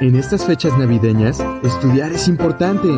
[0.00, 2.88] En estas fechas navideñas, estudiar es importante,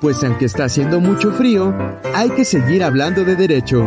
[0.00, 1.74] pues aunque está haciendo mucho frío,
[2.14, 3.86] hay que seguir hablando de derecho,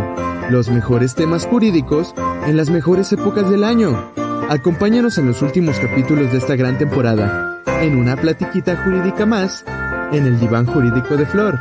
[0.51, 2.13] los mejores temas jurídicos
[2.45, 4.11] en las mejores épocas del año.
[4.49, 9.65] Acompáñanos en los últimos capítulos de esta gran temporada, en una platiquita jurídica más,
[10.11, 11.59] en el diván jurídico de Flor.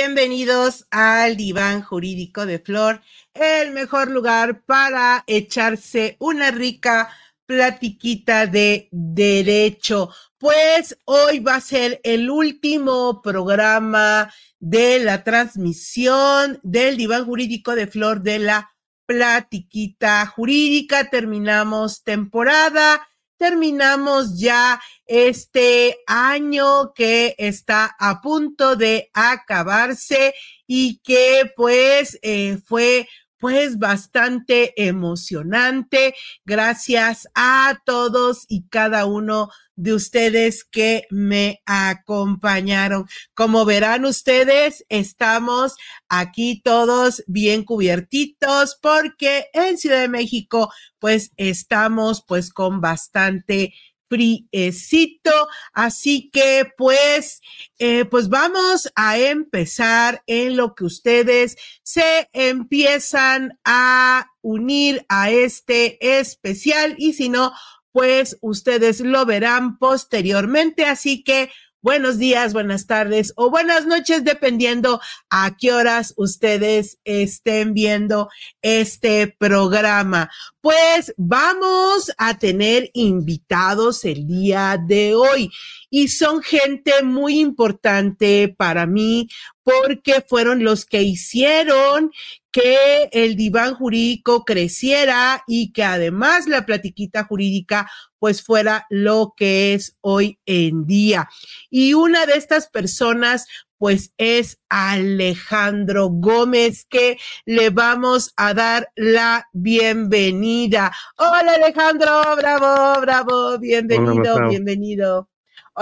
[0.00, 3.02] Bienvenidos al diván jurídico de Flor,
[3.34, 7.10] el mejor lugar para echarse una rica
[7.44, 10.08] platiquita de derecho.
[10.38, 17.86] Pues hoy va a ser el último programa de la transmisión del diván jurídico de
[17.86, 18.70] Flor de la
[19.04, 21.10] platiquita jurídica.
[21.10, 23.06] Terminamos temporada
[23.40, 30.34] terminamos ya este año que está a punto de acabarse
[30.66, 33.08] y que pues eh, fue
[33.40, 36.14] pues bastante emocionante.
[36.44, 43.06] Gracias a todos y cada uno de ustedes que me acompañaron.
[43.34, 45.74] Como verán ustedes, estamos
[46.08, 53.72] aquí todos bien cubiertitos porque en Ciudad de México pues estamos pues con bastante
[54.10, 55.48] friecito.
[55.72, 57.40] Así que pues,
[57.78, 66.18] eh, pues vamos a empezar en lo que ustedes se empiezan a unir a este
[66.18, 67.52] especial y si no,
[67.92, 70.84] pues ustedes lo verán posteriormente.
[70.84, 71.50] Así que
[71.82, 75.00] buenos días, buenas tardes o buenas noches, dependiendo
[75.30, 78.28] a qué horas ustedes estén viendo
[78.62, 80.30] este programa.
[80.60, 85.50] Pues vamos a tener invitados el día de hoy
[85.90, 89.28] y son gente muy importante para mí
[89.62, 92.12] porque fueron los que hicieron
[92.52, 99.74] que el diván jurídico creciera y que además la platiquita jurídica pues fuera lo que
[99.74, 101.28] es hoy en día.
[101.70, 103.46] Y una de estas personas
[103.78, 107.16] pues es Alejandro Gómez, que
[107.46, 110.92] le vamos a dar la bienvenida.
[111.16, 115.29] Hola Alejandro, bravo, bravo, bienvenido, bienvenido.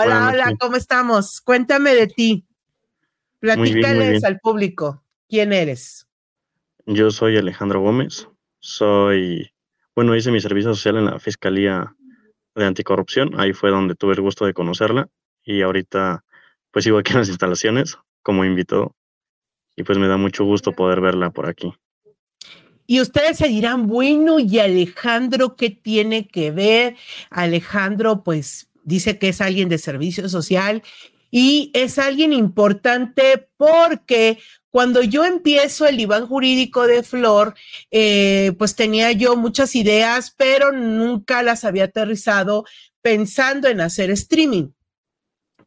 [0.00, 1.40] Hola, hola, ¿cómo estamos?
[1.40, 2.46] Cuéntame de ti.
[3.40, 5.02] Platícales al público.
[5.28, 6.06] ¿Quién eres?
[6.86, 8.28] Yo soy Alejandro Gómez.
[8.60, 9.52] Soy,
[9.96, 11.96] bueno, hice mi servicio social en la Fiscalía
[12.54, 13.40] de Anticorrupción.
[13.40, 15.08] Ahí fue donde tuve el gusto de conocerla.
[15.42, 16.24] Y ahorita,
[16.70, 18.94] pues sigo aquí en las instalaciones como invitado.
[19.74, 21.74] Y pues me da mucho gusto poder verla por aquí.
[22.86, 26.94] Y ustedes se dirán, bueno, ¿y Alejandro qué tiene que ver?
[27.30, 30.82] Alejandro, pues dice que es alguien de servicio social
[31.30, 34.38] y es alguien importante porque
[34.70, 37.54] cuando yo empiezo el diván jurídico de Flor,
[37.90, 42.64] eh, pues tenía yo muchas ideas, pero nunca las había aterrizado
[43.02, 44.70] pensando en hacer streaming.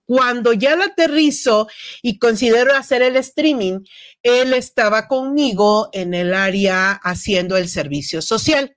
[0.05, 1.67] Cuando ya lo aterrizo
[2.01, 3.79] y considero hacer el streaming,
[4.23, 8.75] él estaba conmigo en el área haciendo el servicio social.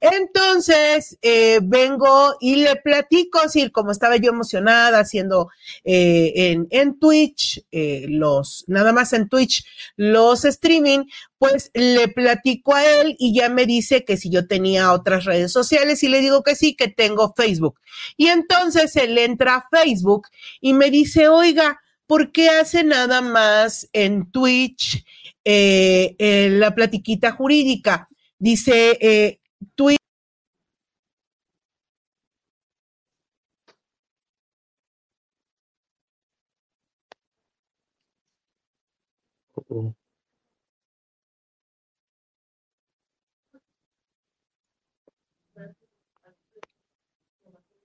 [0.00, 5.48] Entonces, eh, vengo y le platico, así como estaba yo emocionada haciendo
[5.84, 9.64] eh, en, en, Twitch, eh, los, nada más en Twitch,
[9.96, 11.00] los streaming,
[11.38, 15.52] pues le platico a él y ya me dice que si yo tenía otras redes
[15.52, 17.80] sociales y le digo que sí, que tengo Facebook.
[18.16, 20.28] Y entonces él entra a Facebook
[20.60, 25.04] y me dice, oiga, ¿por qué hace nada más en Twitch
[25.44, 28.08] la platiquita jurídica?
[28.38, 29.38] Dice,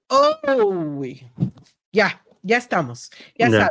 [0.09, 1.01] Oh,
[1.91, 3.69] ya, ya estamos, ya sabes.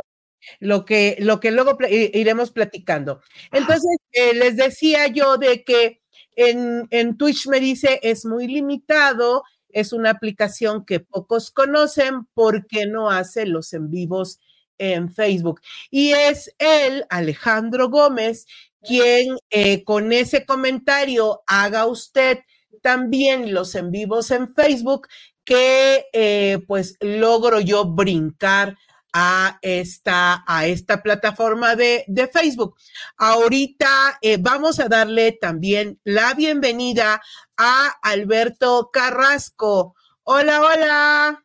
[0.59, 3.21] Lo que, lo que luego iremos platicando.
[3.51, 6.01] Entonces, eh, les decía yo de que
[6.35, 12.87] en, en Twitch me dice es muy limitado, es una aplicación que pocos conocen porque
[12.87, 14.39] no hace los en vivos
[14.77, 15.61] en Facebook.
[15.89, 18.45] Y es él, Alejandro Gómez,
[18.81, 22.39] quien eh, con ese comentario haga usted
[22.81, 25.07] también los en vivos en Facebook,
[25.45, 28.77] que eh, pues logro yo brincar
[29.13, 32.75] a esta, a esta plataforma de, de Facebook.
[33.17, 37.21] Ahorita eh, vamos a darle también la bienvenida
[37.55, 39.95] a Alberto Carrasco.
[40.23, 41.42] Hola, hola.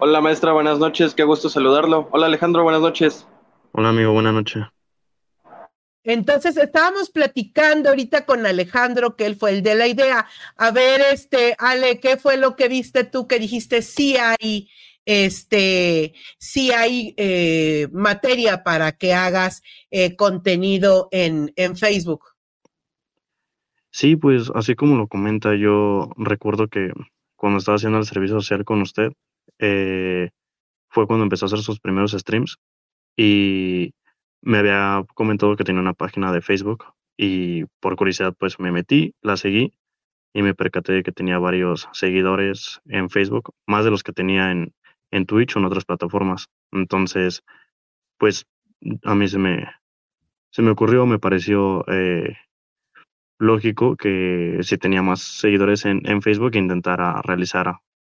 [0.00, 2.08] Hola maestra, buenas noches, qué gusto saludarlo.
[2.12, 3.26] Hola Alejandro, buenas noches.
[3.72, 4.62] Hola amigo, buenas noches.
[6.04, 10.26] Entonces estábamos platicando ahorita con Alejandro, que él fue el de la idea.
[10.56, 14.70] A ver, este, Ale, ¿qué fue lo que viste tú que dijiste sí hay,
[15.04, 22.24] este, sí hay eh, materia para que hagas eh, contenido en, en Facebook?
[23.90, 26.92] Sí, pues así como lo comenta, yo recuerdo que
[27.34, 29.12] cuando estaba haciendo el servicio social con usted,
[29.58, 30.30] eh,
[30.90, 32.58] fue cuando empezó a hacer sus primeros streams
[33.16, 33.92] y
[34.42, 36.84] me había comentado que tenía una página de Facebook
[37.16, 39.74] y por curiosidad pues me metí, la seguí
[40.32, 44.50] y me percaté de que tenía varios seguidores en Facebook, más de los que tenía
[44.52, 44.72] en,
[45.10, 46.46] en Twitch o en otras plataformas.
[46.70, 47.42] Entonces,
[48.18, 48.46] pues
[49.04, 49.68] a mí se me,
[50.50, 52.36] se me ocurrió, me pareció eh,
[53.38, 57.78] lógico que si tenía más seguidores en, en Facebook intentara realizar,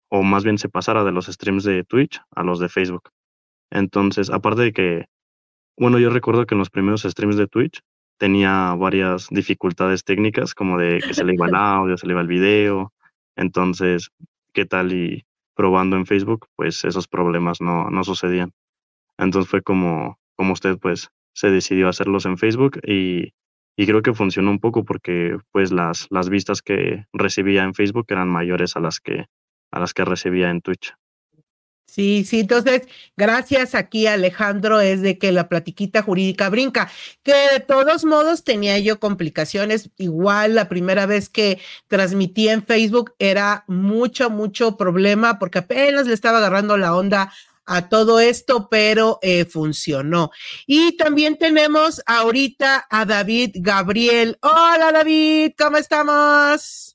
[0.09, 3.09] o más bien se pasara de los streams de Twitch a los de Facebook.
[3.71, 5.05] Entonces, aparte de que,
[5.77, 7.81] bueno, yo recuerdo que en los primeros streams de Twitch
[8.17, 12.21] tenía varias dificultades técnicas, como de que se le iba el audio, se le iba
[12.21, 12.93] el video.
[13.35, 14.09] Entonces,
[14.53, 14.91] ¿qué tal?
[14.91, 15.25] Y
[15.55, 18.51] probando en Facebook, pues esos problemas no, no sucedían.
[19.17, 23.33] Entonces fue como, como usted, pues, se decidió hacerlos en Facebook y
[23.79, 28.07] y creo que funcionó un poco porque pues las, las vistas que recibía en Facebook
[28.09, 29.27] eran mayores a las que
[29.71, 30.93] a las que recibía en Twitch.
[31.89, 32.83] Sí, sí, entonces,
[33.17, 36.91] gracias aquí Alejandro, es de que la platiquita jurídica brinca,
[37.23, 43.15] que de todos modos tenía yo complicaciones, igual la primera vez que transmití en Facebook
[43.17, 47.33] era mucho, mucho problema porque apenas le estaba agarrando la onda
[47.65, 50.31] a todo esto, pero eh, funcionó.
[50.67, 54.37] Y también tenemos ahorita a David Gabriel.
[54.41, 56.88] Hola David, ¿cómo estamos?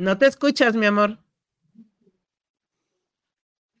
[0.00, 1.18] No te escuchas, mi amor.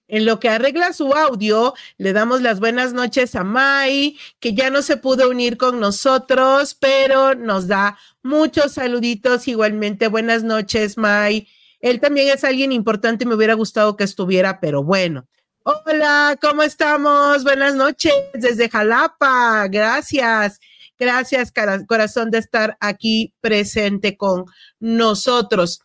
[0.06, 4.68] En lo que arregla su audio, le damos las buenas noches a Mai, que ya
[4.68, 9.48] no se pudo unir con nosotros, pero nos da muchos saluditos.
[9.48, 11.48] Igualmente, buenas noches, Mai.
[11.80, 15.26] Él también es alguien importante, me hubiera gustado que estuviera, pero bueno.
[15.62, 17.44] Hola, ¿cómo estamos?
[17.44, 19.66] Buenas noches desde Jalapa.
[19.68, 20.60] Gracias.
[20.98, 21.50] Gracias,
[21.88, 24.44] corazón, de estar aquí presente con
[24.80, 25.80] nosotros.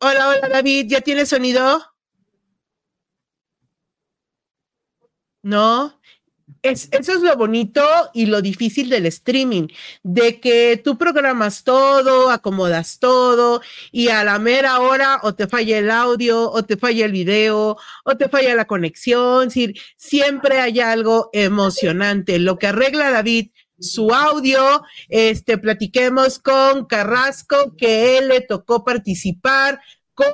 [0.00, 0.86] Hola, hola, David.
[0.88, 1.82] ¿Ya tiene sonido?
[5.42, 5.98] ¿No?
[6.62, 7.82] Es, eso es lo bonito
[8.14, 9.68] y lo difícil del streaming,
[10.02, 13.60] de que tú programas todo, acomodas todo
[13.92, 17.76] y a la mera hora o te falla el audio o te falla el video
[18.04, 19.50] o te falla la conexión,
[19.96, 22.38] siempre hay algo emocionante.
[22.38, 29.80] Lo que arregla David su audio, este, platiquemos con Carrasco, que él le tocó participar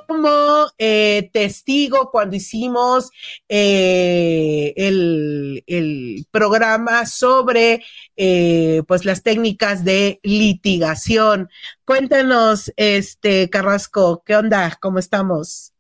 [0.09, 3.11] como eh, testigo cuando hicimos
[3.49, 7.83] eh, el, programa sobre
[8.17, 11.49] eh, pues las técnicas de litigación.
[11.85, 14.77] Cuéntanos, este Carrasco, ¿qué onda?
[14.81, 15.73] ¿Cómo estamos?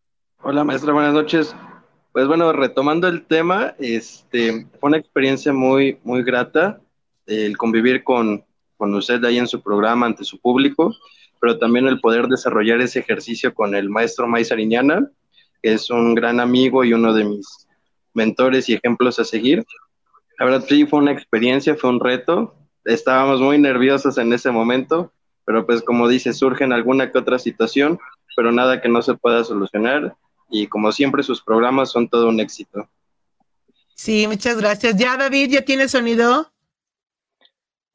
[0.42, 1.56] Hola maestra, buenas noches.
[2.12, 6.80] Pues bueno, retomando el tema, este, fue una experiencia muy, muy grata
[7.26, 8.44] el convivir con,
[8.76, 10.94] con usted ahí en su programa ante su público
[11.44, 15.10] pero también el poder desarrollar ese ejercicio con el maestro May Sariñana,
[15.62, 17.68] que es un gran amigo y uno de mis
[18.14, 19.62] mentores y ejemplos a seguir.
[20.38, 22.54] La verdad sí fue una experiencia, fue un reto.
[22.86, 25.12] Estábamos muy nerviosos en ese momento,
[25.44, 27.98] pero pues como dice, surge en alguna que otra situación,
[28.34, 30.16] pero nada que no se pueda solucionar.
[30.48, 32.88] Y como siempre, sus programas son todo un éxito.
[33.94, 34.96] Sí, muchas gracias.
[34.96, 36.53] ¿Ya, David, ya tiene sonido?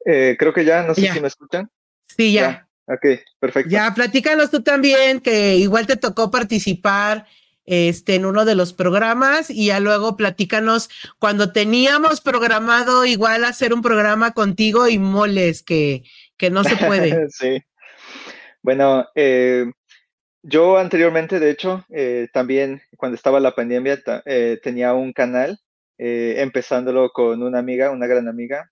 [0.04, 1.70] Eh, creo que ya, no sé si me escuchan.
[2.06, 2.66] Sí, ya.
[2.86, 3.70] Ok, perfecto.
[3.70, 7.26] Ya, platícanos tú también, que igual te tocó participar
[7.64, 10.90] este, en uno de los programas y ya luego platícanos
[11.20, 16.02] cuando teníamos programado igual hacer un programa contigo y moles, que,
[16.36, 17.28] que no se puede.
[17.30, 17.62] sí.
[18.62, 19.70] Bueno, eh,
[20.42, 25.58] yo anteriormente, de hecho, eh, también cuando estaba la pandemia, eh, tenía un canal,
[25.96, 28.70] empezándolo con una amiga, una gran amiga,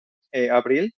[0.51, 0.95] Abril.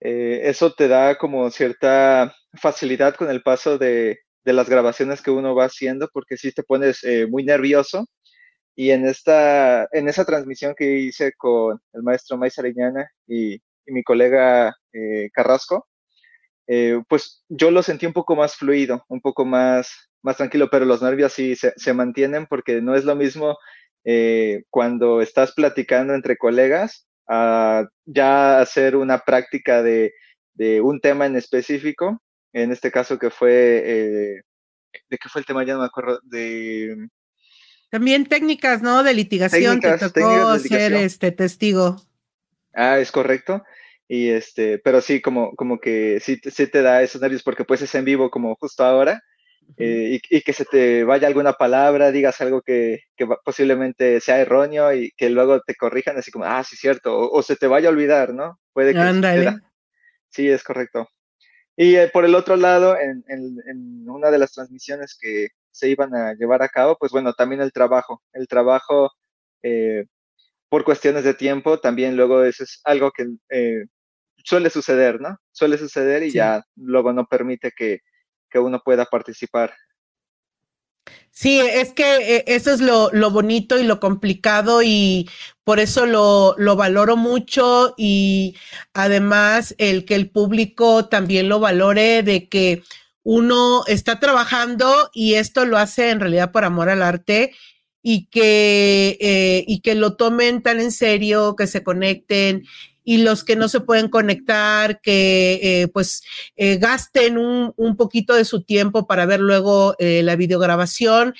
[0.00, 5.66] Eso te da como cierta facilidad con el paso de, las grabaciones que uno va
[5.66, 8.06] haciendo, porque si te pones eh, muy nervioso.
[8.74, 14.76] Y en, esta, en esa transmisión que hice con el maestro Sariñana y, mi colega
[14.92, 15.88] eh, Carrasco,
[16.66, 20.84] eh, pues yo lo sentí un poco más fluido, un poco más, más tranquilo, pero
[20.84, 23.56] los nervios sí se, se mantienen porque no es lo mismo
[24.70, 30.12] cuando estás platicando entre colegas a ya hacer una práctica de,
[30.54, 32.20] de un tema en específico
[32.52, 34.42] en este caso que fue, eh,
[35.08, 35.64] ¿de qué fue el tema?
[35.64, 37.08] Ya no me acuerdo, de...
[37.90, 39.02] También técnicas, ¿no?
[39.02, 41.96] De litigación, te tocó ser este testigo.
[42.74, 43.64] Ah, es correcto.
[44.06, 47.80] Y este, pero sí, como, como que sí, sí te da esos nervios porque pues
[47.80, 49.22] es en vivo como justo ahora.
[49.76, 54.92] Eh, y, que se te vaya alguna palabra, digas algo que, que, posiblemente sea erróneo
[54.94, 57.92] y que luego te corrijan así como, ah, sí, cierto, o, se te vaya a
[57.92, 58.58] olvidar, ¿no?
[58.72, 58.98] Puede que...
[60.30, 61.08] Sí, es correcto.
[61.76, 66.14] Y eh, por el otro lado, en, en, una de las transmisiones que se iban
[66.14, 68.22] a llevar a cabo, pues bueno, también el trabajo.
[68.32, 69.12] El trabajo,
[69.62, 70.06] eh,
[70.68, 73.26] por cuestiones de tiempo, también luego eso es algo que
[74.44, 75.38] suele suceder, ¿no?
[75.52, 78.00] Suele suceder y ya luego no permite que,
[78.50, 79.74] que uno pueda participar.
[81.30, 85.28] Sí, es que eh, eso es lo, bonito y lo complicado y
[85.62, 88.56] por eso lo, lo, valoro mucho y
[88.92, 92.82] además el que el público también lo valore de que
[93.22, 97.52] uno está trabajando y esto lo hace en realidad por amor al arte
[98.02, 102.64] y que, eh, y que lo tomen tan en serio, que se conecten
[103.08, 106.22] y los que no se pueden conectar, que eh, pues
[106.56, 111.34] eh, gasten un, un, poquito de su tiempo para ver luego eh, la videograbación,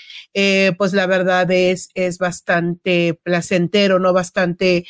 [0.78, 4.14] pues la verdad es, es bastante placentero, ¿no?
[4.14, 4.86] Bastante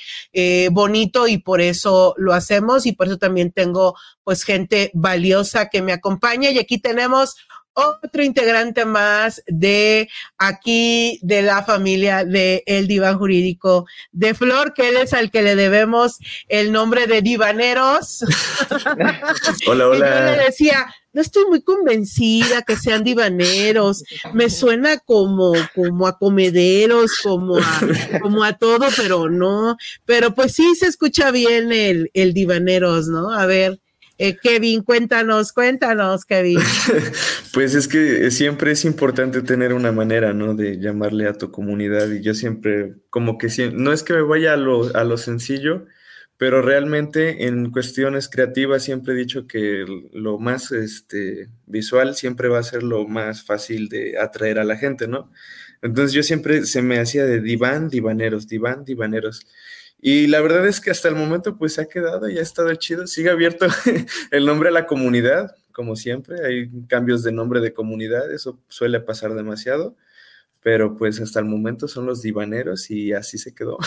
[0.70, 5.82] bonito y por eso lo hacemos y por eso también tengo pues gente valiosa que
[5.82, 7.34] me acompaña y aquí tenemos
[7.78, 14.88] otro integrante más de aquí, de la familia de El Diván Jurídico de Flor, que
[14.88, 16.18] él es al que le debemos
[16.48, 18.24] el nombre de Divaneros.
[19.66, 20.30] hola, hola.
[20.30, 24.04] yo le decía, no estoy muy convencida que sean divaneros,
[24.34, 27.80] me suena como, como a comederos, como a,
[28.20, 33.32] como a todo, pero no, pero pues sí se escucha bien el, el divaneros, ¿no?
[33.32, 33.80] A ver,
[34.18, 36.58] eh, Kevin, cuéntanos, cuéntanos, Kevin.
[37.54, 40.54] pues es que siempre es importante tener una manera, ¿no?
[40.54, 44.54] De llamarle a tu comunidad y yo siempre, como que no es que me vaya
[44.54, 45.86] a lo, a lo sencillo,
[46.36, 52.58] pero realmente en cuestiones creativas siempre he dicho que lo más este, visual siempre va
[52.58, 55.30] a ser lo más fácil de atraer a la gente, ¿no?
[55.80, 59.46] Entonces yo siempre se me hacía de diván, divaneros, diván, divaneros.
[60.00, 62.72] Y la verdad es que hasta el momento pues se ha quedado y ha estado
[62.74, 63.06] chido.
[63.06, 63.66] Sigue abierto
[64.30, 66.44] el nombre a la comunidad, como siempre.
[66.46, 69.96] Hay cambios de nombre de comunidad, eso suele pasar demasiado.
[70.60, 73.78] Pero pues hasta el momento son los divaneros y así se quedó.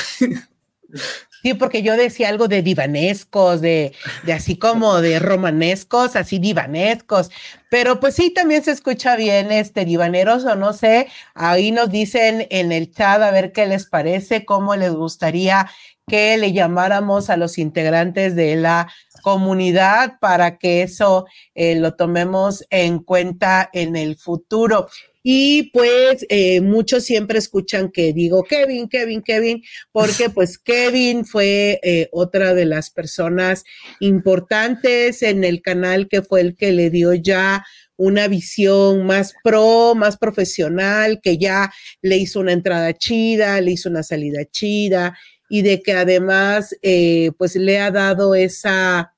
[1.42, 7.32] Sí, porque yo decía algo de divanescos, de, de así como de romanescos, así divanescos,
[7.72, 12.46] pero pues sí, también se escucha bien este divaneros o no sé, ahí nos dicen
[12.52, 15.68] en el chat a ver qué les parece, cómo les gustaría
[16.08, 18.92] que le llamáramos a los integrantes de la
[19.22, 24.88] comunidad para que eso eh, lo tomemos en cuenta en el futuro.
[25.24, 31.80] Y pues eh, muchos siempre escuchan que digo Kevin, Kevin, Kevin, porque pues Kevin fue
[31.84, 33.64] eh, otra de las personas
[34.00, 37.64] importantes en el canal que fue el que le dio ya
[37.98, 43.90] una visión más pro, más profesional, que ya le hizo una entrada chida, le hizo
[43.90, 45.16] una salida chida
[45.54, 49.14] y de que además eh, pues le ha dado esa,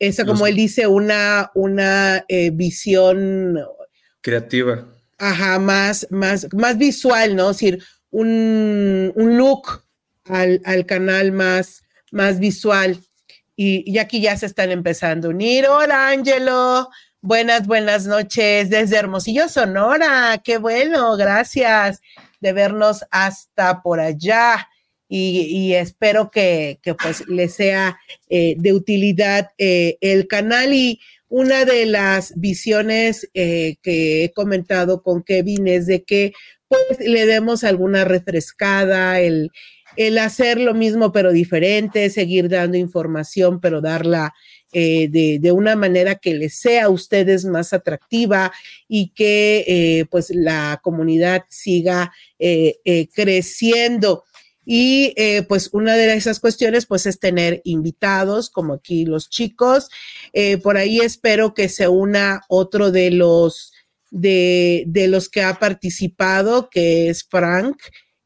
[0.00, 3.60] esa como él dice, una, una eh, visión
[4.20, 4.88] creativa.
[5.18, 7.50] Ajá, más, más, más visual, ¿no?
[7.50, 9.84] Es decir, un, un look
[10.24, 12.98] al, al, canal más, más visual.
[13.54, 15.68] Y, y, aquí ya se están empezando a unir.
[15.68, 16.90] Hola, Ángelo.
[17.20, 20.40] Buenas, buenas noches desde Hermosillo, Sonora.
[20.42, 22.00] Qué bueno, gracias
[22.40, 24.66] de vernos hasta por allá
[25.14, 27.98] y, espero que, pues le sea
[28.30, 35.02] eh, de utilidad eh, el canal y una de las visiones eh, que he comentado
[35.02, 36.32] con Kevin es de que
[36.66, 39.50] pues le demos alguna refrescada, el,
[39.96, 44.32] el hacer lo mismo pero diferente, seguir dando información pero darla
[44.72, 48.50] de, de, una manera que les sea a ustedes más atractiva
[48.88, 52.10] y que pues la comunidad siga
[53.14, 54.24] creciendo.
[54.64, 59.88] Y eh, pues una de esas cuestiones pues es tener invitados como aquí los chicos.
[60.32, 63.72] Eh, por ahí espero que se una otro de los
[64.10, 67.78] de, de los que ha participado, que es Frank,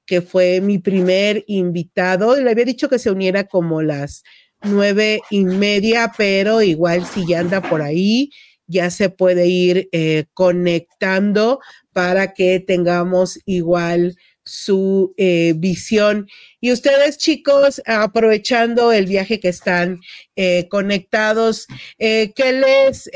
[0.04, 2.36] que fue mi primer invitado.
[2.36, 4.22] Le había dicho que se uniera como las
[4.62, 8.30] nueve y media, pero igual si ya anda por ahí,
[8.66, 11.60] ya se puede ir eh, conectando
[11.92, 14.16] para que tengamos igual
[14.46, 16.28] su eh, visión.
[16.60, 20.00] Y ustedes, chicos, aprovechando el viaje que están
[20.36, 21.66] eh, conectados,
[21.98, 23.10] eh, ¿qué les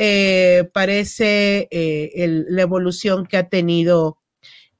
[0.72, 4.18] parece la evolución que ha tenido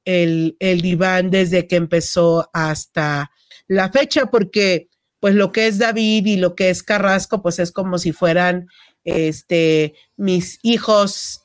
[0.05, 3.31] el, el diván desde que empezó hasta
[3.67, 4.25] la fecha?
[4.27, 4.89] Porque
[5.21, 8.67] pues lo que es David y lo que es Carrasco, pues es como si fueran
[9.05, 11.41] este, mis hijos.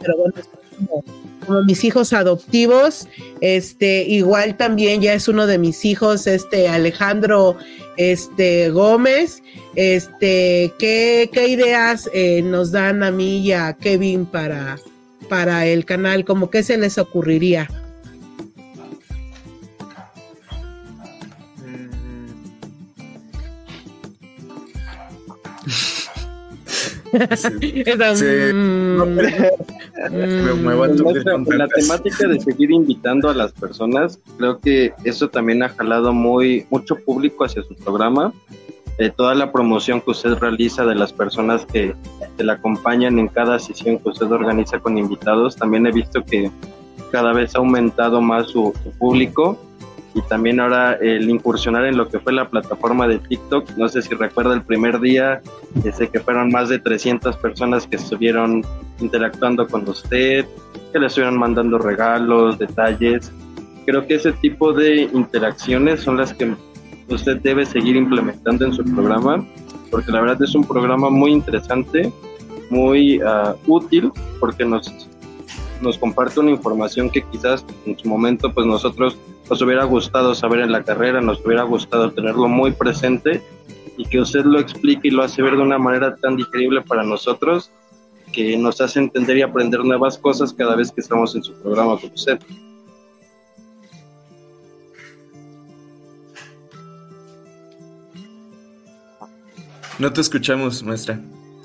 [0.00, 0.34] Pero bueno,
[0.76, 1.04] como,
[1.46, 3.08] como, mis hijos adoptivos.
[3.40, 7.56] Este, igual también ya es uno de mis hijos, este Alejandro
[7.96, 9.42] este, Gómez.
[9.74, 14.78] Este, ¿qué, qué ideas eh, nos dan a mí y a Kevin para,
[15.28, 16.24] para el canal?
[16.24, 17.68] ¿Cómo qué se les ocurriría?
[31.56, 36.66] La temática de seguir invitando a las personas, creo que eso también ha jalado muy
[36.70, 38.32] mucho público hacia su programa.
[38.98, 41.94] Eh, toda la promoción que usted realiza de las personas que,
[42.36, 46.50] que la acompañan en cada sesión que usted organiza con invitados, también he visto que
[47.12, 49.58] cada vez ha aumentado más su, su público
[50.16, 53.76] y también ahora el incursionar en lo que fue la plataforma de TikTok.
[53.76, 55.42] No sé si recuerda el primer día,
[55.94, 58.64] sé que fueron más de 300 personas que estuvieron
[58.98, 60.46] interactuando con usted,
[60.90, 63.30] que le estuvieron mandando regalos, detalles.
[63.84, 66.56] Creo que ese tipo de interacciones son las que
[67.08, 69.46] usted debe seguir implementando en su programa,
[69.90, 72.10] porque la verdad es un programa muy interesante,
[72.70, 74.90] muy uh, útil, porque nos,
[75.82, 80.60] nos comparte una información que quizás en su momento pues nosotros nos hubiera gustado saber
[80.60, 83.42] en la carrera, nos hubiera gustado tenerlo muy presente
[83.96, 87.02] y que usted lo explique y lo hace ver de una manera tan digerible para
[87.02, 87.70] nosotros
[88.32, 91.98] que nos hace entender y aprender nuevas cosas cada vez que estamos en su programa
[91.98, 92.38] con usted.
[99.98, 101.20] No te escuchamos, maestra.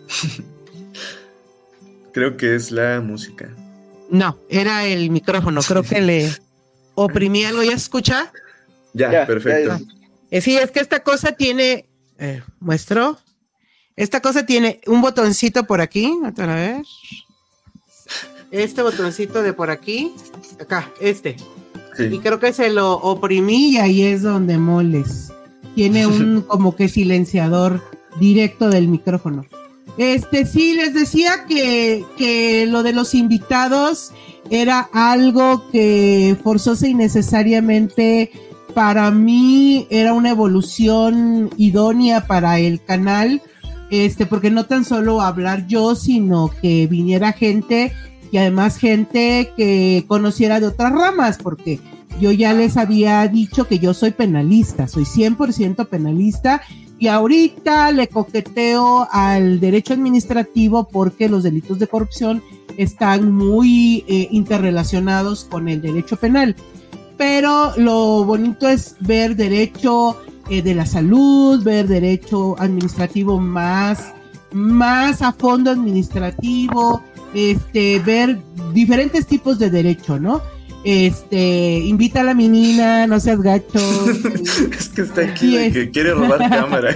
[2.14, 3.50] Creo que es la música.
[4.10, 5.62] No, era el micrófono.
[5.62, 6.32] Creo que le,
[6.96, 8.32] oprimí algo, ¿ya escucha?
[8.94, 9.80] Ya, perfecto.
[10.30, 11.86] Eh, sí, es que esta cosa tiene,
[12.18, 13.20] eh, muestro,
[13.96, 16.88] esta cosa tiene un botoncito por aquí, otra vez.
[18.52, 20.14] Este botoncito de por aquí,
[20.60, 21.36] acá, este.
[22.00, 25.32] Y creo que se lo oprimí y ahí es donde moles.
[25.76, 27.82] Tiene un como que silenciador
[28.20, 29.46] directo del micrófono.
[29.98, 34.12] Este, sí, les decía que, que lo de los invitados
[34.50, 38.32] era algo que forzosa y necesariamente
[38.74, 43.42] para mí era una evolución idónea para el canal,
[43.90, 47.92] este, porque no tan solo hablar yo, sino que viniera gente
[48.32, 51.80] y además gente que conociera de otras ramas, porque
[52.20, 56.62] yo ya les había dicho que yo soy penalista, soy 100% penalista
[57.02, 62.44] y ahorita le coqueteo al derecho administrativo porque los delitos de corrupción
[62.78, 66.56] están muy eh, interrelacionados con el derecho penal.
[67.18, 70.16] Pero lo bonito es ver derecho
[70.48, 74.14] eh, de la salud, ver derecho administrativo más,
[74.52, 77.02] más a fondo administrativo,
[77.34, 78.40] este, ver
[78.76, 80.44] diferentes tipos de derecho, ¿no?
[80.84, 83.80] Este, invita a la menina, no seas gacho.
[84.78, 86.96] es que está aquí que quiere robar cámara.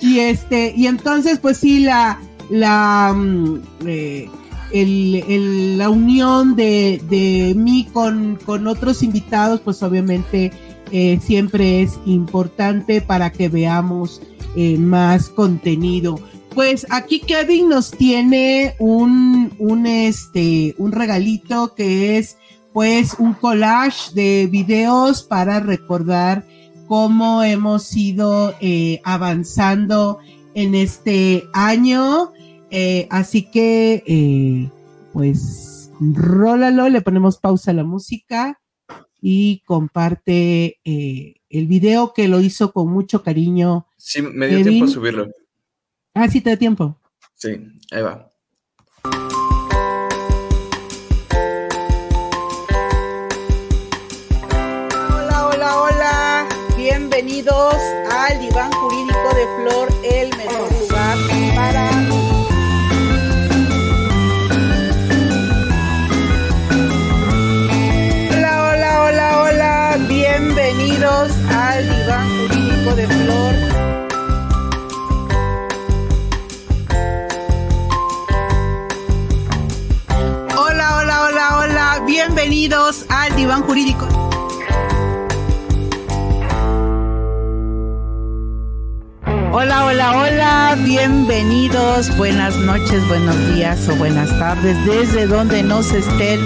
[0.00, 4.28] y este, y entonces, pues sí, la, la, mm, eh,
[4.72, 10.52] el, la unión de, de mí con, con, otros invitados, pues obviamente
[10.90, 14.22] eh, siempre es importante para que veamos
[14.56, 16.20] eh, más contenido.
[16.54, 22.36] Pues aquí Kevin nos tiene un, un, este, un regalito que es
[22.72, 26.44] pues un collage de videos para recordar
[26.88, 30.18] cómo hemos ido eh, avanzando
[30.54, 32.32] en este año.
[32.70, 34.70] Eh, así que, eh,
[35.12, 38.60] pues, rólalo, le ponemos pausa a la música
[39.20, 43.86] y comparte el video que lo hizo con mucho cariño.
[43.96, 45.28] Sí, me dio tiempo a subirlo.
[46.20, 46.98] Ah, sí, te da tiempo.
[47.36, 47.50] Sí,
[47.92, 48.28] ahí va.
[55.12, 56.48] Hola, hola, hola.
[56.76, 57.76] Bienvenidos
[58.10, 59.97] al diván jurídico de Flor,
[89.60, 96.38] Hola, hola, hola, bienvenidos, buenas noches, buenos días o buenas tardes, desde donde nos estén.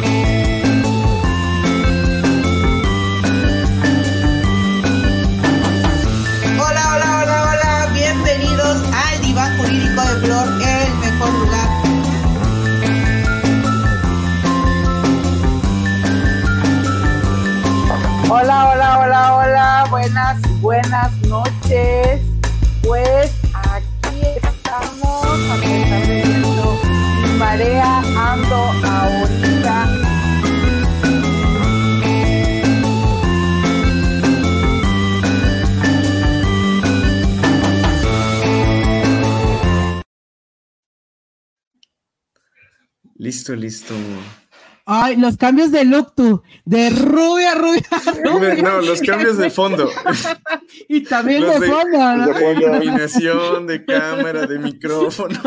[6.59, 11.69] Hola, hola, hola, hola, bienvenidos al Diván Jurídico de Flor, el mejor lugar.
[18.31, 22.32] Hola, hola, hola, hola, buenas, buenas noches
[22.93, 26.81] pues aquí estamos a pesar de esto,
[27.39, 28.01] marea
[28.33, 29.77] ando ahorita.
[43.17, 43.95] Listo, listo.
[44.85, 47.83] Ay, los cambios de look tú, de rubia, rubia,
[48.25, 48.63] rubia.
[48.63, 49.89] No, los cambios de fondo.
[50.89, 52.27] y también de, fondo, ¿no?
[52.27, 55.39] De iluminación, de cámara, de micrófono.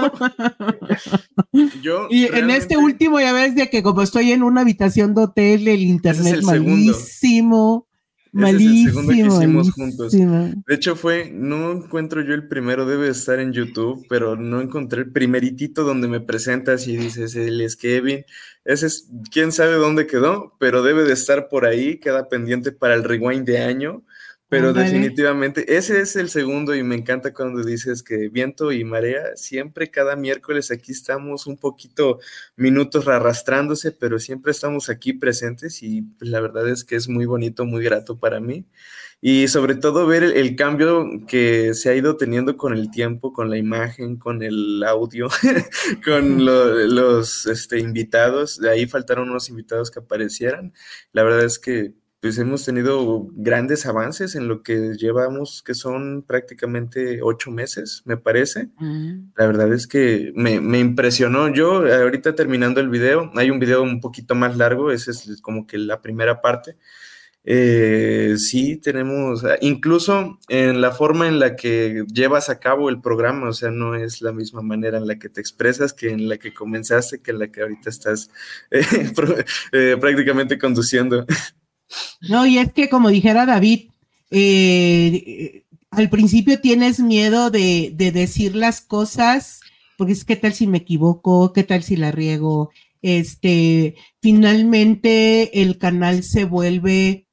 [1.82, 5.24] Yo Y en este último ya ves de que como estoy en una habitación de
[5.24, 6.94] hotel, el internet el segundo.
[6.94, 10.14] malísimo, Ese es el malísimo, segundo que hicimos juntos.
[10.14, 10.64] malísimo.
[10.68, 14.62] De hecho, fue, no encuentro yo el primero, debe de estar en YouTube, pero no
[14.62, 18.24] encontré el primeritito donde me presentas y dices, él es Kevin.
[18.66, 22.96] Ese es, quién sabe dónde quedó, pero debe de estar por ahí, queda pendiente para
[22.96, 24.04] el rewind de año.
[24.48, 29.36] Pero definitivamente, ese es el segundo y me encanta cuando dices que viento y marea,
[29.36, 32.20] siempre cada miércoles aquí estamos un poquito
[32.56, 37.26] minutos arrastrándose, pero siempre estamos aquí presentes y pues, la verdad es que es muy
[37.26, 38.66] bonito, muy grato para mí.
[39.22, 43.34] Y sobre todo ver el, el cambio que se ha ido teniendo con el tiempo,
[43.34, 45.28] con la imagen, con el audio,
[46.06, 48.60] con lo- los este, invitados.
[48.60, 50.74] De ahí faltaron unos invitados que aparecieran.
[51.12, 56.24] La verdad es que pues hemos tenido grandes avances en lo que llevamos, que son
[56.24, 58.70] prácticamente ocho meses, me parece.
[58.80, 59.32] Mm.
[59.38, 61.54] La verdad es que me, me impresionó.
[61.54, 65.68] Yo ahorita terminando el video, hay un video un poquito más largo, esa es como
[65.68, 66.78] que la primera parte.
[67.48, 73.50] Eh, sí, tenemos, incluso en la forma en la que llevas a cabo el programa,
[73.50, 76.38] o sea, no es la misma manera en la que te expresas que en la
[76.38, 78.32] que comenzaste, que en la que ahorita estás
[78.72, 79.14] eh,
[79.72, 81.28] eh, prácticamente conduciendo.
[82.28, 83.92] No, y es que como dijera David,
[85.92, 89.60] al principio tienes miedo de, de decir las cosas,
[89.98, 92.72] porque es qué tal si me equivoco, qué tal si la riego.
[93.04, 97.25] Este, finalmente el canal se vuelve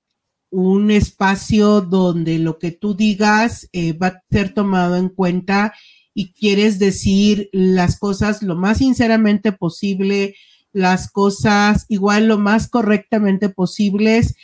[0.52, 5.72] un espacio donde lo que tú digas eh, va a ser tomado en cuenta
[6.12, 10.34] y quieres decir las cosas lo más sinceramente posible,
[10.70, 14.34] las cosas igual lo más correctamente posibles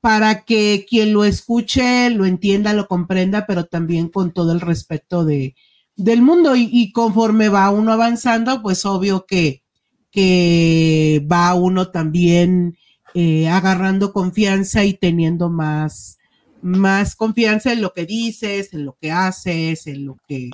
[0.00, 5.24] para que quien lo escuche lo entienda, lo comprenda, pero también con todo el respeto
[5.24, 5.56] de,
[5.96, 6.54] del mundo.
[6.54, 9.64] Y, y conforme va uno avanzando, pues obvio que,
[10.12, 12.76] que va uno también
[13.14, 16.18] eh, agarrando confianza y teniendo más,
[16.62, 20.50] más confianza en lo que dices, en lo que haces, en lo que,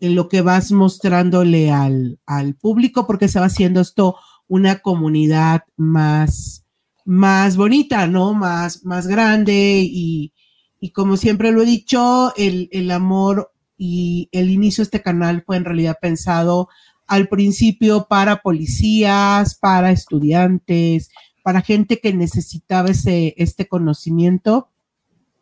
[0.00, 4.16] en lo que vas mostrándole al, al público, porque se va haciendo esto
[4.48, 6.64] una comunidad más,
[7.04, 8.34] más bonita, ¿no?
[8.34, 10.32] Más, más grande y,
[10.80, 15.42] y como siempre lo he dicho, el, el amor y el inicio de este canal
[15.44, 16.68] fue en realidad pensado
[17.06, 21.10] al principio para policías, para estudiantes,
[21.46, 24.68] para gente que necesitaba ese, este conocimiento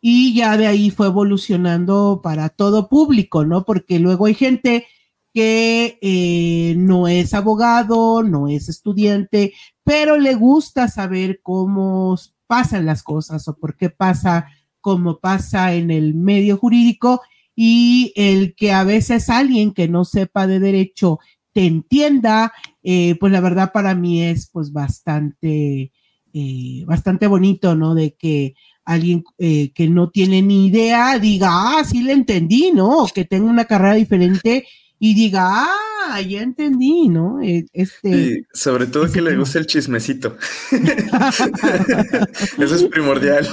[0.01, 3.65] y ya de ahí fue evolucionando para todo público, ¿no?
[3.65, 4.85] Porque luego hay gente
[5.33, 12.15] que eh, no es abogado, no es estudiante, pero le gusta saber cómo
[12.45, 14.45] pasan las cosas o por qué pasa
[14.81, 17.21] como pasa en el medio jurídico
[17.55, 21.17] y el que a veces alguien que no sepa de derecho
[21.51, 22.53] te entienda,
[22.87, 25.91] eh, pues la verdad para mí es pues bastante,
[26.33, 27.95] eh, bastante bonito, ¿no?
[27.95, 28.53] De que
[28.85, 33.07] alguien eh, que no tiene ni idea diga, ah, sí le entendí, ¿no?
[33.13, 34.67] Que tenga una carrera diferente
[34.99, 37.41] y diga, ah, ya entendí, ¿no?
[37.41, 40.37] Eh, Este, Y sobre todo que le guste el chismecito.
[42.59, 43.47] Eso es primordial.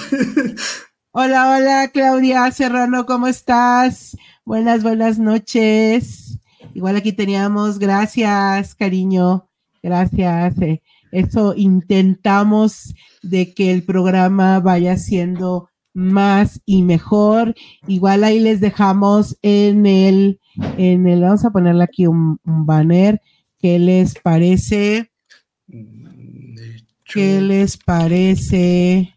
[1.13, 4.15] Hola, hola, Claudia Serrano, ¿cómo estás?
[4.45, 6.32] Buenas, buenas noches.
[6.75, 9.49] Igual aquí teníamos, gracias, cariño,
[9.83, 10.61] gracias.
[10.63, 17.55] eh, Eso intentamos de que el programa vaya siendo más y mejor.
[17.87, 20.41] Igual ahí les dejamos en el,
[20.79, 23.21] en el, vamos a ponerle aquí un, un banner.
[23.59, 25.11] ¿Qué les parece?
[27.05, 29.15] ¿Qué les parece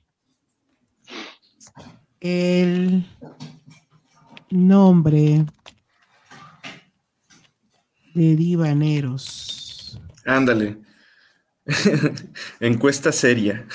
[2.19, 3.05] el
[4.51, 5.45] nombre
[8.15, 9.99] de divaneros?
[10.25, 10.77] Ándale.
[12.59, 13.67] Encuesta seria.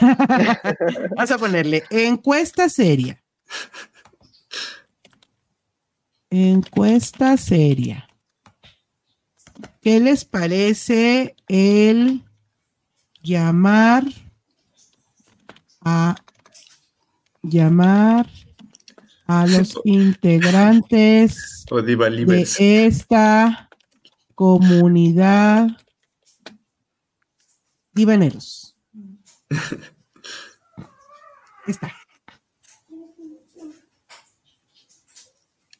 [1.16, 3.22] Vamos a ponerle encuesta seria.
[6.30, 8.08] Encuesta seria.
[9.80, 12.24] ¿Qué les parece el
[13.22, 14.04] llamar
[15.82, 16.16] a
[17.42, 18.26] llamar
[19.26, 23.65] a los integrantes de esta
[24.36, 25.68] comunidad
[27.96, 28.76] Divaneros.
[31.66, 31.90] Está.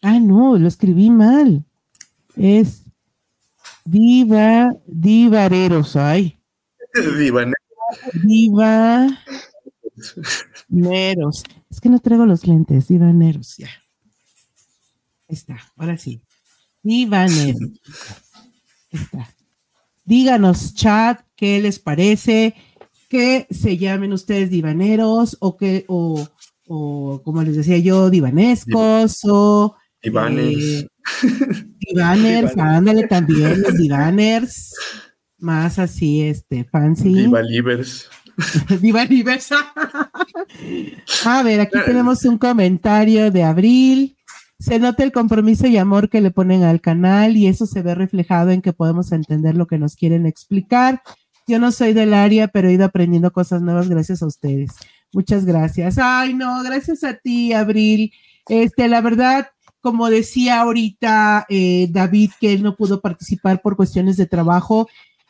[0.01, 1.63] Ah, no, lo escribí mal.
[2.35, 2.85] Es
[3.85, 6.41] diva, divareros, ay.
[7.19, 7.55] Divaneros.
[8.25, 9.09] Diva.
[10.69, 11.45] Neros.
[11.71, 13.69] Es que no traigo los lentes, divaneros, ya.
[15.29, 16.23] Ahí está, ahora sí.
[16.83, 17.73] Divaneros.
[18.91, 19.29] Está.
[20.05, 22.55] Díganos, chat, qué les parece,
[23.09, 26.27] que se llamen ustedes divaneros o que, o,
[26.67, 30.57] o como les decía yo, divanescos o Divaners.
[30.57, 30.89] eh,
[31.79, 34.75] divaners, ándale también, los divaners,
[35.39, 37.13] más así, este, fancy.
[37.15, 38.09] Divalivers.
[38.81, 39.51] Divanivers.
[41.25, 44.16] A ver, aquí tenemos un comentario de Abril.
[44.59, 47.95] Se nota el compromiso y amor que le ponen al canal y eso se ve
[47.95, 51.03] reflejado en que podemos entender lo que nos quieren explicar.
[51.47, 54.73] Yo no soy del área, pero he ido aprendiendo cosas nuevas gracias a ustedes.
[55.13, 55.99] Muchas gracias.
[55.99, 58.13] Ay, no, gracias a ti, Abril.
[58.49, 59.49] Este, la verdad,
[59.81, 64.89] como decía ahorita eh, David, que él no pudo participar por cuestiones de trabajo.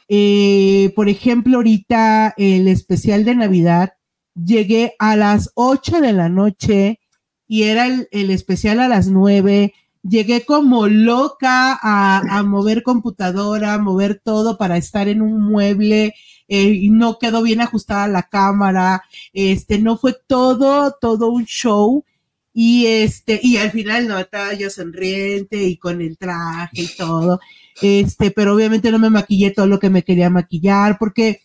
[0.08, 3.94] eh, por ejemplo, ahorita el especial de Navidad,
[4.34, 7.00] llegué a las 8 de la noche
[7.48, 9.74] y era el, el especial a las 9.
[10.02, 16.14] Llegué como loca a, a mover computadora, mover todo para estar en un mueble
[16.48, 19.02] eh, no quedó bien ajustada la cámara.
[19.32, 22.04] Este, no fue todo, todo un show.
[22.52, 27.40] Y este, y al final no estaba yo sonriente y con el traje y todo.
[27.82, 31.42] Este, pero obviamente no me maquillé todo lo que me quería maquillar, porque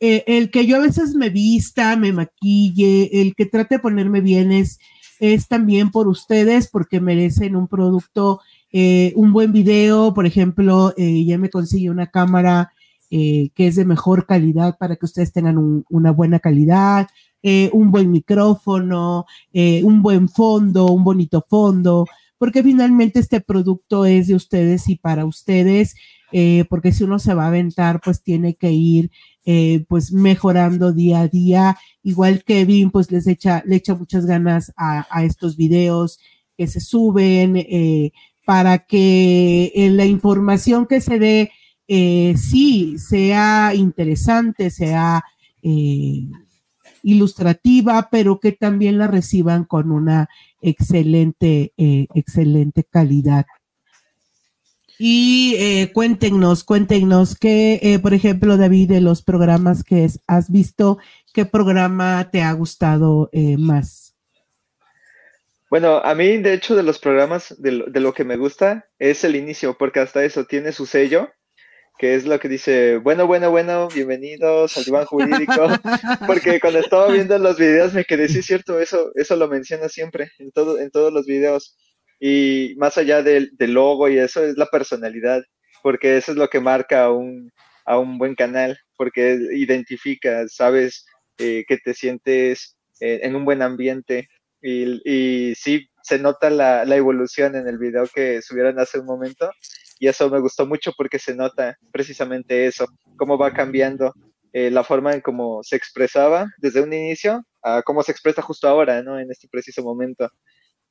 [0.00, 4.20] eh, el que yo a veces me vista, me maquille, el que trate de ponerme
[4.20, 4.78] bien es,
[5.20, 8.40] es también por ustedes, porque merecen un producto,
[8.72, 12.72] eh, un buen video, por ejemplo, eh, ya me consigue una cámara
[13.10, 17.06] eh, que es de mejor calidad para que ustedes tengan un- una buena calidad,
[17.72, 19.24] un buen micrófono,
[19.54, 22.04] un buen fondo, un bonito fondo,
[22.38, 25.94] porque finalmente este producto es de ustedes y para ustedes,
[26.68, 29.10] porque si uno se va a aventar, pues tiene que ir
[29.48, 31.78] eh, pues mejorando día a día.
[32.02, 36.18] Igual Kevin, pues les echa, le echa muchas ganas a, estos videos
[36.56, 38.10] que se suben eh,
[38.44, 41.52] para que eh, la información que se dé
[41.86, 45.24] eh, sí sea interesante, sea
[47.02, 50.28] ilustrativa, pero que también la reciban con una
[50.60, 53.46] excelente, excelente calidad.
[54.98, 60.50] Y eh, cuéntenos, cuéntenos que, eh, por ejemplo, David, de los programas que es- has
[60.50, 60.98] visto,
[61.34, 64.14] ¿qué programa te ha gustado eh, más?
[65.68, 68.86] Bueno, a mí, de hecho, de los programas, de lo, de lo que me gusta
[68.98, 71.28] es el inicio, porque hasta eso tiene su sello,
[71.98, 75.54] que es lo que dice, bueno, bueno, bueno, bienvenidos al diván jurídico,
[76.26, 79.88] porque cuando estaba viendo los videos me quedé, sí, es cierto, eso, eso lo menciona
[79.88, 81.76] siempre, en todo, en todos los videos,
[82.20, 85.42] y más allá del, logo y eso, es la personalidad,
[85.82, 87.50] porque eso es lo que marca a un,
[87.84, 91.06] a un buen canal, porque identifica, sabes
[91.38, 94.28] eh, que te sientes eh, en un buen ambiente,
[94.62, 99.06] y, y sí, se nota la, la evolución en el video que subieron hace un
[99.06, 99.50] momento.
[99.98, 104.12] Y eso me gustó mucho porque se nota precisamente eso, cómo va cambiando
[104.52, 108.68] eh, la forma en cómo se expresaba desde un inicio a cómo se expresa justo
[108.68, 109.18] ahora, ¿no?
[109.18, 110.30] En este preciso momento.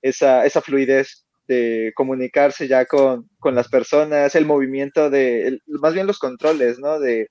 [0.10, 5.94] Esa, esa fluidez de comunicarse ya con, con las personas, el movimiento de, el- más
[5.94, 7.00] bien los controles, ¿no?
[7.00, 7.28] De,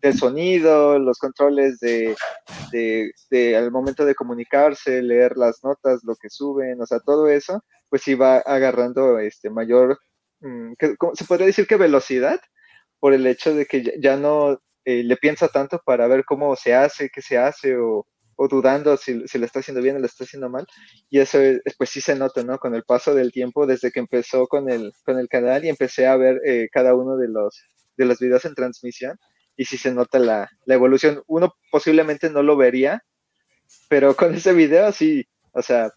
[0.00, 2.14] del sonido, los controles de,
[2.72, 7.28] de, de al momento de comunicarse, leer las notas, lo que suben, o sea, todo
[7.28, 9.98] eso, pues sí va agarrando este mayor,
[10.40, 12.40] mm, que- ¿cómo se podría decir que velocidad,
[13.00, 16.56] por el hecho de que ya, ya no eh, le piensa tanto para ver cómo
[16.56, 18.06] se hace, qué se hace, o,
[18.38, 20.66] o dudando si, si lo está haciendo bien o lo está haciendo mal.
[21.10, 22.58] Y eso, es- pues sí se nota, ¿no?
[22.58, 26.06] Con el paso del tiempo, desde que empezó con el, con el canal y empecé
[26.06, 27.62] a ver eh, cada uno de los,
[27.96, 29.18] de los videos en transmisión
[29.56, 31.22] y sí se nota la, la evolución.
[31.26, 33.02] Uno posiblemente no lo vería,
[33.88, 35.90] pero con ese video sí, o sea,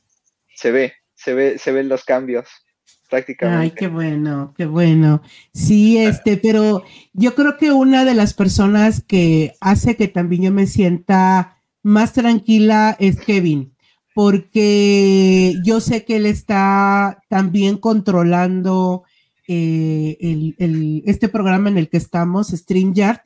[0.56, 2.50] se ve, se ve, se ven los cambios
[3.10, 3.66] prácticamente.
[3.66, 5.22] Ay, qué bueno, qué bueno.
[5.54, 10.52] Sí, este, pero yo creo que una de las personas que hace que también yo
[10.52, 13.74] me sienta más tranquila es Kevin,
[14.14, 19.04] porque yo sé que él está también controlando
[19.48, 23.20] eh, el- el- este programa en el que estamos, StreamYard,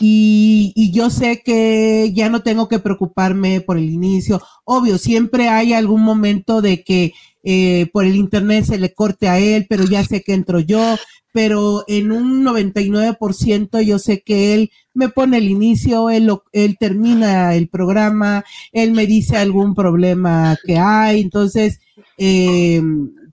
[0.00, 4.40] y, y yo sé que ya no tengo que preocuparme por el inicio.
[4.64, 9.38] Obvio, siempre hay algún momento de que eh, por el internet se le corte a
[9.40, 10.96] él, pero ya sé que entro yo,
[11.38, 17.54] pero en un 99% yo sé que él me pone el inicio, él, él termina
[17.54, 21.78] el programa, él me dice algún problema que hay, entonces
[22.16, 22.82] eh,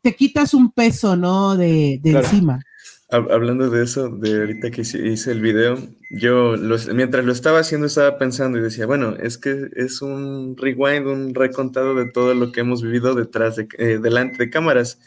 [0.04, 1.58] te quitas un peso, ¿no?
[1.58, 2.60] De, encima.
[3.10, 5.80] Hablando de eso, de ahorita que hice el video,
[6.12, 6.54] yo
[6.94, 11.34] mientras lo estaba haciendo estaba pensando y decía, bueno, es que es un rewind, un
[11.34, 15.00] recontado de todo lo que hemos vivido detrás de, eh, delante de cámaras.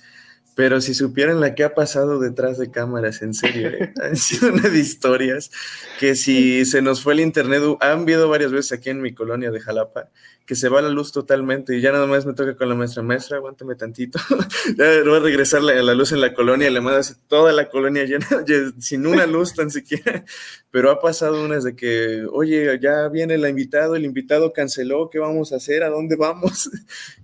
[0.59, 3.93] Pero si supieran la que ha pasado detrás de cámaras, en serio, ¿eh?
[4.03, 5.53] han sido una de historias
[6.01, 9.53] que si se nos fue el internet, han habido varias veces aquí en mi colonia
[9.53, 10.09] de Jalapa,
[10.45, 13.05] que se va la luz totalmente y ya nada más me toca con la maestra,
[13.05, 14.19] maestra, aguántame tantito,
[14.77, 18.05] ya voy a regresar la, la luz en la colonia, le mandas toda la colonia
[18.05, 18.27] llena,
[18.81, 20.25] sin una luz tan siquiera,
[20.73, 25.21] pero ha pasado unas de que, oye, ya viene el invitado, el invitado canceló, ¿qué
[25.21, 25.85] vamos a hacer?
[25.85, 26.69] ¿A dónde vamos?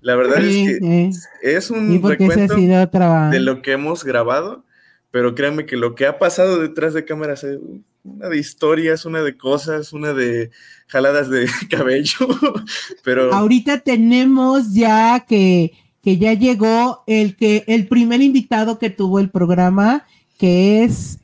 [0.03, 1.11] La verdad es que
[1.43, 2.55] es un recuento
[3.31, 4.65] de lo que hemos grabado,
[5.11, 7.59] pero créanme que lo que ha pasado detrás de cámaras es
[8.05, 10.51] una de historias, una de cosas, una de
[10.87, 12.29] jaladas de cabello,
[13.03, 13.33] pero...
[13.33, 19.31] Ahorita tenemos ya que, que ya llegó el, que, el primer invitado que tuvo el
[19.31, 20.05] programa,
[20.39, 21.19] que es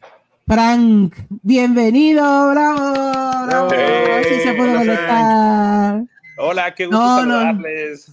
[0.46, 1.14] Frank.
[1.42, 3.70] Bienvenido, bravo, bravo.
[3.70, 6.08] se puede
[6.38, 8.10] Hola, qué gusto saludarles.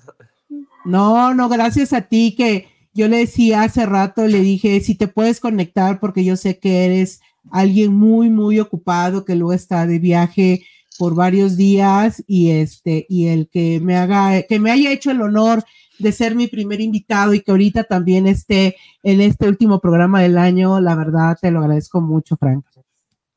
[0.83, 5.07] No, no, gracias a ti que yo le decía hace rato, le dije, si te
[5.07, 9.99] puedes conectar porque yo sé que eres alguien muy, muy ocupado que luego está de
[9.99, 10.65] viaje
[10.97, 15.21] por varios días y este, y el que me haga, que me haya hecho el
[15.21, 15.63] honor
[15.99, 20.39] de ser mi primer invitado y que ahorita también esté en este último programa del
[20.39, 22.65] año, la verdad te lo agradezco mucho, Frank.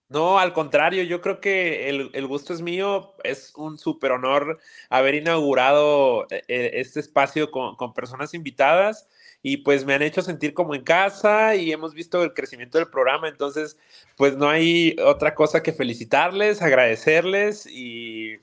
[0.08, 3.14] No, al contrario, yo creo que el, gusto es mío.
[3.22, 9.06] Es un súper honor haber inaugurado eh, este espacio con, con personas invitadas
[9.42, 12.88] y pues me han hecho sentir como en casa y hemos visto el crecimiento del
[12.88, 13.78] programa, entonces
[14.16, 18.38] pues no hay otra cosa que felicitarles, agradecerles y,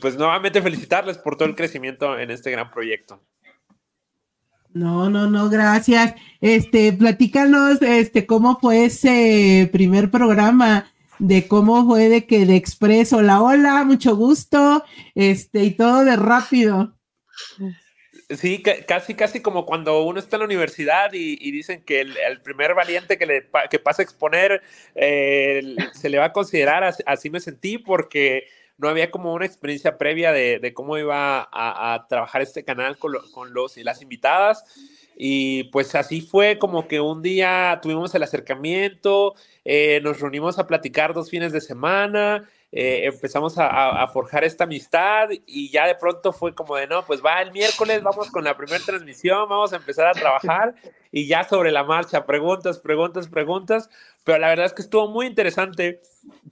[0.00, 3.20] pues nuevamente felicitarles por todo el crecimiento en este gran proyecto.
[4.72, 6.14] No, no, no, gracias.
[6.40, 13.18] Este, platícanos, este, cómo fue ese primer programa, de cómo fue de que de Expreso,
[13.18, 16.94] hola, hola, mucho gusto, este, y todo de rápido.
[18.28, 22.74] Sí, casi, casi como cuando uno está en la universidad y, dicen que el, primer
[22.74, 24.62] valiente que, le, que pasa a exponer
[24.96, 29.96] eh, se le va a considerar, así, me sentí porque no había como una experiencia
[29.96, 33.12] previa de, cómo iba a, trabajar este canal con,
[33.52, 34.64] los y las invitadas.
[35.16, 39.34] Y pues así fue como que un día tuvimos el acercamiento,
[39.64, 45.30] eh, nos reunimos a platicar dos fines de semana, eh, empezamos a, forjar esta amistad
[45.46, 48.54] y ya de pronto fue como de, no, pues va el miércoles, vamos con la
[48.54, 50.74] primera transmisión, vamos a empezar a trabajar
[51.10, 53.88] y ya sobre la marcha, preguntas, preguntas, preguntas,
[54.24, 56.02] pero la verdad es que estuvo muy interesante.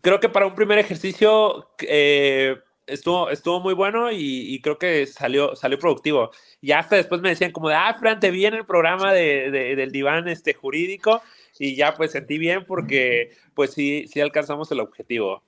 [0.00, 2.56] Creo que para un primer ejercicio eh,
[2.86, 6.30] estuvo, estuvo muy bueno y, creo que salió, salió productivo.
[6.62, 9.50] Y hasta después me decían como de, ah, Fran, te vi en el programa de,
[9.50, 11.20] del diván este, jurídico
[11.58, 15.42] y ya pues sentí bien porque pues sí, sí alcanzamos el objetivo.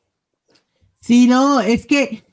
[1.07, 2.25] Sí, no, es que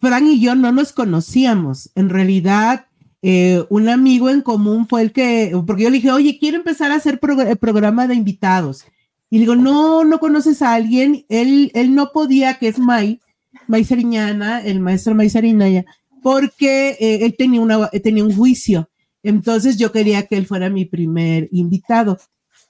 [0.00, 1.90] Fran y yo no nos conocíamos.
[1.94, 2.86] En realidad,
[3.20, 6.90] eh, un amigo en común fue el que, porque yo le dije, oye, quiero empezar
[6.90, 8.86] a hacer el programa de invitados.
[9.28, 11.26] Y le digo, no, no conoces a alguien.
[11.28, 13.20] Él, él no podía, que es May,
[13.66, 15.84] May Sariñana, el maestro May Sariñana,
[16.22, 18.88] porque eh, él tenía, una, tenía un juicio.
[19.22, 22.18] Entonces yo quería que él fuera mi primer invitado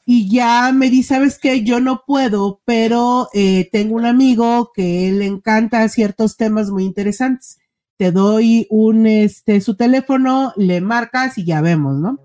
[0.06, 5.10] y ya me di, sabes que yo no puedo, pero eh, tengo un amigo que
[5.12, 7.58] le encanta ciertos temas muy interesantes.
[7.96, 12.20] Te doy un, este, su teléfono, le marcas y ya vemos, ¿no?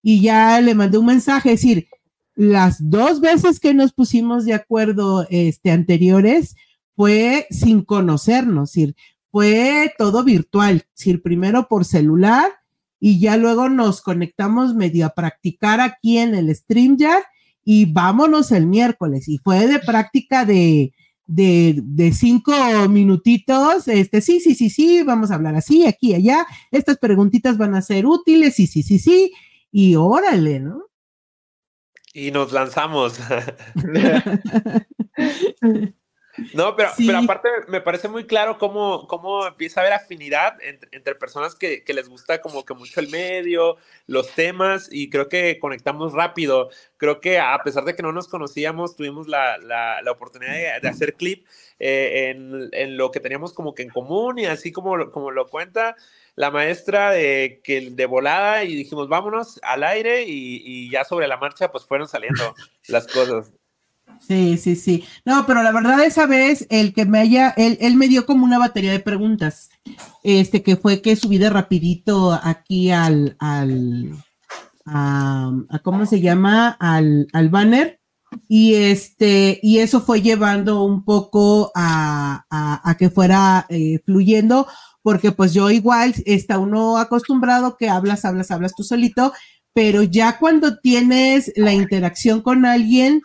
[0.00, 1.88] Y ya le mandé un mensaje, es decir,
[2.36, 6.54] las dos veces que nos pusimos de acuerdo, este, anteriores,
[6.94, 8.94] fue sin conocernos, decir,
[9.32, 12.44] fue todo virtual, es decir, primero por celular
[13.06, 17.22] y ya luego nos conectamos medio a practicar aquí en el StreamYard
[17.62, 19.28] y vámonos el miércoles.
[19.28, 20.94] Y fue de práctica de,
[21.26, 22.54] de, cinco
[22.88, 27.74] minutitos, este, sí, sí, sí, sí, vamos a hablar así, aquí, allá, estas preguntitas van
[27.74, 29.34] a ser útiles, sí, sí, sí, sí,
[29.70, 30.86] y órale, ¿no?
[32.14, 33.18] Y nos lanzamos.
[36.52, 41.14] No, pero, pero aparte me parece muy claro cómo, cómo empieza a haber afinidad entre,
[41.14, 43.76] personas que, que, les gusta como que mucho el medio,
[44.06, 46.70] los temas, y creo que conectamos rápido.
[46.96, 50.88] Creo que a pesar de que no nos conocíamos, tuvimos la, la, la oportunidad de,
[50.88, 51.46] hacer clip
[51.78, 55.48] eh, en, en, lo que teníamos como que en común, y así como, como lo
[55.48, 55.94] cuenta
[56.34, 61.28] la maestra de, que, de volada, y dijimos, vámonos al aire, y, y ya sobre
[61.28, 62.54] la marcha pues fueron saliendo
[62.88, 63.52] las cosas.
[64.20, 65.04] Sí, sí, sí.
[65.24, 68.44] No, pero la verdad esa vez el que me haya, él, él me dio como
[68.44, 69.70] una batería de preguntas,
[70.22, 74.12] este que fue que subí de rapidito aquí al, al,
[75.82, 76.76] ¿cómo se llama?
[76.80, 78.00] Al, al banner
[78.48, 84.66] y este, y eso fue llevando un poco a, a, que fuera eh, fluyendo,
[85.02, 89.32] porque pues yo igual está uno acostumbrado que hablas, hablas, hablas tú solito,
[89.72, 93.22] pero ya cuando tienes la interacción con alguien,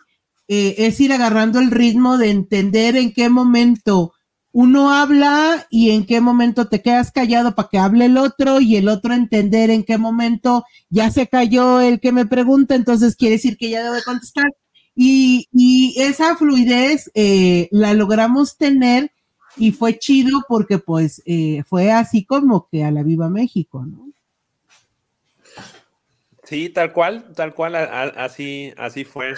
[0.52, 4.14] eh, es ir agarrando el ritmo de entender en qué momento
[4.50, 8.74] uno habla y en qué momento te quedas callado para que hable el otro y
[8.74, 13.36] el otro entender en qué momento ya se cayó el que me pregunta, entonces quiere
[13.36, 14.52] decir que ya debe contestar.
[14.96, 19.12] Y, y esa fluidez eh, la logramos tener
[19.56, 24.08] y fue chido porque pues eh, fue así como que a la Viva México, ¿no?
[26.42, 29.34] Sí, tal cual, tal cual, así, así fue.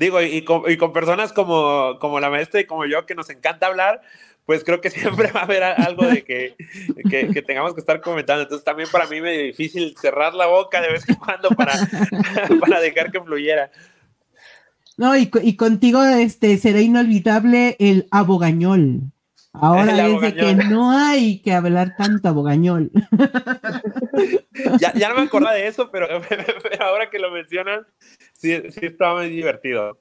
[0.00, 3.28] Digo, y con, y con, personas como, como la maestra y como yo, que nos
[3.28, 4.00] encanta hablar,
[4.46, 6.56] pues creo que siempre va a haber algo de que,
[7.10, 8.44] que, que, tengamos que estar comentando.
[8.44, 11.74] Entonces también para mí me es difícil cerrar la boca de vez en cuando para,
[12.60, 13.70] para dejar que fluyera.
[14.96, 19.12] No, y, y contigo este, será inolvidable el abogañol.
[19.52, 22.90] Ahora es de que no hay que hablar tanto abogañol.
[24.78, 27.84] ya, ya no me acordaba de eso, pero, pero, ahora que lo mencionan,
[28.40, 29.98] sí, sí estaba muy divertido.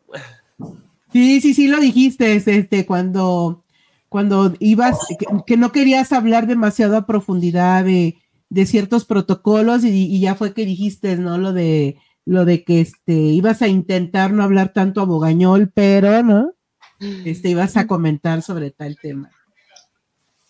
[1.11, 3.63] Sí, sí, sí lo dijiste, este, cuando,
[4.09, 4.97] cuando ibas,
[5.45, 8.17] que, no querías hablar demasiado a profundidad de,
[8.49, 11.37] de ciertos protocolos y, y, ya fue que dijiste, ¿no?
[11.37, 16.53] Lo de, lo de que este, ibas a intentar no hablar tanto abogañol, pero, ¿no?
[16.99, 19.31] Este, ibas a comentar sobre tal tema.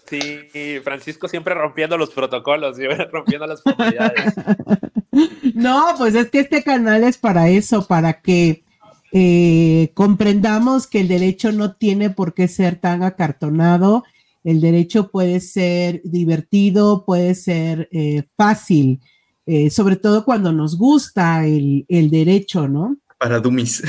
[0.09, 4.33] Sí, Francisco siempre rompiendo los protocolos, siempre rompiendo las formalidades.
[5.53, 8.63] no, pues es que este canal es para eso, para que
[9.11, 14.03] eh, comprendamos que el derecho no tiene por qué ser tan acartonado.
[14.43, 19.01] El derecho puede ser divertido, puede ser eh, fácil,
[19.45, 22.97] eh, sobre todo cuando nos gusta el, el derecho, ¿no?
[23.19, 23.83] Para dummies.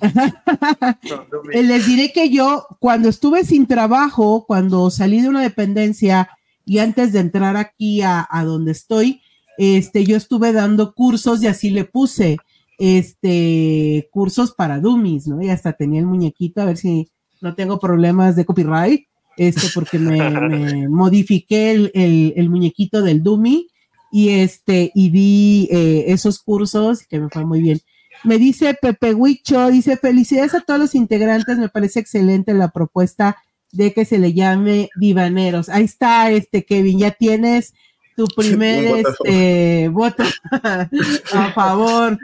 [1.54, 6.28] Les diré que yo, cuando estuve sin trabajo, cuando salí de una dependencia
[6.66, 9.22] y antes de entrar aquí a, donde estoy,
[9.56, 12.36] este, yo estuve dando cursos y así le puse,
[12.78, 15.40] este, cursos para dummies, ¿no?
[15.40, 17.10] Y hasta tenía el muñequito, a ver si
[17.40, 19.06] no tengo problemas de copyright,
[19.36, 23.68] este, porque me, modifiqué el, muñequito del dummy
[24.10, 27.80] y este, y di eh, esos cursos que me fue muy bien.
[28.22, 33.36] Me dice Pepe Huicho, dice felicidades a todos los integrantes, me parece excelente la propuesta
[33.72, 35.68] de que se le llame divaneros.
[35.68, 37.74] Ahí está, este Kevin, ya tienes
[38.16, 40.22] tu primer este, voto
[41.32, 42.18] a favor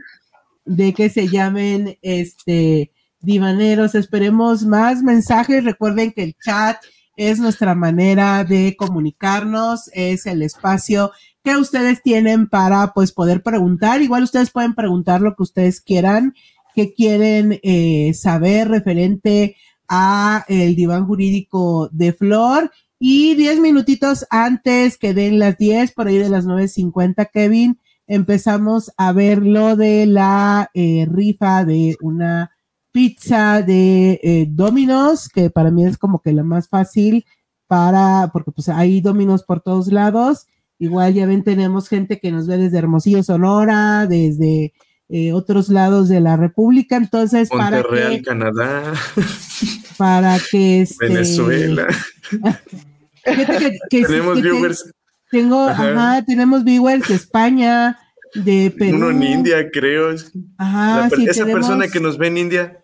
[0.65, 3.95] de que se llamen este divaneros.
[3.95, 5.65] Esperemos más mensajes.
[5.65, 6.79] Recuerden que el chat
[7.21, 11.13] es nuestra manera de comunicarnos, es el espacio
[11.45, 14.01] que ustedes tienen para pues poder preguntar.
[14.01, 16.33] Igual ustedes pueden preguntar lo que ustedes quieran,
[16.75, 19.57] que quieren eh, saber referente
[19.87, 22.71] a el diván jurídico de Flor.
[22.99, 27.81] Y diez minutitos antes que den las diez, por ahí de las nueve cincuenta, Kevin,
[28.07, 32.51] empezamos a ver lo de la eh, rifa de una
[32.93, 37.25] pizza de eh, Domino's, que para mí es como que la más fácil
[37.67, 40.47] para, porque pues hay Domino's por todos lados
[40.81, 44.73] Igual ya ven, tenemos gente que nos ve desde Hermosillo, Sonora, desde
[45.11, 46.97] eh, otros lados de la República.
[46.97, 48.95] Entonces, para que, Canadá.
[49.99, 51.87] Para que este, Venezuela.
[53.91, 54.91] tenemos viewers.
[55.31, 56.25] tengo, ajá.
[56.25, 57.99] tenemos viewers de España,
[58.35, 58.97] de Perú.
[58.97, 60.15] Uno en India, creo.
[60.57, 62.80] Ajá, sí, esa persona que nos ve en India,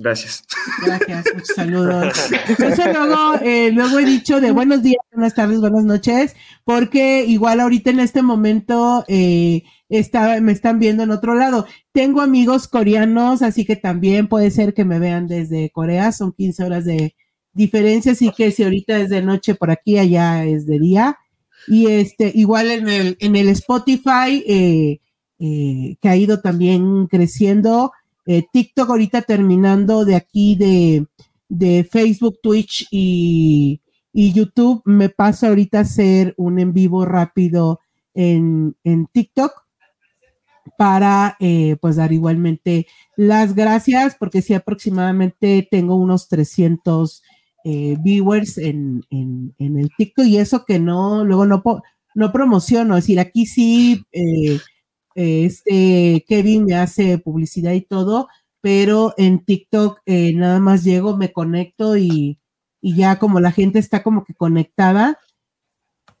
[0.00, 0.42] Gracias.
[0.82, 2.32] Gracias, muchos saludos.
[2.58, 6.34] Eso luego, eh, luego he dicho de buenos días, buenas tardes, buenas noches,
[6.64, 11.66] porque igual ahorita en este momento eh, está, me están viendo en otro lado.
[11.92, 16.64] Tengo amigos coreanos, así que también puede ser que me vean desde Corea, son 15
[16.64, 17.14] horas de
[17.52, 21.18] diferencia, así que si ahorita es de noche por aquí, allá es de día.
[21.68, 24.98] Y este, igual en el, en el Spotify, eh,
[25.38, 27.92] que ha ido también creciendo,
[28.32, 33.80] eh, TikTok ahorita terminando de aquí de, Facebook, Twitch y,
[34.12, 37.80] YouTube, me pasa ahorita a hacer un en vivo rápido
[38.14, 38.76] en,
[39.12, 39.50] TikTok
[40.78, 47.24] para eh, pues dar igualmente las gracias porque sí aproximadamente tengo unos 300
[47.64, 51.64] eh, viewers en, el TikTok y eso que no, luego no,
[52.14, 54.04] no promociono, es decir, aquí sí
[55.14, 58.28] este Kevin me hace publicidad y todo,
[58.60, 62.38] pero en TikTok eh, nada más llego, me conecto y,
[62.80, 65.18] y ya como la gente está como que conectada.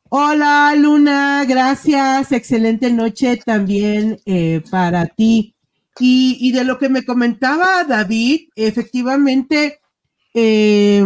[0.08, 5.54] Hola Luna, gracias, excelente noche también eh, para ti.
[5.98, 9.80] Y, y, de lo que me comentaba David, efectivamente,
[10.34, 11.04] eh,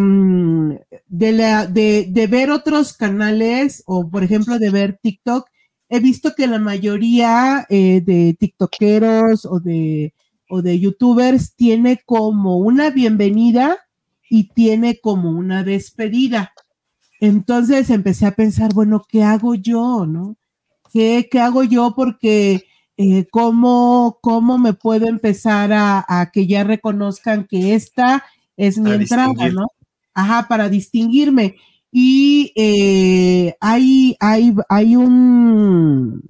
[1.07, 5.49] de, la, de, de, ver otros canales o, por ejemplo, de ver TikTok,
[5.95, 10.13] he visto que la mayoría eh, de TikTokeros o de,
[10.49, 13.79] o de YouTubers tiene como una bienvenida
[14.29, 16.53] y tiene como una despedida.
[17.21, 20.05] Entonces empecé a pensar, bueno, ¿qué hago yo?
[20.07, 20.37] ¿No?
[20.93, 21.95] ¿Qué, qué hago yo?
[21.95, 22.65] Porque
[22.97, 28.25] eh, ¿cómo, ¿cómo, me puedo empezar a, a, que ya reconozcan que esta
[28.57, 29.55] es mi para entrada, distinguir.
[29.55, 29.67] ¿no?
[30.13, 31.57] Ajá, para distinguirme.
[31.97, 36.21] Y eh, hay, hay, hay un,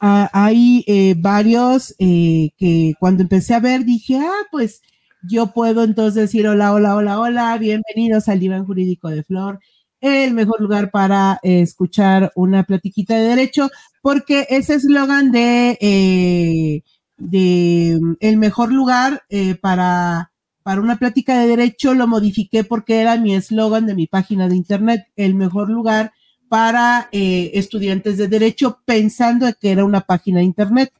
[0.00, 4.80] uh, hay eh, varios eh, que cuando empecé a ver dije, ah, pues
[5.22, 9.58] yo puedo entonces decir hola, hola, hola, hola, bienvenidos al diván jurídico de Flor,
[10.00, 13.68] el mejor lugar para escuchar una platiquita de derecho,
[14.00, 16.82] porque ese eslogan de,
[17.18, 19.24] de el mejor lugar
[19.60, 20.30] para,
[20.66, 24.56] para una plática de derecho lo modifiqué porque era mi eslogan de mi página de
[24.56, 26.12] internet, el mejor lugar
[26.48, 30.92] para estudiantes de derecho, pensando que era una página de internet.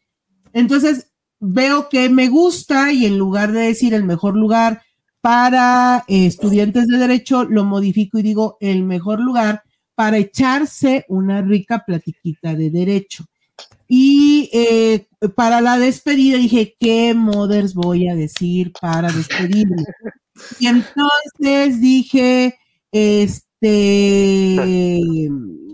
[0.53, 1.11] Entonces,
[1.41, 4.83] veo que me gusta y en lugar de decir el mejor lugar
[5.21, 9.64] para eh, estudiantes de derecho, lo modifico y digo el mejor lugar
[9.97, 13.25] para echarse una rica platiquita de derecho.
[13.89, 19.84] Y eh, para la despedida dije, ¿qué mothers voy a decir para despedirme?
[20.59, 22.59] Y entonces dije,
[22.93, 23.68] este,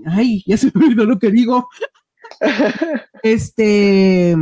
[0.07, 1.69] ay, ya se me olvidó lo que digo.
[3.23, 4.35] Este,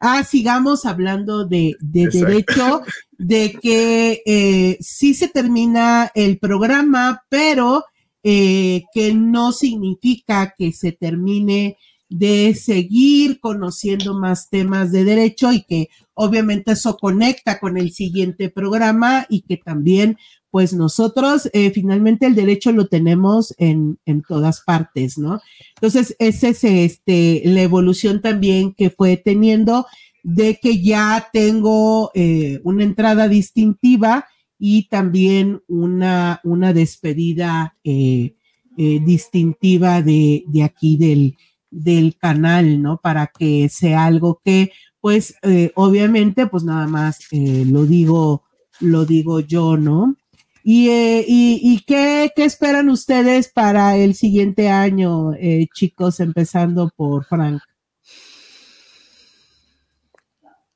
[0.00, 7.84] ah, sigamos hablando de, de derecho, de que eh, sí se termina el programa, pero
[8.24, 11.76] eh, que no significa que se termine
[12.08, 18.48] de seguir conociendo más temas de derecho y que obviamente eso conecta con el siguiente
[18.48, 20.16] programa y que también
[20.50, 25.40] pues nosotros eh, finalmente el derecho lo tenemos en, en, todas partes, ¿no?
[25.74, 29.86] Entonces, esa es este, la evolución también que fue teniendo
[30.22, 34.26] de que ya tengo eh, una entrada distintiva
[34.58, 38.34] y también una, una despedida eh,
[38.78, 41.36] distintiva de, de aquí del,
[41.76, 42.98] del canal, ¿no?
[42.98, 48.44] Para que sea algo que, pues, eh, obviamente, pues nada más eh, lo digo,
[48.80, 50.16] lo digo yo, ¿no?
[50.64, 55.32] ¿Y, eh, y, y qué, qué, esperan ustedes para el siguiente año,
[55.72, 57.62] chicos, empezando por Frank?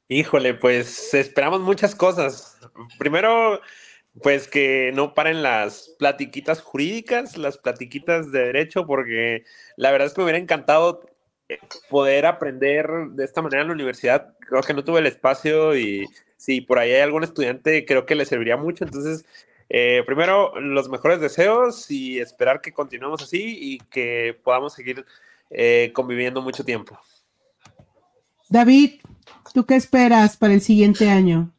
[0.09, 2.59] Híjole, pues esperamos muchas cosas.
[2.99, 3.61] Primero,
[4.23, 9.45] pues que no paren las platiquitas jurídicas, las platiquitas de derecho, porque
[9.77, 11.03] la verdad es que me hubiera encantado
[11.89, 14.35] poder aprender de esta manera en la universidad.
[14.41, 16.07] Creo que no tuve el espacio y
[16.37, 18.85] si por ahí hay algún estudiante, creo que le serviría mucho.
[18.85, 19.25] Entonces,
[19.69, 25.05] eh, primero, los mejores deseos y esperar que continuemos así y que podamos seguir
[25.51, 26.99] eh, conviviendo mucho tiempo.
[28.49, 29.01] David,
[29.55, 31.53] ¿tú qué esperas para el siguiente año?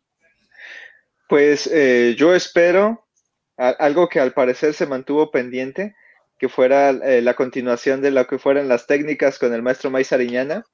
[1.32, 3.08] Pues eh, yo espero
[3.56, 5.96] a, algo que al parecer se mantuvo pendiente,
[6.38, 10.04] que fuera eh, la continuación de lo que fueran las técnicas con el maestro May
[10.04, 10.66] Sariñana,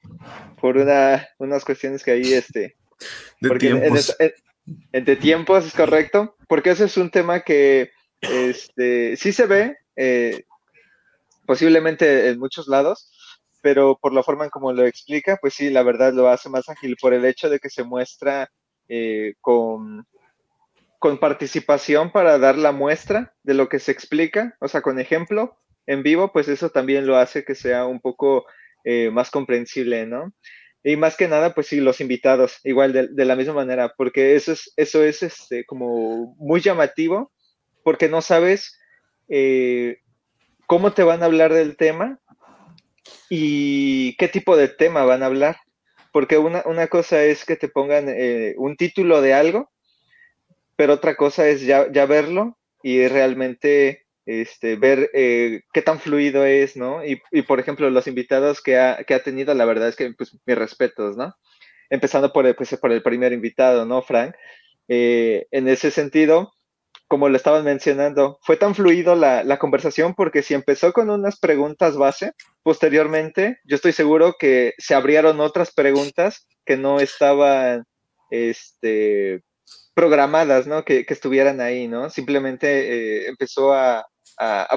[0.60, 2.76] por una, unas cuestiones que ahí, este,
[3.40, 4.16] de porque en, tiempos.
[4.18, 4.34] en,
[4.94, 7.92] en, de tiempos es correcto, porque ese es un tema que
[8.22, 10.44] este, sí se ve, eh,
[11.46, 13.12] posiblemente en muchos lados,
[13.62, 16.68] pero por la forma en como lo explica, pues sí, la verdad lo hace más
[16.68, 18.50] ágil por el hecho de que se muestra
[18.90, 20.04] eh, con,
[21.00, 25.58] con participación para dar la muestra de lo que se explica, o sea, con ejemplo
[25.86, 28.46] en vivo, pues eso también lo hace que sea un poco
[28.84, 30.34] eh, más comprensible, ¿no?
[30.84, 34.54] Y más que nada, pues sí, los invitados, igual de, la misma manera, porque eso
[34.54, 37.32] es, eso es este, como muy llamativo,
[37.84, 38.80] porque no sabes
[39.28, 39.98] eh,
[40.66, 42.20] cómo te van a hablar del tema
[43.30, 45.58] y qué tipo de tema van a hablar.
[46.14, 49.70] Porque una, una cosa es que te pongan eh, un título de algo,
[50.78, 56.78] pero otra cosa es ya, verlo y realmente este, ver eh, qué tan fluido es,
[56.78, 57.04] ¿no?
[57.04, 60.14] Y, y, por ejemplo, los invitados que ha, que ha tenido, la verdad es que,
[60.14, 61.34] pues, mis respetos, ¿no?
[61.90, 64.36] Empezando por el, pues, por el primer invitado, ¿no, Frank?
[64.88, 66.54] Eh, en ese sentido,
[67.08, 71.40] como lo estaban mencionando, fue tan fluido la, la, conversación porque si empezó con unas
[71.40, 77.86] preguntas base, posteriormente yo estoy seguro que se abrieron otras preguntas que no estaban
[78.30, 79.42] este,
[79.98, 80.86] programadas, ¿no?
[80.86, 82.12] Que, estuvieran ahí, ¿no?
[82.12, 84.06] Simplemente eh, empezó a,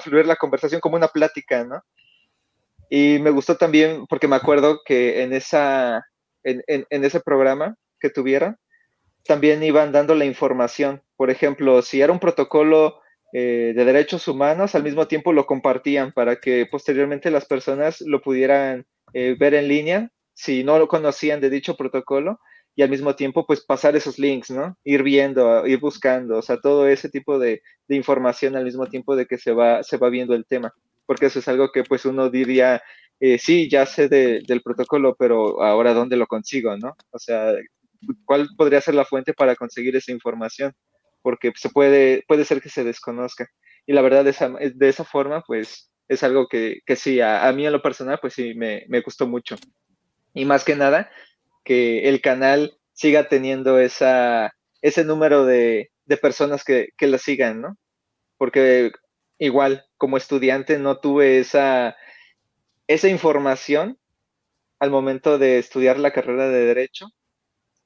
[0.03, 1.83] fluir la conversación como una plática, ¿no?
[2.89, 6.07] Y me gustó también porque me acuerdo que en, esa,
[6.43, 8.57] en, en, ese programa que tuvieron,
[9.27, 11.03] también iban dando la información.
[11.19, 13.03] Por ejemplo, si era un protocolo
[13.35, 18.23] eh, de derechos humanos, al mismo tiempo lo compartían para que posteriormente las personas lo
[18.23, 22.41] pudieran eh, ver en línea si no lo conocían de dicho protocolo
[22.81, 24.75] y al mismo tiempo pues pasar esos links, ¿no?
[24.85, 29.27] Ir viendo, ir buscando, o sea, todo ese tipo de, información al mismo tiempo de
[29.27, 30.73] que se va, se va viendo el tema,
[31.05, 32.83] porque eso es algo que pues uno diría,
[33.21, 36.97] eh, sí, ya sé del protocolo, pero ahora ¿dónde lo consigo, no?
[37.11, 37.53] O sea,
[38.25, 40.73] ¿cuál podría ser la fuente para conseguir esa información?
[41.21, 43.47] Porque se puede, puede ser que se desconozca.
[43.85, 47.53] Y la verdad, de esa, de esa forma, pues es algo que, que sí, a,
[47.53, 49.57] mí en lo personal, pues sí, me, me gustó mucho.
[50.33, 51.11] Y más que nada,
[51.71, 54.53] que el canal siga teniendo esa,
[54.83, 57.77] ese número de, personas que, que la sigan, ¿no?
[58.39, 58.91] Porque
[59.39, 61.97] igual, como estudiante, no tuve esa,
[62.89, 64.01] esa información
[64.81, 67.07] al momento de estudiar la carrera de Derecho.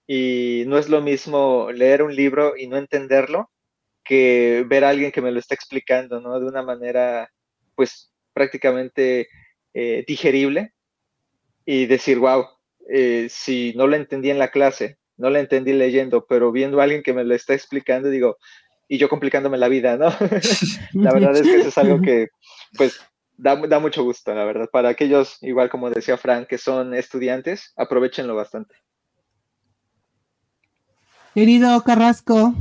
[0.07, 3.51] Y no es lo mismo leer un libro y no entenderlo
[4.03, 6.41] que ver a alguien que me lo está explicando, ¿no?
[6.41, 7.31] De una manera,
[7.75, 9.29] pues, prácticamente
[9.75, 10.73] eh, digerible
[11.67, 12.47] y decir, wow,
[12.89, 16.85] eh, si no lo entendí en la clase, no lo entendí leyendo, pero viendo a
[16.85, 18.37] alguien que me lo está explicando, digo,
[18.89, 20.07] y yo complicándome la vida, ¿no?
[20.93, 22.29] la verdad es que eso es algo que,
[22.77, 23.01] pues,
[23.37, 24.69] da, da, mucho gusto, la verdad.
[24.71, 28.75] Para aquellos, igual como decía Frank, que son estudiantes, aprovechenlo bastante.
[31.35, 32.55] Querido Carrasco.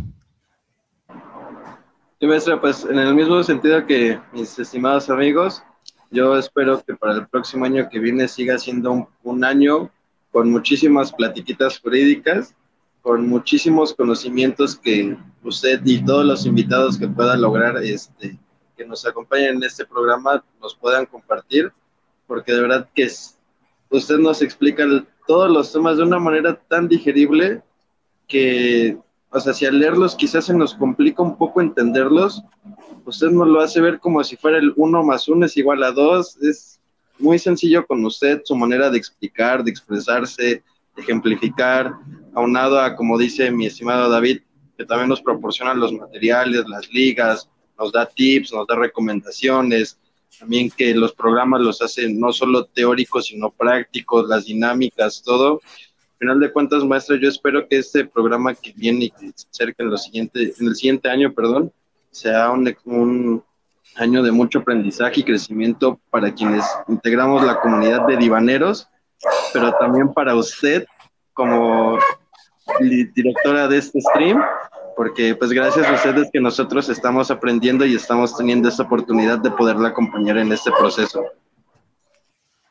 [2.19, 5.61] Sí, maestra, pues en el mismo sentido que mis estimados amigos,
[6.09, 9.91] yo espero que para el próximo año que viene siga siendo un, un año
[10.33, 12.55] con muchísimas platiquitas jurídicas,
[13.03, 18.39] con muchísimos conocimientos que usted y todos los invitados que puedan lograr, este,
[18.75, 21.71] que nos acompañen en este programa, nos puedan compartir,
[22.25, 23.37] porque de verdad que es,
[23.91, 24.83] usted nos explica
[25.27, 27.61] todos los temas de una manera tan digerible
[28.27, 28.97] que,
[29.29, 32.41] o sea, si al leerlos quizás se nos complica un poco entenderlos,
[33.05, 35.91] usted nos lo hace ver como si fuera el uno más uno es igual a
[35.91, 36.79] dos, es
[37.19, 40.63] muy sencillo con usted, su manera de explicar, de expresarse,
[40.95, 41.93] de ejemplificar,
[42.33, 44.41] aunado a, como dice mi estimado David,
[44.77, 49.97] que también nos proporciona los materiales, las ligas, nos da tips, nos da recomendaciones,
[50.39, 55.61] también que los programas los hacen no solo teóricos, sino prácticos, las dinámicas, todo.
[55.63, 59.47] Al final de cuentas, maestro, yo espero que este programa que viene y que se
[59.51, 61.71] acerque en, lo siguiente, en el siguiente año, perdón,
[62.11, 63.43] sea un, un
[63.95, 68.87] año de mucho aprendizaje y crecimiento para quienes integramos la comunidad de divaneros,
[69.53, 70.85] pero también para usted
[71.33, 71.97] como
[72.79, 74.41] directora de este stream,
[74.95, 79.51] porque pues gracias a ustedes que nosotros estamos aprendiendo y estamos teniendo esta oportunidad de
[79.51, 81.23] poderla acompañar en este proceso.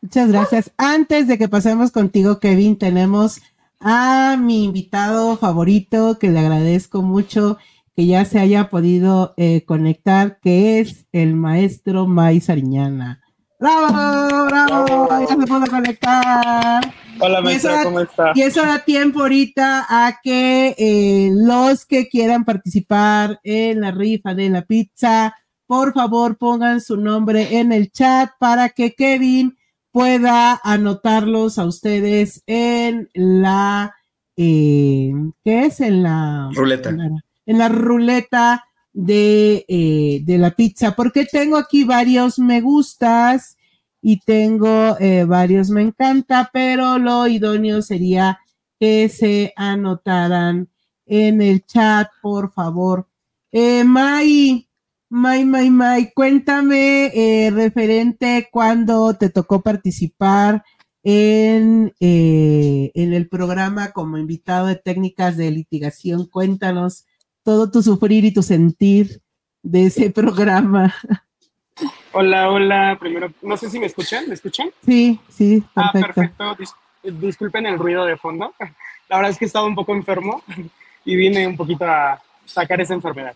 [0.01, 0.73] Muchas gracias.
[0.77, 3.41] Antes de que pasemos contigo, Kevin, tenemos
[3.79, 7.59] a mi invitado favorito que le agradezco mucho
[7.95, 13.23] que ya se haya podido eh, conectar, que es el maestro May Sariñana.
[13.59, 14.47] ¡Bravo!
[14.47, 15.09] ¡Bravo!
[15.21, 16.95] Ya se pudo conectar.
[17.21, 18.33] Hola, maestra, ¿cómo está?
[18.35, 24.35] Y eso da tiempo ahorita a que eh, los que quieran participar en la rifa
[24.35, 25.37] de la pizza,
[25.67, 29.57] por favor pongan su nombre en el chat para que Kevin
[29.93, 33.95] pueda anotarlos a ustedes en la,
[34.37, 35.13] eh,
[35.45, 35.81] ¿qué es?
[35.81, 37.25] En la ruleta en la
[37.69, 43.57] ruleta de, eh, de la pizza, porque tengo aquí varios me gustas
[44.03, 48.41] y tengo eh, varios me encanta, pero lo idóneo sería
[48.79, 50.69] que se anotaran
[51.07, 53.09] en el chat, por favor.
[53.53, 54.69] Eh, May,
[55.09, 60.65] May, May, May, cuéntame eh, referente cuando te tocó participar
[61.05, 66.27] en, en el programa como invitado de técnicas de litigación.
[66.27, 67.07] Cuéntanos
[67.45, 69.21] todo tu sufrir y tu sentir
[69.63, 70.95] de ese programa.
[72.13, 72.97] Hola, hola.
[73.01, 74.71] Primero, no sé si me escuchan, ¿me escuchan?
[74.85, 76.45] Sí, sí, perfecto.
[76.45, 76.57] Ah, perfecto.
[77.03, 78.55] disculpen el ruido de fondo.
[79.09, 80.43] La verdad es que he estado un poco enfermo
[81.05, 83.35] y vine un poquito a sacar esa enfermedad.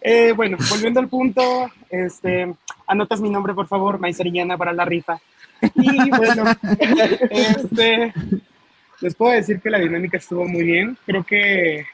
[0.00, 2.52] Eh, bueno, volviendo al punto, este,
[2.88, 5.20] anotas mi nombre, por favor, Maizariñana para la rifa.
[5.76, 6.44] Y bueno,
[7.30, 8.12] este,
[9.00, 10.98] les puedo decir que la dinámica estuvo muy bien.
[11.06, 11.86] Creo que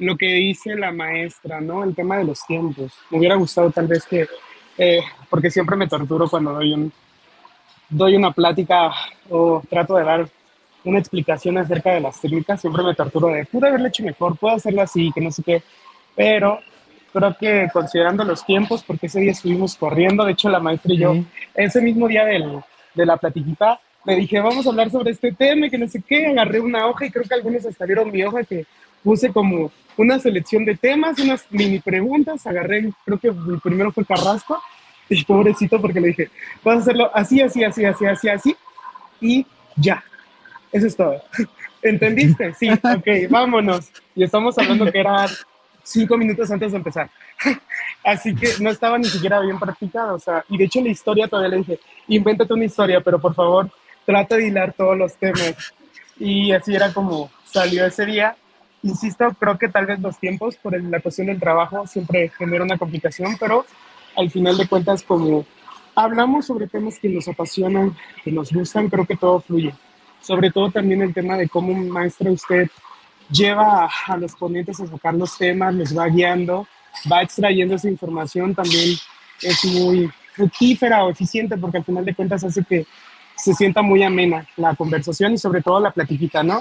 [0.00, 1.84] lo que dice la maestra, ¿no?
[1.84, 2.92] El tema de los tiempos.
[3.10, 4.26] Me hubiera gustado tal vez que,
[4.78, 6.92] eh, porque siempre me torturo cuando doy, un,
[7.88, 8.90] doy una plática
[9.28, 10.28] o trato de dar
[10.84, 14.56] una explicación acerca de las técnicas, siempre me torturo de, pude haberlo hecho mejor, puedo
[14.56, 15.62] hacerlo así, que no sé qué,
[16.16, 16.60] pero
[17.12, 20.98] creo que considerando los tiempos, porque ese día estuvimos corriendo, de hecho la maestra y
[20.98, 21.14] yo,
[21.54, 22.60] ese mismo día del,
[22.94, 26.28] de la platiquita, le dije, vamos a hablar sobre este tema, que no sé qué,
[26.28, 28.64] agarré una hoja y creo que algunos hasta vieron mi hoja que
[29.02, 34.04] puse como una selección de temas, unas mini preguntas, agarré, creo que el primero fue
[34.04, 34.60] Carrasco,
[35.08, 36.30] y pobrecito porque le dije,
[36.64, 38.56] vas a hacerlo así, así, así, así, así, así,
[39.20, 39.46] y
[39.76, 40.02] ya.
[40.72, 41.20] Eso es todo.
[41.82, 42.54] ¿Entendiste?
[42.54, 43.90] Sí, ok, vámonos.
[44.14, 45.26] Y estamos hablando que era
[45.82, 47.10] cinco minutos antes de empezar.
[48.04, 50.14] Así que no estaba ni siquiera bien practicado.
[50.14, 53.34] O sea, y de hecho la historia todavía le dije, invéntate una historia, pero por
[53.34, 53.70] favor,
[54.04, 55.54] trata de hilar todos los temas.
[56.18, 58.36] Y así era como salió ese día.
[58.82, 62.78] Insisto, creo que tal vez los tiempos por la cuestión del trabajo siempre genera una
[62.78, 63.66] complicación, pero
[64.16, 65.44] al final de cuentas, como
[65.94, 69.74] hablamos sobre temas que nos apasionan, que nos gustan, creo que todo fluye.
[70.22, 72.68] Sobre todo también el tema de cómo un maestro usted
[73.30, 76.66] lleva a, los ponentes a sacar los temas, les va guiando,
[77.10, 78.96] va extrayendo esa información, también
[79.42, 82.86] es muy fructífera o eficiente porque al final de cuentas hace que
[83.36, 86.58] se sienta muy amena la conversación y sobre todo la platiquita, ¿no?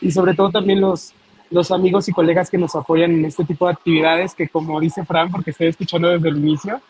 [0.00, 1.12] Y sobre todo también los,
[1.50, 5.04] los amigos y colegas que nos apoyan en este tipo de actividades que como dice
[5.04, 6.80] Fran, porque estoy escuchando desde el inicio,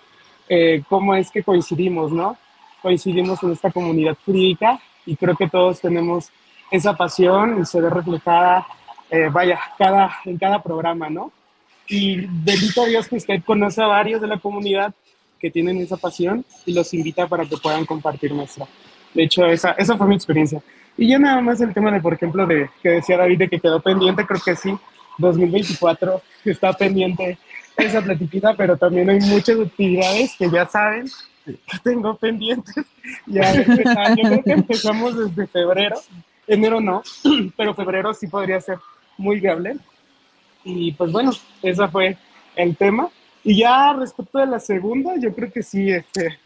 [0.49, 2.37] eh, cómo es que coincidimos, ¿no?
[2.83, 6.31] Coincidimos en esta comunidad jurídica y creo que todos tenemos
[6.71, 8.67] esa pasión y se ve reflejada,
[9.11, 11.33] eh, vaya, cada, en cada programa, ¿no?
[11.89, 14.95] Y bendito Dios que usted conoce a varios de la comunidad
[15.41, 18.67] que tienen esa pasión y los invita para que puedan compartir nuestra.
[19.15, 20.63] De hecho, esa, esa fue mi experiencia.
[21.01, 23.59] Y ya nada más el tema de, por ejemplo, de que decía David de que
[23.59, 24.77] quedó pendiente, creo que sí,
[25.17, 27.39] 2024 está pendiente
[27.79, 31.07] esa platiquita, pero también hay muchas actividades que ya saben
[31.47, 32.75] que tengo pendientes.
[33.27, 35.97] Ya creo que empezamos desde febrero,
[36.47, 37.03] enero no,
[37.57, 38.77] pero febrero sí podría ser
[39.17, 39.79] muy viable.
[40.65, 41.33] Y pues bueno,
[41.63, 42.19] ese fue
[42.57, 43.09] el tema.
[43.43, 46.39] Y ya respecto de la segunda, yo creo que sí, este,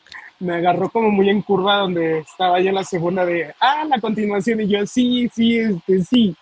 [0.45, 4.61] me agarró como muy en curva donde estaba ya la segunda de, ah, la continuación,
[4.61, 6.37] y yo, sí, sí, este, sí.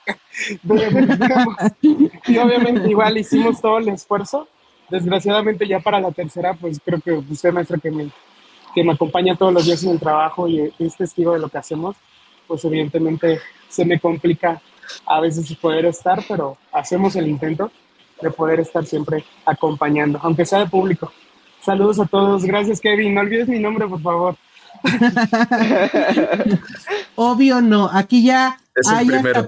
[2.26, 4.48] y obviamente igual hicimos todo el esfuerzo.
[4.90, 8.10] Desgraciadamente ya para la tercera, pues creo que usted, maestra, que me,
[8.74, 11.58] que me acompaña todos los días en el trabajo y es testigo de lo que
[11.58, 11.96] hacemos,
[12.46, 14.60] pues evidentemente se me complica
[15.06, 17.70] a veces poder estar, pero hacemos el intento
[18.20, 21.12] de poder estar siempre acompañando, aunque sea de público.
[21.64, 22.44] Saludos a todos.
[22.44, 23.14] Gracias, Kevin.
[23.14, 24.36] No olvides mi nombre, por favor.
[27.14, 27.88] Obvio no.
[27.92, 28.58] Aquí ya
[28.90, 29.46] hay hasta,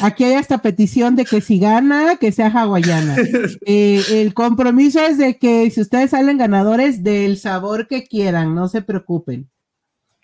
[0.00, 3.16] aquí hay esta petición de que si gana, que sea hawaiana.
[3.64, 8.68] Eh, el compromiso es de que si ustedes salen ganadores del sabor que quieran, no
[8.68, 9.48] se preocupen.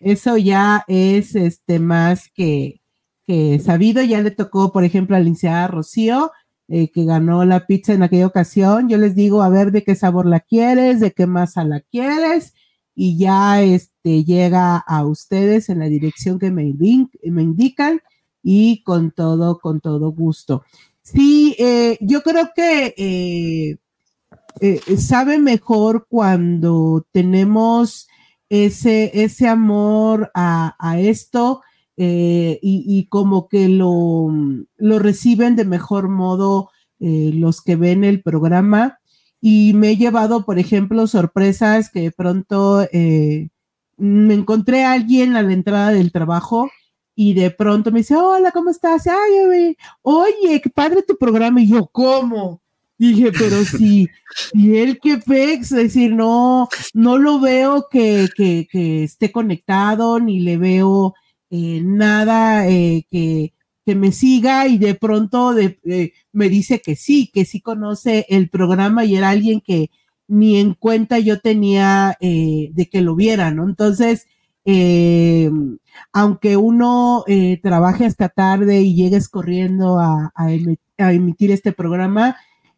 [0.01, 2.81] Eso ya es este más que,
[3.27, 4.03] que sabido.
[4.03, 6.33] Ya le tocó, por ejemplo, a la licenciada Rocío
[6.69, 9.95] eh, que ganó la pizza en aquella ocasión, yo les digo, a ver de qué
[9.95, 12.53] sabor la quieres, de qué masa la quieres,
[12.95, 18.03] y ya este, llega a ustedes en la dirección que me, indican
[18.43, 20.63] y con todo, con todo gusto.
[21.01, 23.79] Sí, eh, yo creo que
[24.61, 28.09] eh, sabe mejor cuando tenemos
[28.51, 31.63] ese, ese amor a, a esto
[32.01, 34.29] eh, y, como que lo,
[34.77, 36.71] lo, reciben de mejor modo
[37.01, 39.01] eh, los que ven el programa.
[39.41, 43.49] Y me he llevado, por ejemplo, sorpresas que de pronto eh,
[43.97, 46.71] me encontré a alguien a la entrada del trabajo
[47.17, 49.09] y de pronto me dice, hola, ¿cómo estás?
[49.09, 51.61] Ay, oye, qué padre tu programa.
[51.61, 52.63] Y yo, ¿cómo?
[52.97, 54.07] Dije, pero si,
[54.53, 60.21] y él que pex, es decir, no, no lo veo que, que, que esté conectado,
[60.21, 61.15] ni le veo
[61.51, 63.55] eh, nada eh, que,
[63.87, 68.51] que, me siga y de pronto eh, me dice que sí, que sí conoce el
[68.51, 69.91] programa y era alguien que
[70.27, 73.67] ni en cuenta yo tenía de que lo viera, ¿no?
[73.67, 74.27] Entonces,
[76.13, 77.25] aunque uno
[77.63, 82.37] trabaje hasta tarde y llegues corriendo a, a, emitir este programa,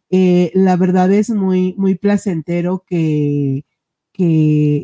[0.09, 3.65] la verdad es muy, muy placentero que,
[4.13, 4.23] que,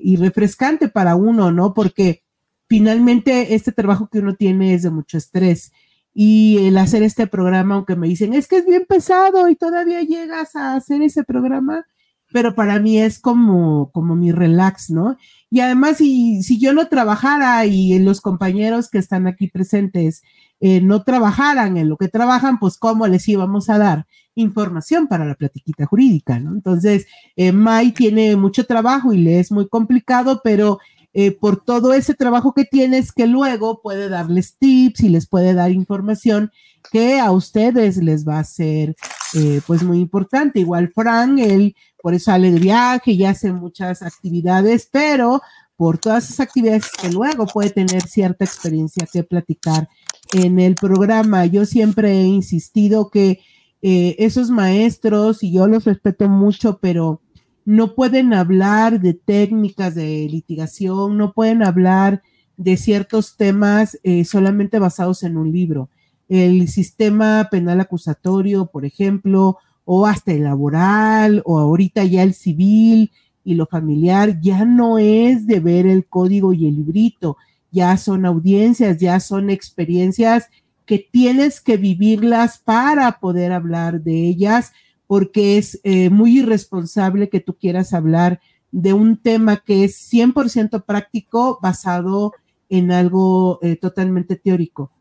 [0.04, 1.74] y refrescante para uno, ¿no?
[1.74, 2.24] Porque
[2.68, 5.72] finalmente este trabajo que uno tiene es de mucho estrés
[6.20, 10.02] y el hacer este programa, aunque me dicen, es que es bien pesado y todavía
[10.02, 11.86] llegas a hacer ese programa,
[12.34, 15.16] pero para mí es como, como mi relax, ¿no?
[15.52, 20.24] Y además, si, si yo no trabajara y los compañeros que están aquí presentes
[20.60, 25.24] eh, no trabajaran en lo que trabajan, pues cómo les íbamos a dar información para
[25.24, 26.52] la platiquita jurídica, ¿no?
[26.52, 27.06] Entonces,
[27.36, 30.80] eh, Mai tiene mucho trabajo y le es muy complicado, pero
[31.14, 35.54] eh, por todo ese trabajo que tienes que luego puede darles tips y les puede
[35.54, 36.52] dar información
[36.92, 38.96] que a ustedes les va a ser
[39.34, 40.60] eh, pues muy importante.
[40.60, 45.42] Igual Fran, él por eso sale de viaje y hace muchas actividades, pero
[45.76, 49.90] por todas esas actividades que luego puede tener cierta experiencia que platicar
[50.34, 51.46] en el programa.
[51.46, 53.40] Yo siempre he insistido que
[53.82, 57.22] eh, esos maestros, y yo los respeto mucho, pero
[57.68, 62.24] no pueden hablar de técnicas de litigación, no pueden hablar
[62.56, 65.90] de ciertos temas eh, solamente basados en un libro.
[66.30, 73.12] El sistema penal acusatorio, por ejemplo, o hasta el laboral, o ahorita ya el civil
[73.44, 77.36] y lo familiar, ya no es de ver el código y el librito,
[77.70, 80.48] ya son audiencias, ya son experiencias
[80.86, 84.72] que tienes que vivirlas para poder hablar de ellas
[85.08, 88.42] porque es eh, muy irresponsable que tú quieras hablar
[88.72, 92.34] de un tema que es 100% práctico basado
[92.70, 94.92] en algo eh, totalmente teórico.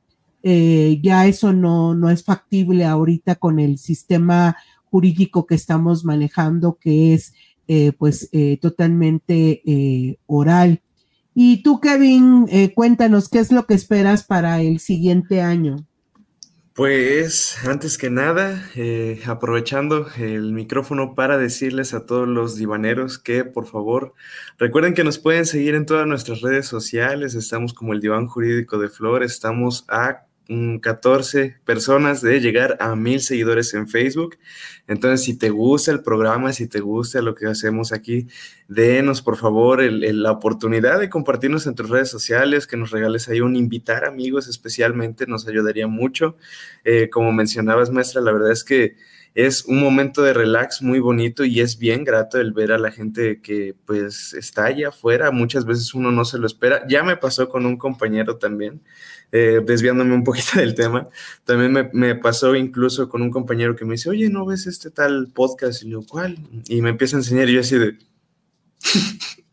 [0.45, 6.79] Eh, ya eso no, no es factible ahorita con el sistema jurídico que estamos manejando,
[6.81, 7.35] que es
[7.99, 8.31] pues
[8.61, 9.61] totalmente
[10.27, 10.83] oral.
[11.35, 12.47] Y tú, Kevin,
[12.77, 15.85] cuéntanos qué es lo que esperas para el siguiente año.
[16.77, 23.47] Pues antes que nada, eh, aprovechando el micrófono para decirles a todos los divaneros que
[23.47, 24.13] por favor
[24.59, 27.35] recuerden que nos pueden seguir en todas nuestras redes sociales.
[27.35, 30.27] Estamos como el Diván Jurídico de Flor, estamos a
[30.81, 34.39] 14 personas de llegar a mil seguidores en Facebook.
[34.87, 38.29] Entonces, si te gusta el programa, si te gusta lo que hacemos aquí,
[38.69, 43.41] denos por favor la oportunidad de compartirnos en tus redes sociales, que nos regales ahí
[43.41, 46.37] un invitar amigos especialmente, nos ayudaría mucho.
[46.85, 48.95] Eh, como mencionabas, maestra, la verdad es que
[49.35, 52.91] es un momento de relax muy bonito y es bien grato el ver a la
[52.91, 55.31] gente que pues está allá afuera.
[55.31, 56.87] Muchas veces uno no se lo espera.
[56.89, 58.81] Ya me pasó con un compañero también
[59.33, 61.09] eh, desviándome un poquito del tema,
[61.45, 64.91] también me, me, pasó incluso con un compañero que me dice, oye, ¿no ves este
[64.91, 65.83] tal podcast?
[65.83, 66.39] Y yo, ¿cuál?
[66.69, 67.99] Y me empieza a enseñar y yo así de...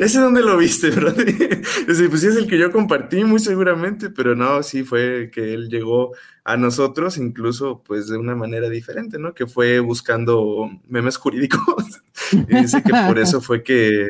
[0.00, 1.14] ¿Ese dónde lo viste, bro?
[1.86, 5.68] pues sí es el que yo compartí muy seguramente, pero no, sí fue que él
[5.68, 6.12] llegó
[6.44, 9.32] a nosotros incluso pues de una manera diferente, ¿no?
[9.32, 12.02] Que fue buscando memes jurídicos.
[12.32, 14.08] y dice que por eso fue que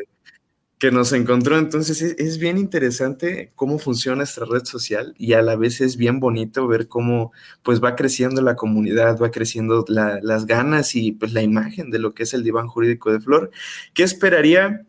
[0.80, 1.58] que nos encontró.
[1.58, 6.20] Entonces es, bien interesante cómo funciona esta red social y a la vez es bien
[6.20, 11.42] bonito ver cómo pues va creciendo la comunidad, va creciendo las ganas y pues la
[11.42, 13.50] imagen de lo que es el diván jurídico de Flor.
[13.92, 14.86] ¿Qué esperaría?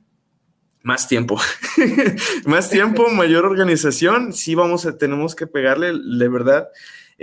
[0.82, 1.40] Más tiempo,
[2.46, 4.34] más tiempo, mayor organización.
[4.34, 6.70] Sí, vamos a, tenemos que pegarle, de verdad.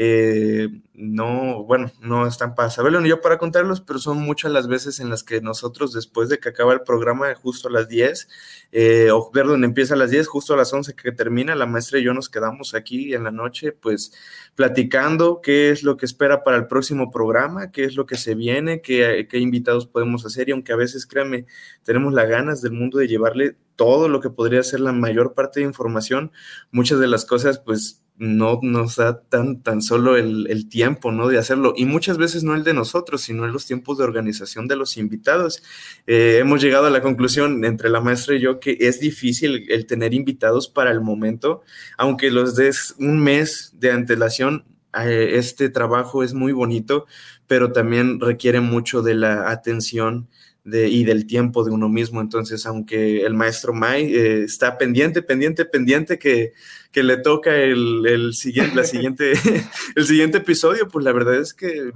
[0.00, 4.68] Eh, no, bueno, no están para saberlo ni yo para contarlos, pero son muchas las
[4.68, 8.28] veces en las que nosotros, después de que acaba el programa, justo a las 10,
[8.70, 11.98] eh, o perdón, empieza a las 10, justo a las 11 que termina, la maestra
[11.98, 14.12] y yo nos quedamos aquí en la noche, pues
[14.54, 18.36] platicando qué es lo que espera para el próximo programa, qué es lo que se
[18.36, 21.46] viene, qué, qué invitados podemos hacer, y aunque a veces, créanme,
[21.82, 25.58] tenemos las ganas del mundo de llevarle todo lo que podría ser la mayor parte
[25.58, 26.30] de información,
[26.70, 31.28] muchas de las cosas, pues no nos da tan, tan solo el, tiempo, ¿no?
[31.28, 31.72] De hacerlo.
[31.76, 34.96] Y muchas veces no el de nosotros, sino en los tiempos de organización de los
[34.96, 35.62] invitados.
[36.06, 39.86] Eh, hemos llegado a la conclusión entre la maestra y yo que es difícil el
[39.86, 41.62] tener invitados para el momento,
[41.96, 44.64] aunque los des un mes de antelación.
[45.00, 47.06] Eh, este trabajo es muy bonito,
[47.46, 50.28] pero también requiere mucho de la atención
[50.72, 52.20] y del tiempo de uno mismo.
[52.20, 56.52] Entonces, aunque el maestro Mai eh, está pendiente, pendiente, pendiente que,
[56.92, 59.32] que le toca el, el siguiente, la siguiente,
[59.96, 61.92] el siguiente episodio, pues la verdad es que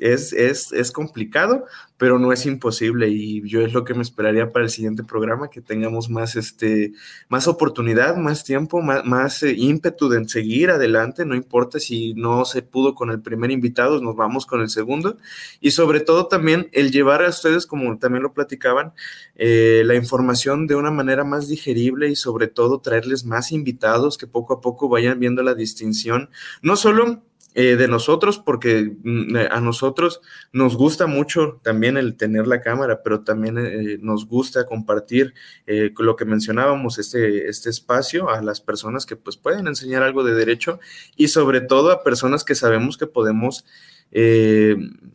[0.00, 1.66] es, es, es, complicado,
[1.98, 5.50] pero no es imposible y yo es lo que me esperaría para el siguiente programa,
[5.50, 6.92] que tengamos más, este,
[7.28, 12.46] más oportunidad, más tiempo, más, más eh, ímpetu de seguir adelante, no importa si no
[12.46, 15.18] se pudo con el primer invitado, nos vamos con el segundo
[15.60, 18.94] y sobre todo también el llevar a ustedes, como también lo platicaban,
[19.36, 24.26] eh, la información de una manera más digerible y sobre todo traerles más invitados que
[24.26, 26.30] poco a poco vayan viendo la distinción,
[26.62, 27.22] no solo
[27.54, 30.20] eh, de nosotros, porque mm, eh, a nosotros
[30.52, 35.34] nos gusta mucho también el tener la cámara, pero también eh, nos gusta compartir
[35.66, 40.34] lo que mencionábamos, este, este espacio a las personas que pues pueden enseñar algo de
[40.34, 40.78] derecho
[41.16, 43.64] y sobre todo a personas que sabemos que podemos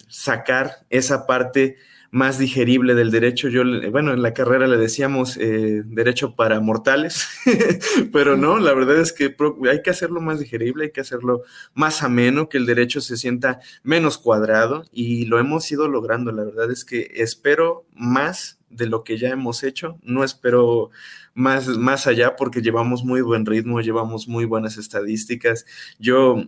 [0.08, 1.78] sacar esa parte
[2.16, 3.50] más digerible del derecho.
[3.50, 7.28] Yo, bueno, en la carrera le decíamos eh, derecho para mortales,
[8.14, 9.36] pero no, la verdad es que
[9.70, 11.44] hay que hacerlo más digerible, hay que hacerlo
[11.74, 16.32] más ameno, que el derecho se sienta menos cuadrado y lo hemos ido logrando.
[16.32, 19.98] La verdad es que espero más de lo que ya hemos hecho.
[20.04, 20.90] No espero
[21.34, 25.66] más, más allá porque llevamos muy buen ritmo, llevamos muy buenas estadísticas.
[26.00, 26.44] Yo,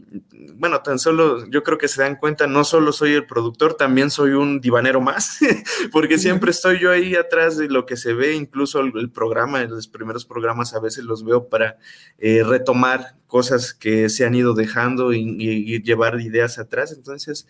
[0.55, 4.11] bueno, tan solo, yo creo que se dan cuenta, no solo soy el productor, también
[4.11, 5.39] soy un divanero más,
[5.91, 9.87] porque siempre estoy yo ahí atrás de lo que se ve, incluso el, programa, los
[9.87, 11.77] primeros programas a veces los veo para
[12.17, 16.93] eh, retomar cosas que se han ido dejando y llevar ideas atrás.
[16.93, 17.47] Entonces,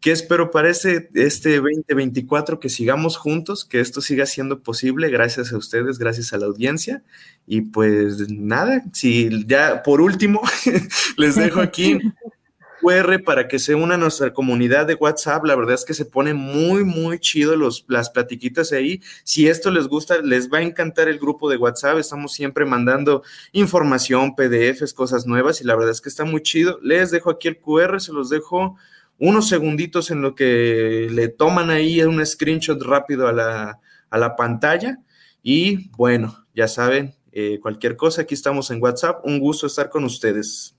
[0.00, 2.58] ¿Qué espero para este, este 2024?
[2.58, 7.02] Que sigamos juntos, que esto siga siendo posible gracias a ustedes, gracias a la audiencia.
[7.46, 10.40] Y pues nada, si ya por último
[11.18, 11.98] les dejo aquí
[12.80, 15.44] QR para que se una a nuestra comunidad de WhatsApp.
[15.44, 19.00] La verdad es que se pone muy, muy chido los, las platiquitas ahí.
[19.24, 21.98] Si esto les gusta, les va a encantar el grupo de WhatsApp.
[21.98, 23.22] Estamos siempre mandando
[23.52, 26.78] información, PDFs, cosas nuevas y la verdad es que está muy chido.
[26.82, 28.76] Les dejo aquí el QR, se los dejo
[29.20, 34.98] unos segunditos en lo que le toman ahí un screenshot rápido a la, pantalla.
[35.42, 39.24] Y bueno, ya saben, eh, cualquier cosa, aquí estamos en WhatsApp.
[39.24, 40.74] Un gusto estar con ustedes.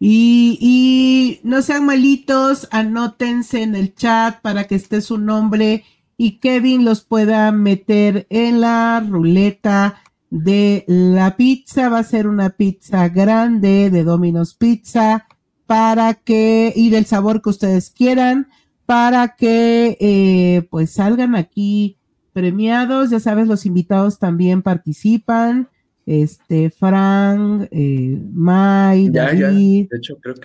[0.00, 5.84] Y, y, no sean malitos, anótense en el chat para que esté su nombre
[6.16, 11.88] y Kevin los pueda meter en la ruleta de la pizza.
[11.88, 15.28] Va a ser una pizza grande de Domino's Pizza
[15.70, 18.48] para que, y del sabor que ustedes quieran,
[18.86, 21.96] para que eh, pues salgan aquí
[22.32, 23.10] premiados.
[23.10, 25.68] Ya sabes, los invitados también participan.
[26.06, 29.90] Este, Frank, eh, May, David,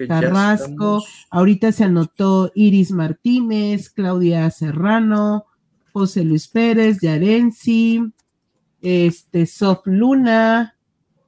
[0.07, 1.03] Carrasco.
[1.31, 5.45] Ahorita se anotó Iris Martínez, Claudia Serrano,
[5.91, 8.13] José Luis Pérez, Yarensi,
[8.79, 10.74] este, Sof Luna,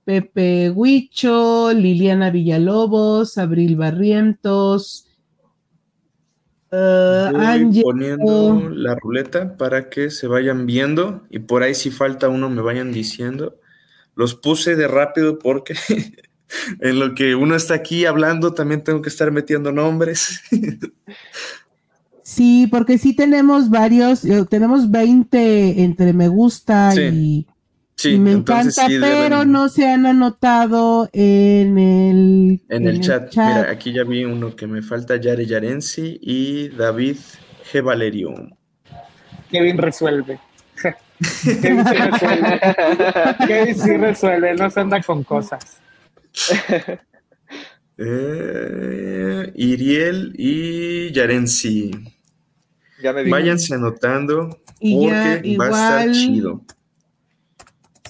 [0.08, 5.06] Pepe Huicho, Liliana Villalobos, Abril Barrientos,
[6.72, 12.50] uh, poniendo la ruleta para que se vayan viendo y por ahí si falta uno
[12.50, 13.60] me vayan diciendo.
[14.16, 15.76] Los puse de rápido porque
[16.80, 20.40] en lo que uno está aquí hablando también tengo que estar metiendo nombres.
[22.24, 27.46] Sí, porque sí tenemos varios, eh, tenemos 20 entre me gusta y
[27.98, 33.32] Sí, me encanta, pero no se han anotado en el, en, el, chat.
[33.32, 37.18] Mira, aquí ya vi uno que me falta, Yare Yarensi y David
[37.72, 37.84] G.
[37.84, 38.36] Valerio.
[39.50, 40.40] Kevin resuelve.
[41.62, 42.62] Kevin sí resuelve.
[43.48, 45.80] Kevin sí resuelve, no se anda con cosas.
[48.00, 51.90] Eh, Iriel y Yarensi.
[53.02, 56.62] Ya me Váyanse anotando porque va a estar chido.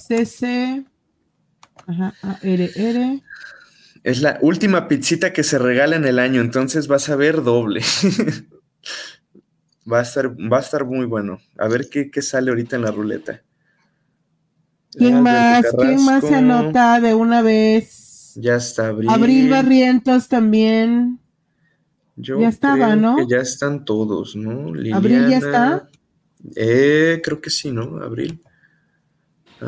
[0.08, 0.86] CC,
[1.88, 3.22] ajá, ARR.
[4.04, 7.82] Es la última pizzita que se regala en el año, entonces vas a ver doble.
[9.92, 11.40] va, a estar, va a estar muy bueno.
[11.58, 13.42] A ver qué, sale ahorita en la ruleta.
[14.92, 15.66] ¿Quién más?
[15.78, 18.34] ¿Quién más se anota de una vez?
[18.36, 19.10] Ya está Abril.
[19.10, 21.20] Abril Barrientos también.
[22.16, 23.18] ya estaba, ¿no?
[23.18, 24.70] Que ya están todos, ¿no?
[24.96, 25.90] ¿Abril ya está?
[26.56, 28.02] Eh, creo que sí, ¿no?
[28.02, 28.42] Abril.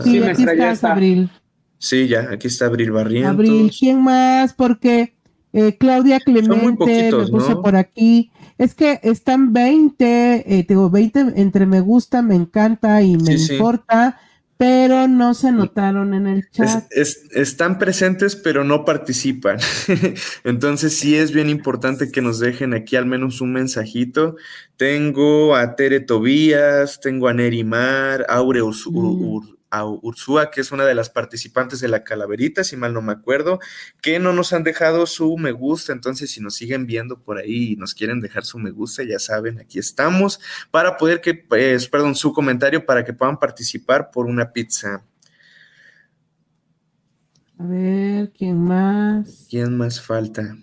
[0.04, 1.30] Sí, aquí está Abril.
[1.78, 3.32] Sí, ya, aquí está Abril Barrientos.
[3.32, 4.54] Abril, ¿quién más?
[4.54, 5.16] Porque
[5.54, 8.32] eh, Claudia Clemente me puso por aquí.
[8.58, 14.20] Es que están 20, eh, digo, 20 entre me gusta, me encanta y me importa,
[14.58, 16.84] pero no se anotaron en el chat.
[16.92, 19.60] están presentes, pero no participan.
[20.44, 24.36] Entonces sí es bien importante que nos dejen aquí al menos un mensajito.
[24.76, 30.96] Tengo a Tere Tobías, tengo a Nerimar, Aure mm a Ursúa, que es una de
[30.96, 33.60] las participantes de la calaverita, si mal no me acuerdo,
[34.02, 35.94] que no nos han dejado su me gusta.
[35.94, 39.20] Entonces, si nos siguen viendo por ahí y nos quieren dejar su me gusta, ya
[39.20, 40.40] saben, aquí estamos
[40.72, 45.04] para poder que, pues, perdón, su comentario para que puedan participar por una pizza.
[47.58, 49.48] A ver, ¿quién más?
[49.50, 50.56] ¿Quién más falta?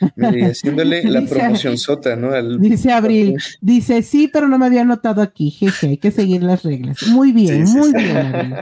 [0.00, 2.30] Haciéndole la promoción sota, ¿no?
[2.58, 6.62] dice Abril, dice sí, pero no me había notado aquí, jeje, hay que seguir las
[6.62, 7.06] reglas.
[7.08, 8.54] Muy bien, muy bien,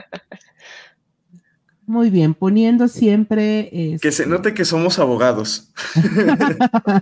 [1.86, 3.98] Muy bien, poniendo siempre.
[4.00, 5.70] Que se note que somos abogados.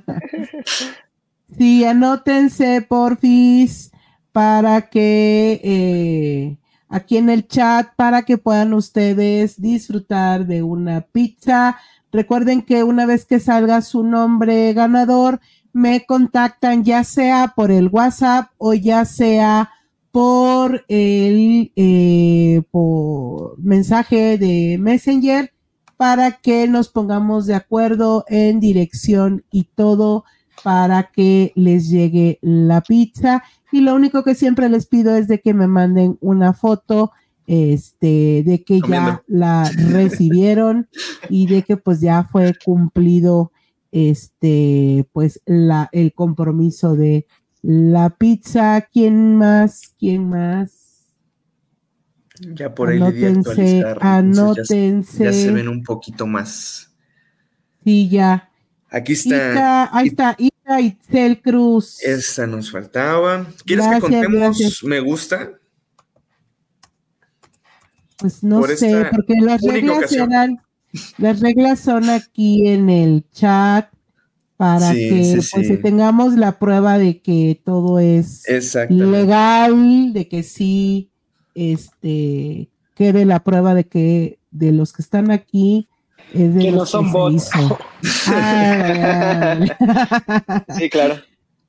[1.59, 3.93] sí, anótense, porfis,
[4.33, 6.57] para que eh,
[6.89, 11.79] aquí en el chat, para que puedan ustedes disfrutar de una pizza
[12.15, 15.41] Recuerden que una vez que salga su nombre ganador,
[15.73, 19.71] me contactan ya sea por el WhatsApp o ya sea
[20.13, 25.53] por el eh, por mensaje de Messenger
[25.97, 30.25] para que nos pongamos de acuerdo en dirección y todo
[30.63, 33.43] para que les llegue la pizza.
[33.73, 37.11] y lo único que siempre les pido es de que me manden una foto
[37.47, 40.89] este de que ya la recibieron
[41.29, 43.53] y de que pues ya fue cumplido
[43.93, 47.27] este pues la el compromiso de
[47.63, 48.87] la pizza.
[48.93, 50.85] Quién más quién más
[52.41, 55.25] ya por ahí anótense anótense.
[55.25, 56.91] ya, se ven un poquito más.
[57.85, 58.51] Sí ya.
[58.89, 59.97] Aquí está.
[59.97, 62.03] Ahí está Ita Itzel Cruz.
[62.03, 63.47] Esa nos faltaba.
[63.65, 65.59] Quieres que contemos me gusta
[68.19, 70.61] pues no sé, porque las reglas eran,
[71.19, 73.89] las reglas son aquí en el chat
[74.57, 78.45] para que pues, tengamos la prueba de que todo es
[78.89, 81.11] legal, de que sí
[81.55, 85.89] este quede la prueba de que de los que están aquí
[86.33, 87.51] es de que no son bots.
[90.77, 91.17] Sí, claro.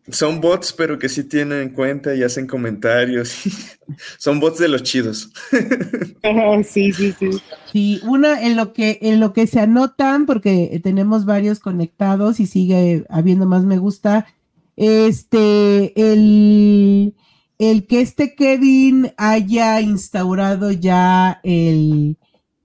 [0.10, 3.36] Son bots, pero que sí tienen en cuenta y hacen comentarios.
[4.20, 5.32] Son bots de los chidos.
[6.64, 7.30] sí, sí, sí.
[7.72, 12.46] Sí, una en lo que en lo que se anotan, porque tenemos varios conectados y
[12.46, 14.28] sigue habiendo más me gusta.
[14.76, 17.16] Este, el,
[17.58, 22.18] el que este Kevin haya instaurado ya el,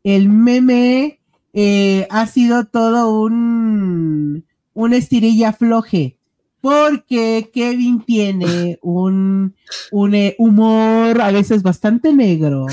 [0.04, 1.20] el meme
[1.54, 6.19] eh, ha sido todo un, un estirilla floje
[6.60, 9.54] porque Kevin tiene un,
[9.92, 12.66] un eh, humor a veces bastante negro.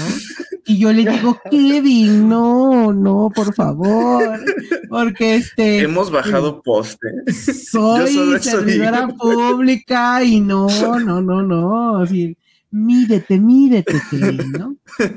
[0.65, 4.39] Y yo le digo, Kevin, no, no, por favor,
[4.89, 5.79] porque este...
[5.79, 7.07] Hemos bajado poste.
[7.71, 10.67] Soy servidora pública y no,
[10.99, 12.37] no, no, no, así,
[12.69, 14.75] mídete, mídete, Kevin, ¿no?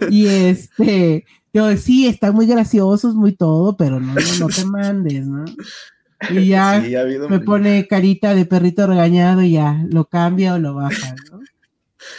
[0.08, 5.26] Y este, yo, sí, están muy graciosos, muy todo, pero no, no, no te mandes,
[5.26, 5.44] ¿no?
[6.28, 6.80] Y ya
[7.30, 11.40] me pone carita de perrito regañado y ya lo cambia o lo baja, ¿no?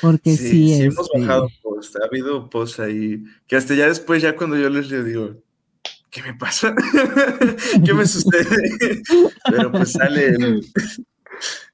[0.02, 4.22] Porque sí, sí, sí hemos bajado post, ha habido post ahí, que hasta ya después,
[4.22, 5.36] ya cuando yo les digo,
[6.10, 6.76] ¿qué me pasa?
[7.86, 9.02] ¿Qué me sucede?
[9.50, 10.66] Pero pues sale el,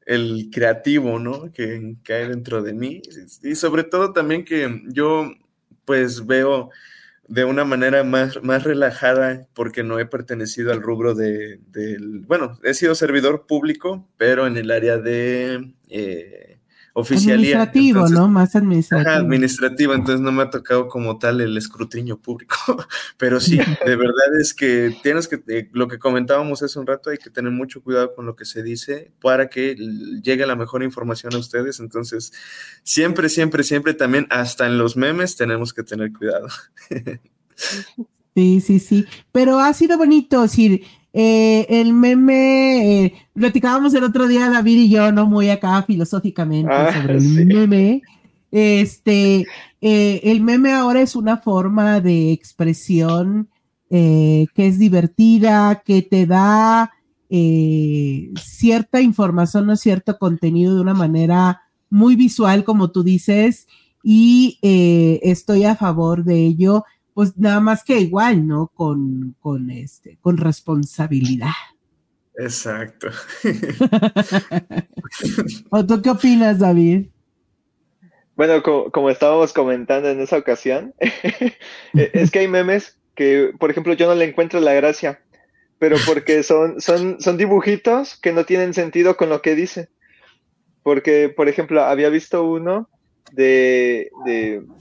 [0.06, 1.52] el creativo, ¿no?
[1.52, 3.02] Que cae dentro de mí.
[3.44, 5.32] Y sobre todo también que yo
[5.86, 6.70] pues veo
[7.28, 12.60] de una manera más, más relajada porque no he pertenecido al rubro de, del, bueno,
[12.64, 16.47] he sido servidor público, pero en el área de eh,
[17.00, 17.62] oficialía.
[17.62, 18.28] Administrativo, ¿no?
[18.28, 19.16] Más administrativo.
[19.16, 22.56] administrativo, entonces no me ha tocado como tal el escrutinio público,
[23.18, 27.12] pero sí, de verdad es que tienes que, eh, lo que comentábamos hace un rato,
[27.12, 29.76] hay que tener mucho cuidado con lo que se dice para que
[30.24, 32.34] llegue la mejor información a ustedes, entonces
[32.82, 36.48] siempre, siempre, siempre también, hasta en los memes tenemos que tener cuidado.
[38.36, 40.84] Sí, sí, sí, pero ha sido bonito, decir,
[41.14, 46.72] eh, el meme, eh, platicábamos el otro día David y yo, no muy acá filosóficamente
[46.72, 48.02] ah, sobre el meme.
[48.52, 49.46] Este,
[49.82, 53.50] eh, el meme ahora es una forma de expresión
[53.90, 56.92] que es divertida, que te da
[58.36, 63.66] cierta información o cierto contenido de una manera muy visual, como tú dices,
[64.04, 66.84] y estoy a favor de ello
[67.18, 68.68] pues nada más que igual, ¿no?
[68.76, 71.50] Con, con, este, con responsabilidad.
[72.36, 73.08] Exacto.
[75.72, 77.08] ¿O tú qué opinas, David?
[78.36, 83.94] Bueno, como, estábamos comentando en esa ocasión, e, es que hay memes que, por ejemplo,
[83.94, 85.20] yo no le encuentro la gracia,
[85.80, 89.90] pero porque son, son, son dibujitos que no tienen sentido con lo que dice.
[90.84, 92.88] Porque, por ejemplo, había visto uno
[93.32, 94.12] de,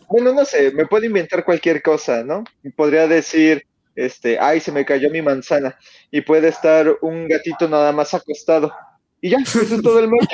[0.08, 2.44] bueno, no sé, me puedo inventar cualquier cosa, ¿no?
[2.76, 5.76] Podría decir, este, ay, se me cayó mi manzana,
[6.10, 8.72] y puede estar un gatito nada más acostado.
[9.20, 10.26] Y ya, eso es todo el mundo.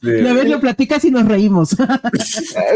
[0.00, 1.70] La vez lo platicas y nos reímos.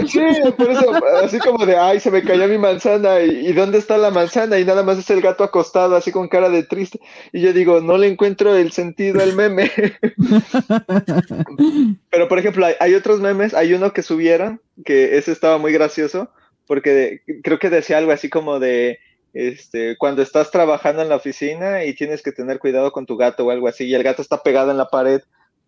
[0.07, 0.21] Sí,
[0.57, 4.11] por eso, así como de, ay, se me cayó mi manzana, y, dónde está la
[4.11, 4.59] manzana?
[4.59, 7.01] Y nada más es el gato acostado, así con cara de triste.
[7.33, 9.71] Y yo digo, no le encuentro el sentido al meme.
[12.11, 16.31] Pero, por ejemplo, hay, otros memes, hay uno que subieron, que ese estaba muy gracioso,
[16.67, 18.99] porque creo que decía algo así como de,
[19.33, 23.47] este, cuando estás trabajando en la oficina y tienes que tener cuidado con tu gato
[23.47, 25.23] o algo así, y el gato está pegado en la pared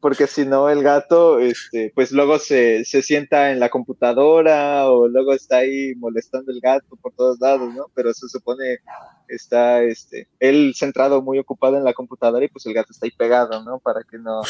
[0.04, 5.08] porque si no el gato, este, pues luego se, se, sienta en la computadora o
[5.08, 7.86] luego está ahí molestando el gato por todos lados, ¿no?
[7.94, 8.80] Pero se supone
[9.28, 13.12] está, este, él centrado muy ocupado en la computadora y pues el gato está ahí
[13.12, 13.78] pegado, ¿no?
[13.78, 14.42] Para que no,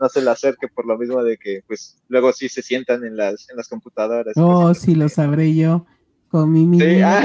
[0.00, 3.16] no se le acerque por lo mismo de que, pues, luego sí se sientan en
[3.16, 4.34] las, en las computadoras.
[4.36, 5.86] Oh, sí, lo sabré yo
[6.26, 7.24] con mi mini ah,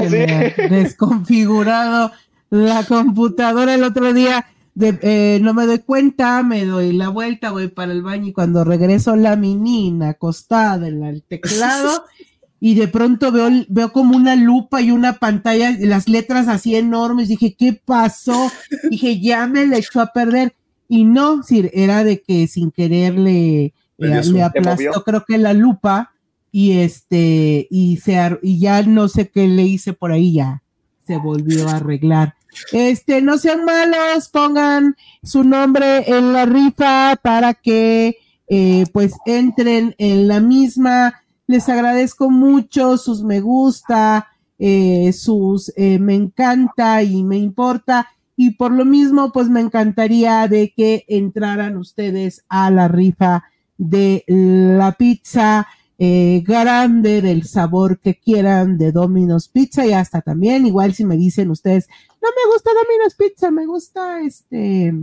[0.70, 2.12] desconfigurado
[2.48, 4.46] la computadora el otro día
[4.80, 8.64] eh, no me doy cuenta, me doy la vuelta, voy para el baño y cuando
[8.64, 12.04] regreso la menina acostada en el teclado
[12.60, 17.28] y de pronto veo, veo como una lupa y una pantalla, las letras así enormes,
[17.28, 18.50] dije, ¿qué pasó?
[18.88, 20.54] Dije, ya me la echó a perder.
[20.88, 21.40] Y no,
[21.72, 26.12] era de que sin querer le, le, aplastó creo que la lupa
[26.52, 30.62] y este, y, se, y ya no sé qué le hice por ahí, ya
[31.06, 32.36] se volvió a arreglar.
[32.72, 38.18] Este, no sean malos, pongan su nombre en la rifa para que
[38.48, 41.22] eh, pues entren en la misma.
[41.46, 48.08] Les agradezco mucho sus me gusta, eh, sus eh, me encanta y me importa.
[48.36, 53.44] Y por lo mismo, pues me encantaría de que entraran ustedes a la rifa
[53.76, 55.66] de la pizza
[55.98, 61.16] eh, grande del sabor que quieran de Domino's Pizza y hasta también, igual si me
[61.16, 61.88] dicen ustedes,
[62.20, 64.94] no me gusta Domino's Pizza, me gusta este,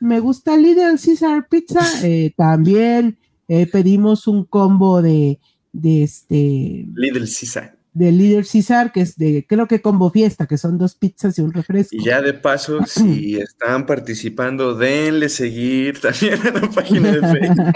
[0.00, 3.18] me gusta Little Caesar Pizza, eh, también
[3.48, 5.40] eh, pedimos un combo de,
[5.72, 6.86] de este...
[6.94, 10.94] Little Caesar de líder César, que es de, creo que combo fiesta, que son dos
[10.94, 11.94] pizzas y un refresco.
[11.94, 17.74] Y ya de paso, si están participando, denle seguir también a la página de Facebook.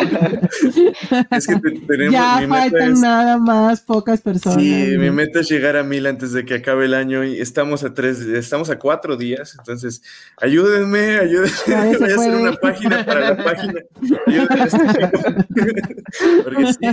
[1.30, 4.62] es que tenemos, ya faltan nada más pocas personas.
[4.62, 7.84] Sí, mi meta es llegar a mil antes de que acabe el año y estamos
[7.84, 10.00] a tres, estamos a cuatro días, entonces
[10.38, 13.74] ayúdenme, ayúdenme, voy a hacer una página para la página.
[16.44, 16.86] Porque sí,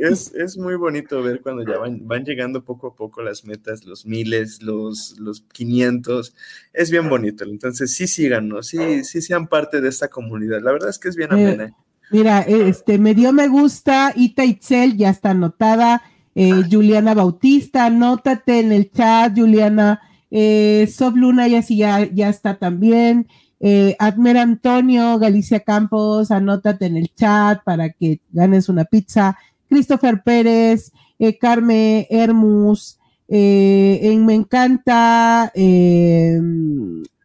[0.00, 3.86] es, es, muy bonito ver cuando ya van, van llegando poco a poco las metas,
[3.86, 6.34] los miles, los, los 500.
[6.74, 7.44] Es bien bonito.
[7.44, 10.60] Entonces, sí síganos, sí, sí sean parte de esta comunidad.
[10.62, 11.76] La verdad es que es bien eh, amena.
[12.10, 16.02] mira, este, me dio me gusta, Ita Itzel, ya está anotada.
[16.34, 20.02] Eh, Juliana Bautista, anótate en el chat, Juliana.
[20.30, 23.26] Eh, Sob Luna, ya sí, ya, ya está también.
[23.58, 29.38] Eh, Admer Antonio, Galicia Campos, anótate en el chat para que ganes una pizza.
[29.68, 32.98] Christopher Pérez, eh, Carmen Hermus,
[33.28, 36.40] eh, en Me Encanta, eh,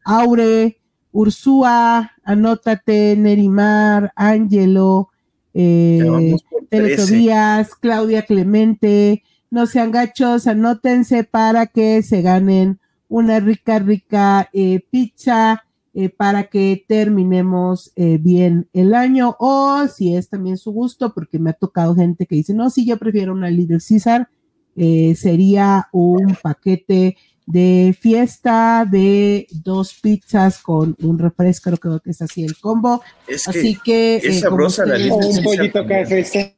[0.03, 0.79] Aure,
[1.11, 5.09] Ursúa, Anótate, Nerimar, Ángelo,
[5.53, 6.35] eh,
[6.71, 14.49] Díaz, Claudia Clemente, no sean gachos, anótense para que se ganen una rica, rica
[14.89, 21.13] pizza eh, para que terminemos eh, bien el año o si es también su gusto,
[21.13, 24.29] porque me ha tocado gente que dice, no, si yo prefiero una Little Caesar,
[24.77, 32.21] eh, sería un paquete de fiesta de dos pizzas con un refresco, creo que es
[32.21, 33.01] así el combo.
[33.47, 34.15] así que...
[34.17, 36.55] es sabrosa la Un pollito KFC.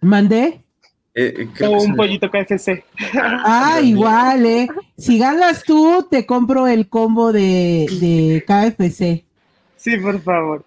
[0.00, 0.65] ¿Mandé?
[1.18, 2.84] Eh, eh un pollito KFC.
[3.14, 4.68] Ah, igual, ¿eh?
[4.98, 9.24] Si ganas tú, te compro el combo de, de KFC.
[9.76, 10.64] Sí, por favor.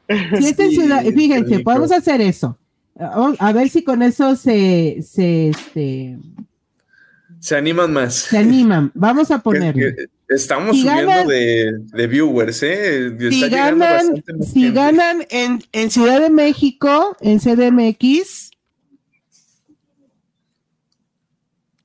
[1.15, 2.57] fíjense, podemos hacer eso.
[2.97, 6.17] A ver si con eso se, se, este,
[7.39, 8.15] se animan más.
[8.15, 8.91] Se animan.
[8.95, 10.09] Vamos a poner.
[10.27, 13.15] Estamos subiendo de, viewers, ¿eh?
[13.29, 18.51] si ganan, si ganan en, en Ciudad de México, en CDMX,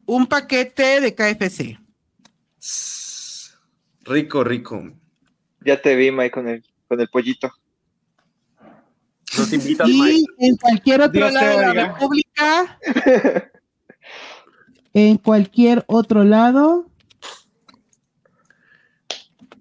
[0.07, 1.79] un paquete de KFC.
[4.05, 4.93] Rico, rico.
[5.65, 7.53] Ya te vi, Mike, con el, con el pollito.
[9.37, 12.79] Nos invitas, y en cualquier otro lado de la República.
[14.93, 16.87] en cualquier otro lado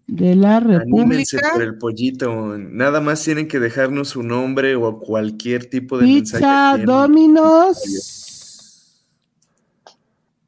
[0.06, 1.52] de la República.
[1.54, 2.58] por el pollito.
[2.58, 6.84] Nada más tienen que dejarnos su nombre o cualquier tipo de Pizza mensaje.
[6.86, 8.23] Dominos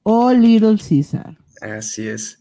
[0.07, 1.35] o Little Caesar.
[1.61, 2.39] Así es.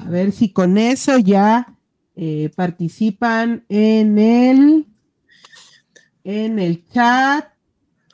[0.00, 1.76] A ver si con eso ya
[2.16, 4.86] eh, participan en el
[6.24, 7.46] en el chat.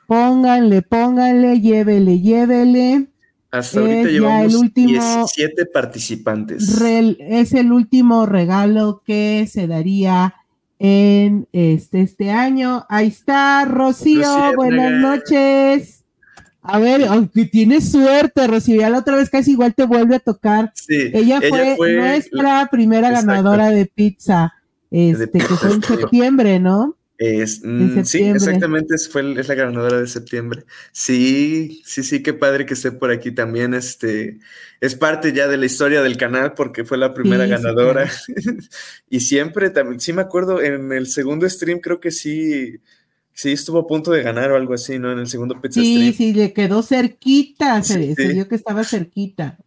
[0.05, 3.07] Pónganle, pónganle, llévele, llévele.
[3.49, 6.79] Hasta ahorita llevamos el último, 17 participantes.
[6.81, 10.35] es el último regalo que se daría
[10.77, 12.85] en este, este año.
[12.89, 15.98] Ahí está, Rocío buenas noches.
[16.71, 20.71] A ver, aunque tienes suerte, Rocío, la otra vez casi igual te vuelve a tocar.
[20.75, 24.53] Sí, ella, fue nuestra primera ganadora de pizza,
[24.91, 26.95] este, que fue en septiembre, ¿no?
[27.19, 30.63] Es, mm, sí, exactamente, es, fue, es la ganadora de septiembre.
[30.93, 33.73] Sí, sí, sí, qué padre que esté por aquí también.
[33.73, 34.39] Este,
[34.79, 38.09] es parte ya de la historia del canal porque fue la primera ganadora.
[39.09, 42.79] y siempre también, sí me acuerdo, en el segundo stream creo que sí
[43.33, 45.11] Sí, estuvo a punto de ganar o algo así, ¿no?
[45.11, 49.57] En el segundo Pizza Sí, sí, le quedó cerquita, se, vio que estaba cerquita.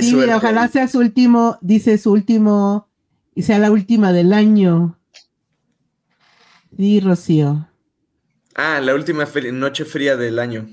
[0.00, 2.88] sí, mira, ojalá sea su último, dice su último,
[3.34, 4.98] y sea la última del año.
[6.76, 7.68] Sí, Rocío.
[8.54, 10.66] Ah, la última noche fría del año.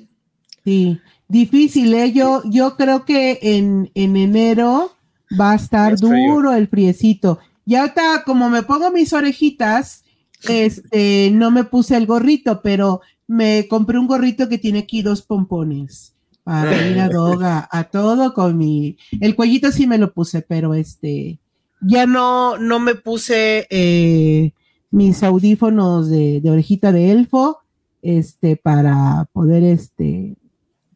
[0.63, 2.13] Sí, difícil, ¿eh?
[2.13, 4.95] Yo, yo creo que en, en enero
[5.39, 7.39] va a estar duro el friecito.
[7.65, 10.02] Y ahorita, como me pongo mis orejitas,
[10.47, 15.21] este, no me puse el gorrito, pero me compré un gorrito que tiene aquí dos
[15.21, 16.13] pompones
[16.43, 20.73] para ir a doga, a todo con mi, el cuellito sí me lo puse, pero
[20.73, 21.39] este,
[21.81, 24.51] ya no, no me puse eh,
[24.91, 27.59] mis audífonos de, de, orejita de elfo,
[28.01, 30.35] este, para poder, este,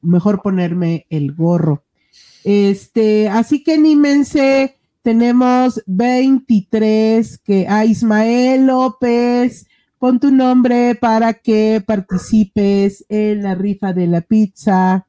[0.01, 1.83] mejor ponerme el gorro.
[2.43, 4.76] Este, así que anímense,
[5.07, 9.65] tenemos 23 que a Ismael López,
[9.99, 15.07] pon tu nombre para que participes en la rifa de la pizza.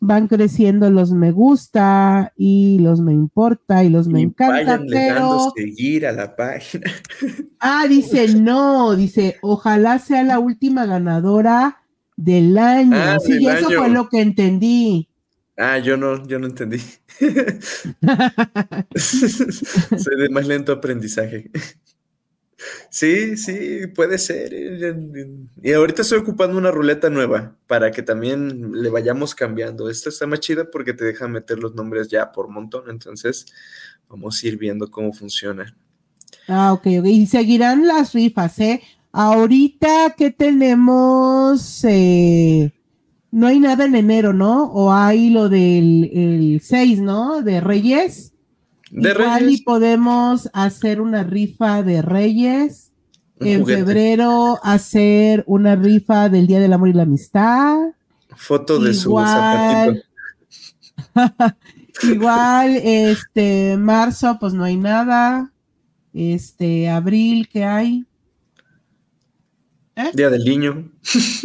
[0.00, 6.06] Van creciendo los me gusta y los me importa y los me encanta, pero seguir
[6.06, 6.92] a la página.
[7.58, 11.78] Ah, dice no, dice, ojalá sea la última ganadora
[12.16, 12.98] del año.
[12.98, 15.08] Ah, sí, eso fue lo que entendí.
[15.56, 16.78] Ah, yo no, yo no entendí.
[18.96, 21.50] Soy de más lento aprendizaje.
[22.90, 24.50] Sí, sí, puede ser.
[24.52, 24.94] Eh,
[25.62, 29.90] y ahorita estoy ocupando una ruleta nueva para que también le vayamos cambiando.
[29.90, 32.88] Esta está más chida porque te deja meter los nombres ya por montón.
[32.90, 33.46] Entonces,
[34.08, 35.76] vamos a ir viendo cómo funciona.
[36.48, 37.06] Ah, ok, ok.
[37.06, 38.82] Y seguirán las rifas, ¿eh?
[39.12, 42.72] Ahorita que tenemos, eh,
[43.32, 44.64] no hay nada en enero, ¿no?
[44.66, 47.40] O hay lo del el 6, ¿no?
[47.40, 48.34] De Reyes.
[48.90, 52.90] De Igual y podemos hacer una rifa de Reyes.
[53.40, 57.78] en febrero hacer una rifa del Día del Amor y la Amistad.
[58.36, 60.02] Foto de su zapatito.
[62.02, 65.50] Igual, este, marzo, pues no hay nada.
[66.12, 68.04] Este, abril, ¿qué hay?
[69.96, 70.10] ¿Eh?
[70.14, 70.90] Día del niño.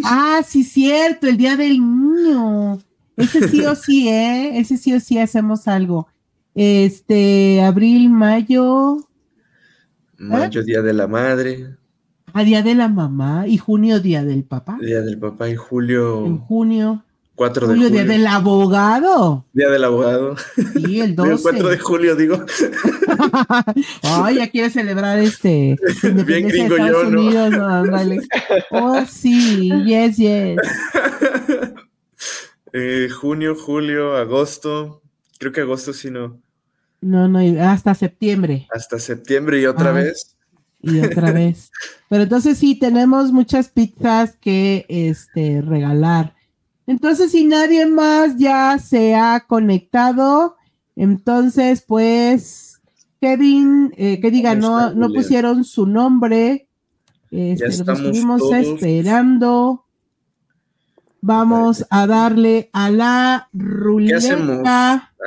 [0.04, 2.80] Ah, sí, cierto, el día del niño.
[3.18, 4.60] Ese sí o sí, ¿eh?
[4.60, 6.08] Ese sí o sí hacemos algo.
[6.56, 8.98] Este, abril, mayo.
[10.18, 11.78] Mayo, Día de la Madre.
[12.34, 13.48] A ah, Día de la Mamá.
[13.48, 14.78] Y junio, Día del Papá.
[14.82, 16.26] Día del Papá y julio.
[16.26, 17.04] En junio.
[17.38, 17.90] 4 de julio.
[17.92, 19.46] Día del Abogado.
[19.54, 20.36] Día del Abogado.
[20.74, 21.34] Sí, el 12.
[21.34, 22.44] El 4 de julio, digo.
[24.02, 25.76] Ay, ya quiere celebrar este.
[26.26, 27.86] Bien gringo de yo, Unidos, ¿no?
[27.86, 28.22] no
[28.72, 30.58] Oh, sí, yes, yes.
[32.74, 35.02] Eh, junio, julio, agosto.
[35.40, 36.42] Creo que agosto sí no.
[37.02, 38.68] No, no, hasta septiembre.
[38.72, 40.36] Hasta septiembre y otra vez.
[40.82, 41.72] Y otra vez.
[42.10, 46.37] Pero entonces sí, tenemos muchas pizzas que este, regalar.
[46.88, 50.56] Entonces, si nadie más ya se ha conectado,
[50.96, 52.82] entonces, pues,
[53.20, 56.68] Kevin, eh, que diga, no, no pusieron su nombre.
[57.30, 59.84] Este, estuvimos esperando.
[61.20, 64.20] Vamos a darle a la ruleta.
[64.20, 64.68] ¿Qué hacemos?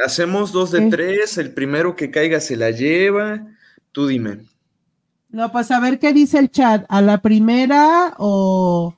[0.05, 3.47] Hacemos dos de tres, el primero que caiga se la lleva.
[3.93, 4.39] Tú dime.
[5.31, 6.85] No, pues a ver qué dice el chat.
[6.89, 8.95] ¿A la primera o,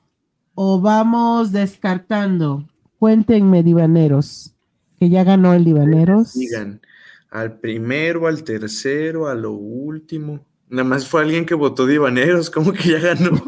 [0.55, 2.67] o vamos descartando?
[2.99, 4.53] Cuéntenme, divaneros,
[4.99, 6.33] que ya ganó el divaneros.
[6.33, 6.81] Digan,
[7.29, 10.45] al primero, al tercero, a lo último.
[10.69, 13.31] Nada más fue alguien que votó divaneros, como que ya ganó.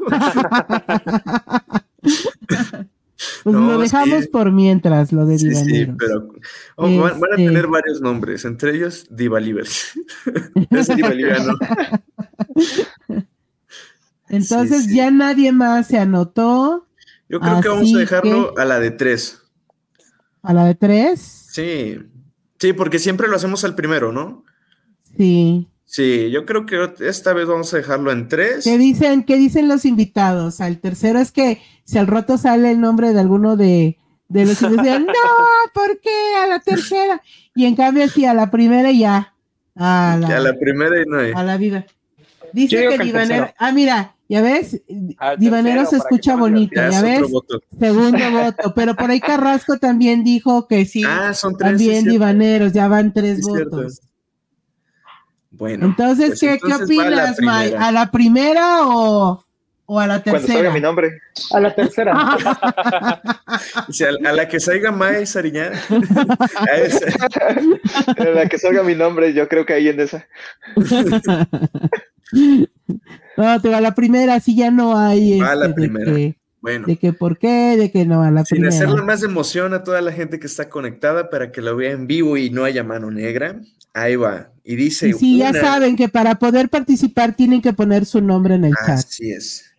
[3.44, 6.34] Pues lo dejamos por mientras, lo de sí, Sí, pero
[6.78, 9.94] van, a este tener varios nombres, entre ellos Diva es
[14.30, 16.85] Entonces ya nadie más se anotó.
[17.28, 19.42] Yo creo que vamos a dejarlo a la de tres.
[20.42, 21.48] ¿A la de tres?
[21.52, 21.98] Sí.
[22.60, 24.44] Sí, porque siempre lo hacemos al primero, ¿no?
[25.18, 25.68] Sí.
[25.86, 28.64] Sí, yo creo que esta vez vamos a dejarlo en tres.
[28.64, 30.62] ¿Qué dicen, qué dicen los invitados?
[30.62, 33.98] Al tercero es que si al rato sale el nombre de alguno de,
[34.28, 35.14] de los invitados, no,
[35.74, 36.36] ¿por qué?
[36.44, 37.22] A la tercera.
[37.56, 39.34] Y en cambio, sí, a la primera ya.
[39.76, 41.32] A la, a la primera y no hay.
[41.36, 41.86] A la vida.
[42.54, 43.54] Dice que Divanero.
[43.58, 44.82] Ah, mira, ya ves,
[45.38, 47.28] Divanero se escucha bonito, ya, ves.
[47.80, 48.74] Segundo voto.
[48.74, 51.04] Pero por ahí Carrasco también dijo que sí.
[51.08, 51.72] Ah, son tres.
[51.72, 54.02] También Divaneros, ya van tres votos.
[55.52, 55.86] Bueno.
[55.86, 57.76] Entonces, pues ¿qué, ¿qué opinas, May?
[57.78, 59.46] ¿A la primera o,
[59.86, 60.42] o, a la tercera?
[60.42, 61.12] Cuando salga mi nombre.
[61.52, 62.14] A la tercera.
[64.26, 65.74] a, la que salga May Sariñán.
[68.18, 70.28] a, la que salga mi nombre, yo creo que ahí en esa.
[73.38, 75.40] no, te va a la primera, si ya no hay.
[75.40, 76.36] a la este, primera.
[76.62, 76.88] Bueno.
[76.88, 78.76] De que por qué, de que no a la Sin primera.
[78.76, 82.08] hacerle más emoción a toda la gente que está conectada para que lo vea en
[82.08, 83.60] vivo y no haya mano negra.
[83.94, 84.50] Ahí va.
[84.64, 85.10] Y dice.
[85.10, 88.66] Y sí, ya una- saben que para poder participar tienen que poner su nombre en
[88.66, 88.98] el chat.
[88.98, 89.72] Así es.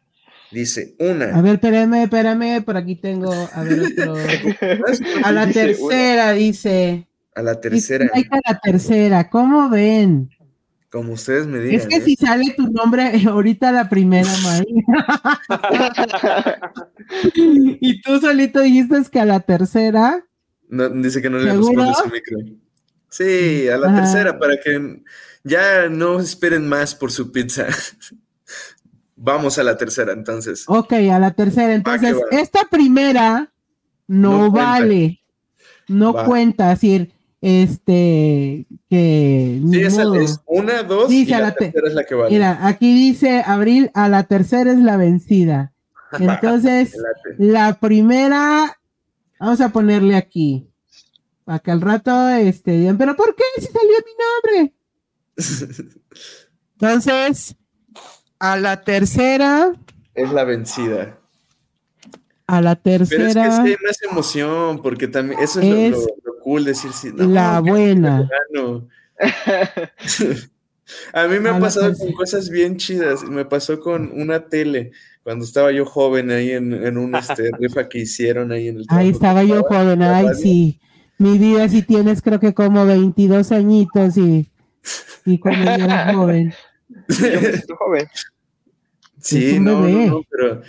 [0.52, 1.36] Dice una.
[1.36, 4.14] A ver, espérame, espérame, por aquí tengo, a ver, otro.
[5.24, 7.08] A la tercera, dice.
[7.34, 8.08] A la tercera.
[8.14, 10.30] A la tercera, ¿cómo ven?
[10.96, 11.78] Como ustedes me digan.
[11.78, 12.02] Es que ¿eh?
[12.06, 14.84] si sale tu nombre ahorita la primera, Mari.
[17.82, 20.24] y tú solito dijiste que a la tercera.
[20.70, 22.38] No, dice que no le responde su micro.
[23.10, 23.96] Sí, a la Ajá.
[23.96, 25.02] tercera, para que
[25.44, 27.66] ya no esperen más por su pizza.
[29.16, 30.64] Vamos a la tercera, entonces.
[30.66, 31.74] Ok, a la tercera.
[31.74, 32.38] Entonces, va.
[32.38, 33.52] esta primera
[34.06, 35.20] no, vale.
[35.88, 36.24] No Va.
[36.24, 36.72] cuenta.
[36.72, 37.12] Es decir,
[37.46, 39.62] este, que.
[39.70, 42.30] Sí, esa es una, dos, Dice y la la te- tercera es la que vale.
[42.30, 45.72] Mira, aquí dice Abril, a la tercera es la vencida.
[46.18, 46.96] Entonces,
[47.38, 48.76] la primera,
[49.38, 50.68] vamos a ponerle aquí.
[51.44, 54.74] Para que al rato este, digan, pero ¿por qué si salió mi nombre?
[56.80, 57.54] Entonces,
[58.40, 59.72] a la tercera,
[60.14, 61.18] es la vencida.
[62.46, 65.76] A la Pero es que tercera, sí hay más emoción, porque también eso es, lo-
[65.76, 65.98] Es lo,
[66.32, 67.10] lo cool decir sí.
[67.14, 68.28] no, la buena.
[71.12, 72.06] A mí me A ha pasado tercera.
[72.10, 73.24] con cosas bien chidas.
[73.24, 74.92] Me pasó con una tele
[75.24, 78.84] cuando estaba yo joven ahí en, en un este, rifa que hicieron ahí en el
[78.88, 80.34] Ahí estaba yo estaba, joven, ay radio.
[80.38, 80.80] sí.
[81.18, 84.48] Mi vida si tienes creo que como 22 añitos y,
[85.24, 86.54] y cuando yo era joven.
[87.08, 88.06] Yo me siento joven.
[89.20, 90.62] Sí, no, no, no, pero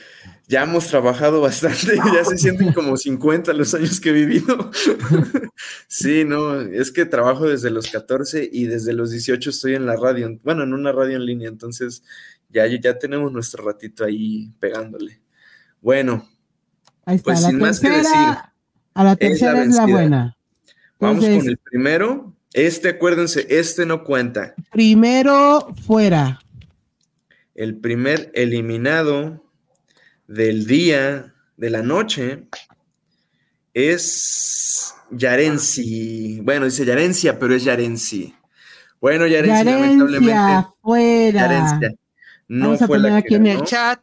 [0.48, 4.72] ya hemos trabajado bastante, ya se sienten como 50 los años que he vivido.
[5.88, 9.95] Sí, no, es que trabajo desde los 14 y desde los 18 estoy en la
[9.95, 12.03] radio, bueno, en una radio en línea, entonces
[12.49, 15.19] ya, ya tenemos nuestro ratito ahí pegándole.
[15.82, 16.28] Bueno,
[17.07, 20.38] Ahí está, Pues sin más que decir, a la es la tercera es la, buena.
[20.99, 22.34] vamos Entonces, con el primero.
[22.52, 24.53] Este, acuérdense, este no cuenta.
[24.72, 26.40] primero fuera.
[27.56, 29.47] El primer eliminado
[30.28, 32.44] del día, de la noche,
[33.74, 36.41] es Yarensi.
[36.41, 38.36] Bueno, dice Yarencia, pero es Yarensi.
[38.99, 40.28] Bueno, Yarensi, lamentablemente.
[40.28, 41.41] Yarencia, fuera.
[41.41, 41.94] Yarencia.
[42.48, 44.02] No Vamos a fue poner la aquí que en el chat.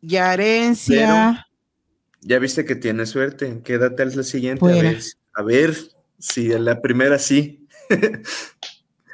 [0.00, 1.46] Yarencia.
[2.20, 3.60] Ya viste que tiene suerte.
[3.62, 4.60] Quédate a la siguiente.
[4.60, 4.78] Fuera.
[4.78, 5.00] A ver,
[5.34, 5.76] a ver
[6.18, 7.66] si en la primera sí.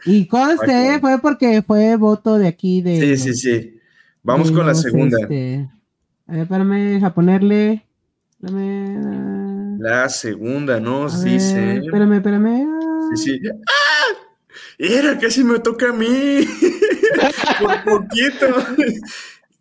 [0.06, 3.16] Y conste, fue porque fue voto de aquí de.
[3.16, 3.80] Sí, sí, sí.
[4.22, 5.18] Vamos de con la segunda.
[5.20, 5.68] este,
[6.26, 7.86] a ver, espérame, a ponerle.
[8.42, 9.78] Espérame.
[9.78, 11.76] La segunda a nos ver, dice.
[11.76, 12.66] Espérame, espérame.
[13.14, 13.40] Sí, sí.
[13.68, 13.94] ¡Ah!
[14.78, 16.06] Era, casi me toca a mí.
[17.60, 18.46] Por poquito.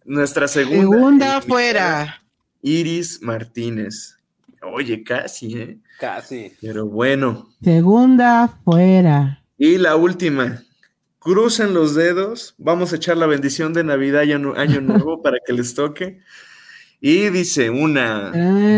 [0.06, 0.82] Nuestra segunda.
[0.82, 2.24] Segunda fuera.
[2.62, 4.18] Iris Martínez.
[4.62, 5.78] Oye, casi, ¿eh?
[6.00, 6.54] Casi.
[6.62, 7.50] Pero bueno.
[7.62, 9.44] Segunda fuera.
[9.58, 10.64] Y la última.
[11.20, 12.56] Cruzan los dedos.
[12.58, 16.22] Vamos a echar la bendición de Navidad y Año Nuevo para que les toque.
[17.06, 18.32] Y dice una,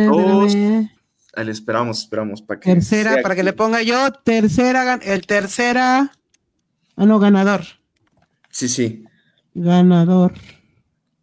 [0.08, 0.56] dos.
[0.56, 2.74] Ahí esperamos, esperamos para que.
[2.74, 6.12] Tercera, para que le ponga yo, tercera, el tercera.
[6.96, 7.62] Ah, no, ganador.
[8.50, 9.04] Sí, sí.
[9.54, 10.34] Ganador.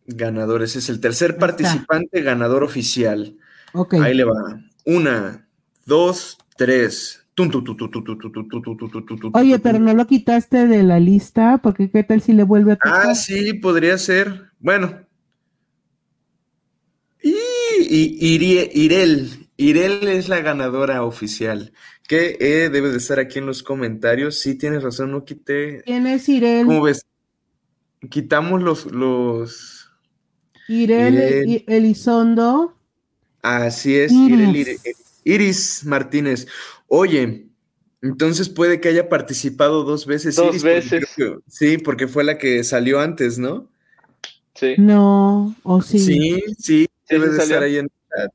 [0.07, 3.37] Ganador, ese es el tercer participante ganador oficial.
[4.01, 4.61] Ahí le va.
[4.87, 5.49] Una,
[5.85, 7.19] dos, tres.
[9.33, 12.79] Oye, pero no lo quitaste de la lista, porque qué tal si le vuelve a?
[12.85, 14.53] Ah, sí, podría ser.
[14.61, 15.01] Bueno,
[17.88, 19.48] Irie- Irel.
[19.56, 21.72] Irel es la ganadora oficial.
[22.09, 24.38] Que eh, debe de estar aquí en los comentarios.
[24.40, 25.82] Sí, tienes razón, no quité.
[25.84, 26.66] ¿Quién es Irel?
[26.66, 27.06] ¿Cómo ves?
[28.10, 29.88] Quitamos los, los.
[30.68, 31.64] Irel, Irel.
[31.68, 32.76] Elizondo.
[33.42, 34.38] Así es, Iris.
[34.38, 36.46] Irel, Ire- Iris Martínez.
[36.88, 37.46] Oye,
[38.02, 40.34] entonces puede que haya participado dos veces.
[40.36, 41.04] Dos Iris, veces.
[41.46, 43.70] sí, porque fue la que salió antes, ¿no?
[44.54, 44.74] Sí.
[44.78, 45.98] No, o sí.
[45.98, 46.86] Sí, sí,
[47.18, 48.32] debe de estar ahí en el chat.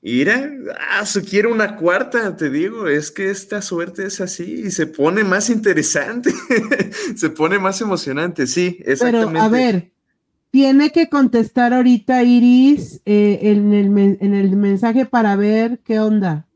[0.00, 0.48] Mira,
[0.92, 4.86] ah, su quiere una cuarta, te digo, es que esta suerte es así y se
[4.86, 6.30] pone más interesante,
[7.16, 9.40] se pone más emocionante, sí, Pero, exactamente.
[9.40, 9.90] a ver,
[10.50, 15.98] tiene que contestar ahorita Iris eh, en, el, men- en el mensaje para ver qué
[15.98, 16.46] onda.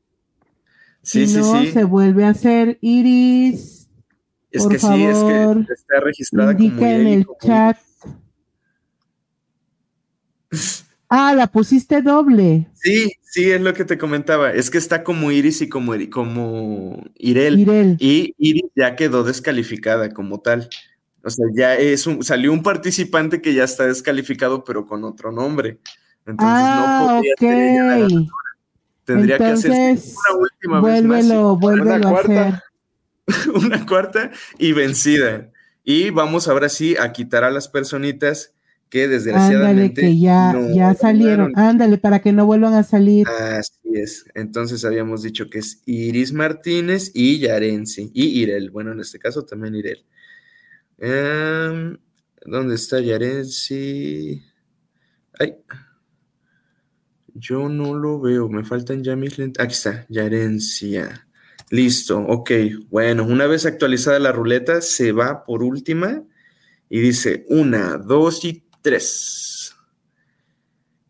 [1.02, 3.88] sí, si sí, no, sí, se vuelve a hacer Iris.
[4.52, 7.76] es por que sí, es que está registrada como en el como chat.
[11.08, 12.66] Ah, la pusiste doble.
[12.74, 14.50] Sí, sí, es lo que te comentaba.
[14.50, 17.60] Es que está como Iris y como, como Irel.
[17.60, 17.96] Irel.
[17.98, 20.70] Y Iris ya quedó descalificada como tal.
[21.22, 25.30] O sea, ya es un, salió un participante que ya está descalificado, pero con otro
[25.30, 25.78] nombre.
[26.24, 28.28] Entonces ah, no podría okay.
[29.04, 31.28] Tendría que hacer una última vez más.
[31.28, 32.64] Vuélvelo una cuarta,
[33.54, 35.50] una cuarta y vencida.
[35.84, 38.54] Y vamos ahora sí a quitar a las personitas
[38.92, 41.58] que desgraciadamente Ándale, que ya, ya salieron.
[41.58, 43.26] Ándale, para que no vuelvan a salir.
[43.26, 44.26] Así es.
[44.34, 48.10] Entonces habíamos dicho que es Iris Martínez y Yarensi.
[48.12, 48.70] Y Irel.
[48.70, 50.04] Bueno, en este caso también Irel.
[50.98, 51.96] Em,
[52.44, 54.42] ¿Dónde está Yarensi?
[55.38, 55.54] Ay.
[57.32, 58.50] Yo no lo veo.
[58.50, 59.64] Me faltan ya mis lentes.
[59.64, 61.26] Aquí está, Yarencia.
[61.70, 62.50] Listo, ok.
[62.90, 66.22] Bueno, una vez actualizada la ruleta, se va por última
[66.90, 69.74] y dice una, dos y tres.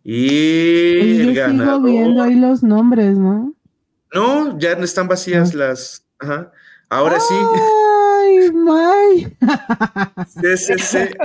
[0.05, 1.77] Y el ganador...
[1.77, 3.55] sigo viendo ahí los nombres, ¿no?
[4.15, 5.59] No, ya están vacías ah.
[5.59, 6.07] las.
[6.19, 6.53] Ajá.
[6.89, 7.35] Ahora sí.
[7.35, 9.36] ¡Ay, May!
[10.40, 11.16] CCC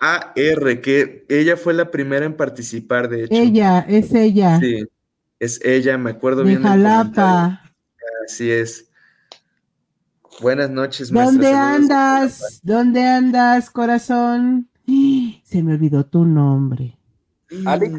[0.00, 3.34] AR, que ella fue la primera en participar, de hecho.
[3.34, 4.58] Ella, es ella.
[4.60, 4.84] Sí,
[5.38, 6.62] es ella, me acuerdo de bien.
[6.62, 7.62] Jalapa.
[8.26, 8.88] Así es.
[10.40, 12.60] Buenas noches, ¿Dónde andas?
[12.62, 14.68] ¿Dónde andas, corazón?
[15.52, 16.96] Se me olvidó tu nombre.
[17.66, 17.94] Alex.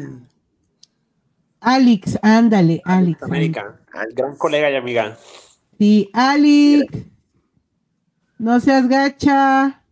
[1.60, 3.22] Alex, ándale, Alex.
[3.22, 3.80] América,
[4.12, 5.16] gran colega y amiga.
[5.78, 6.92] Sí, Alex.
[8.38, 9.84] No seas gacha.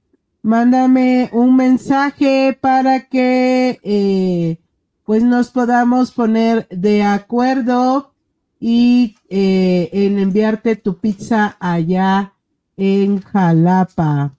[0.42, 4.58] Mándame un mensaje para que eh,
[5.04, 8.12] pues nos podamos poner de acuerdo
[8.58, 12.32] y eh, en enviarte tu pizza allá
[12.76, 14.34] en Jalapa.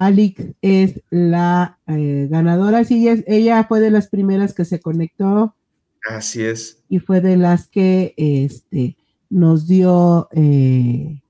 [0.00, 5.54] Alex es la eh, ganadora, sí, ella fue de las primeras que se conectó.
[6.08, 6.82] Así es.
[6.88, 8.96] Y fue de las que este,
[9.28, 11.20] nos dio eh,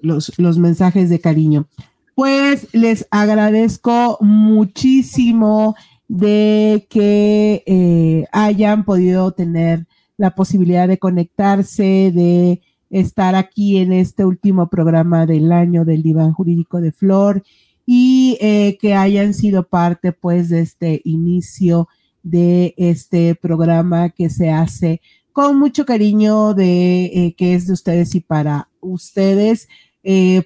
[0.00, 1.66] los, los mensajes de cariño.
[2.14, 5.74] Pues les agradezco muchísimo
[6.06, 9.86] de que eh, hayan podido tener
[10.16, 12.62] la posibilidad de conectarse, de
[13.00, 17.42] estar aquí en este último programa del año del diván jurídico de Flor
[17.84, 21.88] y eh, que hayan sido parte pues de este inicio
[22.22, 25.00] de este programa que se hace
[25.32, 29.68] con mucho cariño de eh, que es de ustedes y para ustedes,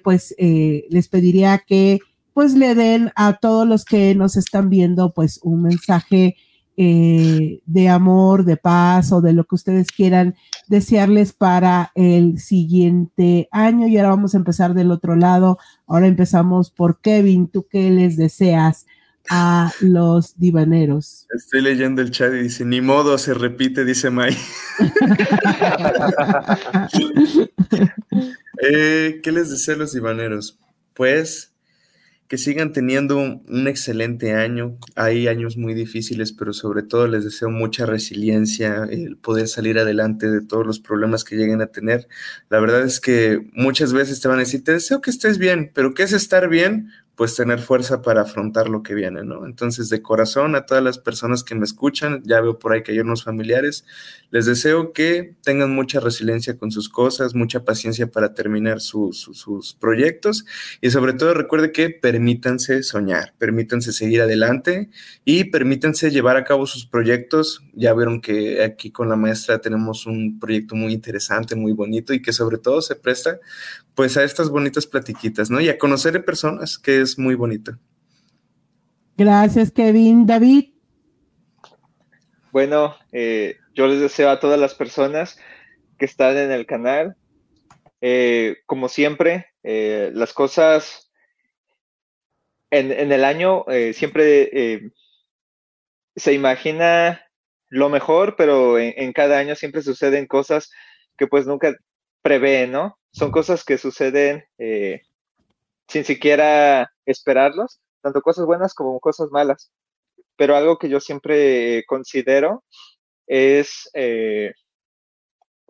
[0.03, 1.99] pues les pediría que
[2.33, 6.37] pues le den a todos los que nos están viendo pues un mensaje
[6.81, 10.35] eh, de amor, de paz o de lo que ustedes quieran
[10.69, 13.89] desearles para el siguiente año.
[13.89, 15.57] Y ahora vamos a empezar del otro lado.
[15.87, 17.49] Ahora empezamos por Kevin.
[17.49, 18.85] ¿Tú qué les deseas
[19.29, 21.27] a los divaneros?
[21.35, 24.37] Estoy leyendo el chat y dice, ni modo, se repite, dice May.
[28.61, 30.59] Eh, ¿Qué les deseo a los divaneros?
[30.93, 31.53] Pues
[32.29, 34.77] que sigan teniendo un, excelente año.
[34.95, 40.29] Hay años muy difíciles, pero sobre todo les deseo mucha resiliencia, el poder salir adelante
[40.29, 42.07] de todos los problemas que lleguen a tener.
[42.49, 45.71] La verdad es que muchas veces te van a decir, te deseo que estés bien,
[45.73, 46.91] pero ¿qué es estar bien?
[47.19, 49.45] Pues tener fuerza para afrontar lo que viene, ¿no?
[49.45, 52.93] Entonces, de corazón a todas las personas que me escuchan, ya veo por ahí que
[52.93, 53.83] hay unos familiares,
[54.31, 60.45] les deseo que tengan mucha resiliencia con sus cosas, mucha paciencia para terminar sus proyectos
[60.79, 64.89] y sobre todo recuerde que permítanse soñar, permítanse seguir adelante
[65.25, 67.65] y permítanse llevar a cabo sus proyectos.
[67.73, 72.21] Ya vieron que aquí con la maestra tenemos un proyecto muy interesante, muy bonito y
[72.21, 73.41] que sobre todo se presta
[73.99, 75.59] pues a estas bonitas platiquitas, ¿no?
[75.59, 77.73] Y a conocer personas, que es muy bonito.
[79.17, 80.25] Gracias, Kevin.
[80.25, 80.69] David.
[82.53, 85.37] Bueno, eh, yo les deseo a todas las personas
[85.97, 87.17] que están en el canal,
[87.99, 91.11] eh, como siempre, eh, las cosas
[92.71, 94.93] en, el año siempre
[96.15, 97.21] se imagina
[97.67, 100.71] lo mejor, pero en, en, cada año siempre suceden cosas
[101.17, 101.75] que pues nunca
[102.21, 102.97] prevé, ¿no?
[103.11, 105.01] Son cosas que suceden eh,
[105.87, 109.71] sin siquiera esperarlos, tanto cosas buenas como cosas malas.
[110.35, 112.63] Pero algo que yo siempre considero
[113.27, 114.53] es eh,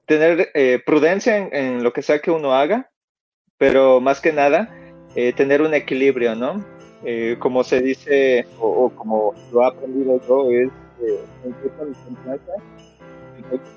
[0.06, 2.92] tener eh, prudencia en, lo que sea que uno haga,
[3.58, 4.76] pero más que nada,
[5.36, 6.64] tener un equilibrio, ¿no?
[7.40, 10.70] como se dice, o, como lo he aprendido yo, es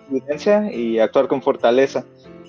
[0.09, 2.05] prudencia y actuar con fortaleza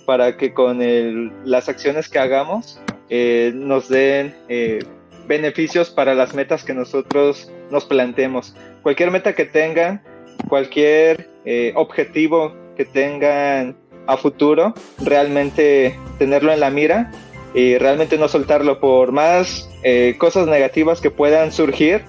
[0.06, 4.80] para que con las acciones que hagamos eh, nos den eh,
[5.28, 8.56] beneficios para las metas que nosotros nos planteemos.
[8.82, 10.02] Cualquier meta que tengan,
[10.50, 13.76] cualquier eh, objetivo que tengan
[14.08, 17.12] a futuro, realmente tenerlo en la mira
[17.54, 19.70] y realmente no soltarlo por más
[20.18, 22.02] cosas negativas que puedan surgir,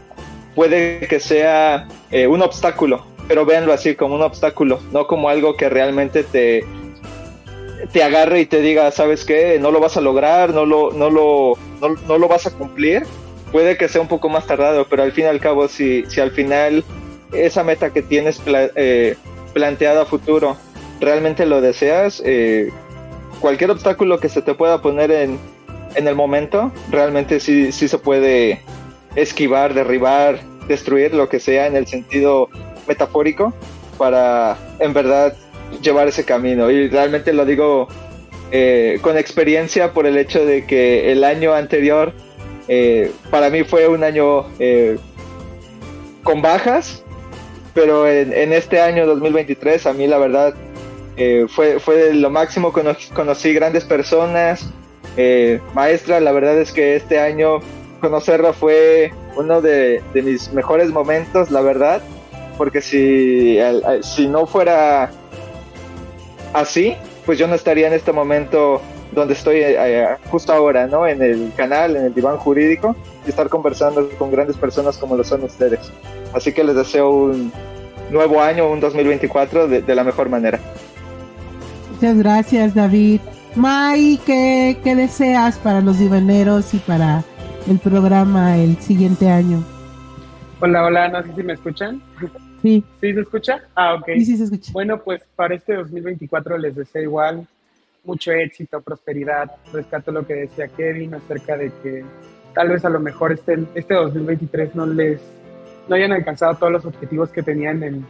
[0.54, 1.86] puede que sea
[2.28, 6.64] un obstáculo, pero véanlo así como un obstáculo, no como algo que realmente te,
[7.93, 9.59] te agarre y te diga, ¿sabes qué?
[9.61, 13.05] No lo vas a lograr, no lo, no lo, no, lo vas a cumplir.
[13.52, 16.20] Puede que sea un poco más tardado, pero al fin y al cabo, si, si
[16.20, 16.85] al final
[17.32, 19.16] esa meta que tienes eh,
[19.52, 20.56] planteada a futuro
[21.01, 22.70] realmente lo deseas, eh,
[23.40, 25.39] cualquier obstáculo que se te pueda poner en,
[25.94, 28.61] en el momento, realmente sí, sí se puede
[29.15, 32.48] esquivar, derribar, destruir, lo que sea en el sentido
[32.89, 33.52] metafórico,
[33.98, 35.36] para en verdad
[35.82, 36.70] llevar ese camino.
[36.70, 37.88] Y realmente lo digo
[38.50, 42.12] eh, con experiencia por el hecho de que el año anterior
[42.68, 44.96] eh, para mí fue un año eh,
[46.22, 47.02] con bajas,
[47.74, 50.54] pero en, este año 2023 a mí la verdad
[51.48, 54.70] fue, fue lo máximo, conocí, grandes personas,
[55.74, 57.58] maestra, la verdad es que este año
[58.00, 62.02] conocerla fue uno de, de mis mejores momentos, la verdad,
[62.56, 63.58] porque si,
[64.02, 65.10] si no fuera
[66.55, 68.81] así, pues yo no estaría en este momento
[69.12, 71.06] donde estoy eh, eh, justo ahora, ¿no?
[71.06, 75.24] En el canal, en el diván jurídico, y estar conversando con grandes personas como lo
[75.24, 75.93] son ustedes.
[76.32, 77.52] Así que les deseo un
[78.10, 80.59] nuevo año, un 2024 de, de la mejor manera.
[81.93, 83.20] Muchas gracias, David.
[83.55, 87.22] May, ¿qué, ¿qué deseas para los divaneros y para
[87.68, 89.62] el programa el siguiente año?
[90.60, 92.02] Hola, hola, no sé si me escuchan.
[92.64, 92.82] Sí.
[92.98, 93.62] ¿Sí se escucha?
[93.74, 94.06] Ah, ok.
[94.14, 94.72] Sí, sí se escucha.
[94.72, 97.46] Bueno, pues para este 2024 les deseo igual
[98.04, 99.50] mucho éxito, prosperidad.
[99.70, 102.02] Rescato lo que decía Kevin acerca de que
[102.54, 105.20] tal vez a lo mejor este, este 2023 no les
[105.88, 108.06] no hayan alcanzado todos los objetivos que tenían en,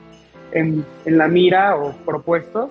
[0.53, 2.71] en, en la mira o propuestos.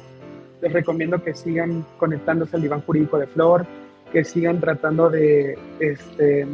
[0.62, 3.66] Les recomiendo que sigan conectándose al diván jurídico de Flor,
[4.14, 6.48] que sigan tratando de este,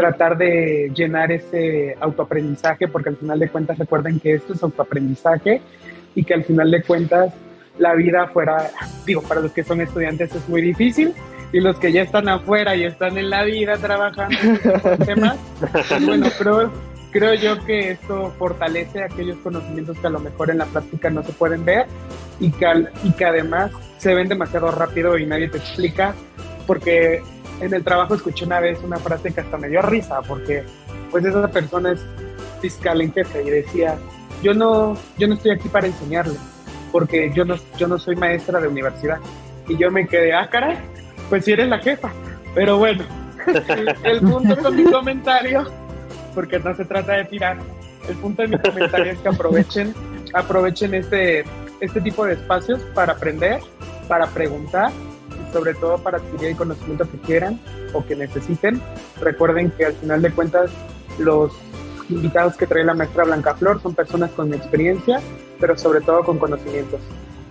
[0.00, 5.60] tratar de llenar ese autoaprendizaje, porque al final de cuentas recuerden que esto es autoaprendizaje
[6.14, 7.34] y que al final de cuentas
[7.78, 8.70] la vida fuera,
[9.04, 11.12] digo, para los que son estudiantes es muy difícil
[11.52, 16.06] y los que ya están afuera y están en la vida trabajando en temas, pues
[16.06, 16.72] bueno, creo,
[17.10, 21.22] creo yo que esto fortalece aquellos conocimientos que a lo mejor en la práctica no
[21.22, 21.84] se pueden ver
[22.38, 22.66] y que,
[23.04, 26.14] y que además se ven demasiado rápido y nadie te explica
[26.66, 27.22] porque
[27.60, 30.64] en el trabajo escuché una vez una frase que hasta me dio risa, porque
[31.10, 32.00] pues esa persona es
[32.60, 33.96] fiscal en jefe y decía,
[34.42, 36.36] yo no, yo no estoy aquí para enseñarle,
[36.92, 39.18] porque yo no, yo no soy maestra de universidad.
[39.68, 40.78] Y yo me quedé, ah, caray,
[41.28, 42.10] pues si eres la jefa.
[42.54, 43.04] Pero bueno,
[44.04, 45.70] el punto con mi comentario,
[46.34, 47.58] porque no se trata de tirar,
[48.08, 49.94] el punto de mi comentario es que aprovechen,
[50.34, 51.44] aprovechen este,
[51.80, 53.60] este tipo de espacios para aprender,
[54.08, 54.90] para preguntar
[55.52, 57.60] sobre todo para adquirir el conocimiento que quieran
[57.92, 58.80] o que necesiten.
[59.20, 60.70] Recuerden que al final de cuentas
[61.18, 61.52] los
[62.08, 65.20] invitados que trae la maestra Blanca Flor son personas con experiencia,
[65.58, 67.00] pero sobre todo con conocimientos.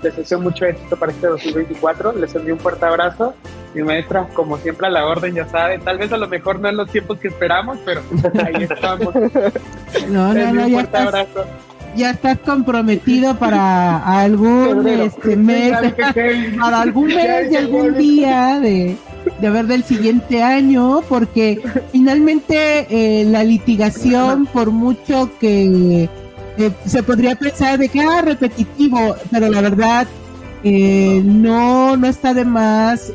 [0.02, 3.34] Les deseo mucho éxito para este 2024, les envío un fuerte abrazo.
[3.74, 6.70] Mi maestra, como siempre, a la orden, ya sabe, tal vez a lo mejor no
[6.70, 8.02] en los tiempos que esperamos, pero
[8.46, 9.14] ahí estamos.
[10.08, 11.46] No, no, no, un fuerte abrazo
[11.96, 15.74] ya estás comprometido para algún este, mes,
[16.60, 18.96] para algún mes de algún día de,
[19.40, 21.62] de ver del siguiente año, porque
[21.92, 26.10] finalmente eh, la litigación, por mucho que
[26.58, 30.08] eh, se podría pensar de que ah, repetitivo, pero la verdad
[30.64, 33.14] eh, no, no está de más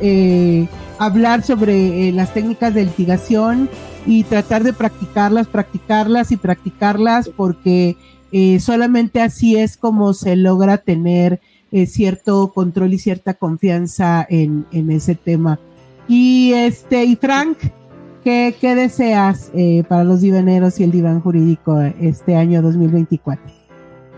[0.98, 3.68] hablar sobre las técnicas de litigación
[4.06, 7.96] y tratar de practicarlas, practicarlas y practicarlas porque
[8.36, 11.38] eh, solamente así es como se logra tener
[11.70, 15.60] eh, cierto control y cierta confianza en, ese tema.
[16.08, 17.56] Y este, y Frank,
[18.24, 23.40] ¿qué, deseas eh, para los divaneros y el diván jurídico este año 2024?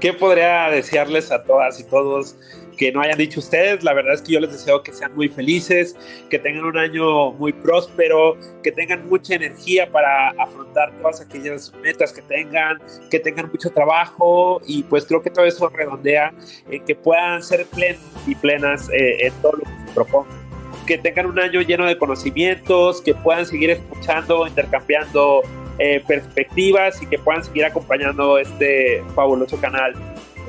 [0.00, 2.36] ¿Qué podría desearles a todas y todos
[2.76, 3.82] que no hayan dicho ustedes.
[3.82, 5.96] La verdad es que yo les deseo que sean muy felices,
[6.30, 12.12] que tengan un año muy próspero, que tengan mucha energía para afrontar todas aquellas metas
[12.12, 12.78] que tengan,
[13.10, 16.32] que tengan mucho trabajo y pues creo que todo eso redondea
[16.70, 20.46] en que puedan ser plenos y plenas eh, en todo lo que se propongan.
[20.86, 25.42] Que tengan un año lleno de conocimientos, que puedan seguir escuchando, intercambiando
[25.78, 29.94] eh, perspectivas y que puedan seguir acompañando este fabuloso canal.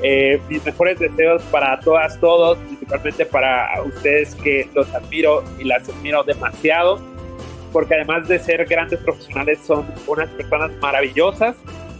[0.02, 5.88] Eh, mis mejores deseos para todas, todos, principalmente para ustedes que los admiro y las
[5.88, 7.00] admiro demasiado,
[7.72, 11.56] porque además de ser grandes profesionales son unas personas maravillosas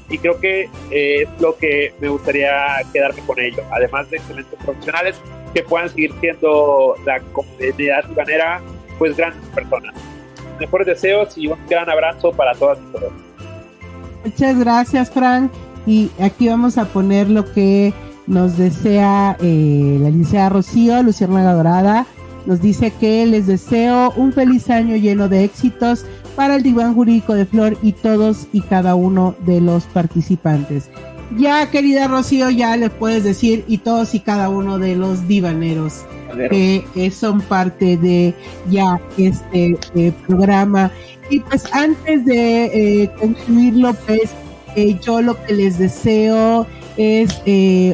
[0.08, 2.52] y creo que eh, es lo que me gustaría
[2.92, 5.20] quedarme con ellos, además de excelentes profesionales
[5.52, 8.60] que puedan seguir siendo la comunidad manera
[8.98, 9.94] pues grandes personas.
[10.58, 13.12] mejores deseos y un gran abrazo para todas y todos.
[14.24, 15.52] Muchas gracias, Frank.
[15.88, 17.94] Y aquí vamos a poner lo que
[18.26, 22.06] nos desea eh, la licenciada Rocío, Luciana Dorada.
[22.44, 26.04] Nos dice que les deseo un feliz año lleno de éxitos
[26.36, 30.90] para el diván jurídico de Flor y todos y cada uno de los participantes.
[31.38, 36.04] Ya, querida Rocío, ya le puedes decir y todos y cada uno de los divaneros
[36.50, 38.34] que son parte de
[38.70, 40.90] ya este eh, programa.
[41.30, 42.64] Y pues antes de
[43.04, 44.30] eh, concluirlo, pues
[44.76, 46.66] eh, yo lo que les deseo
[46.96, 47.40] es,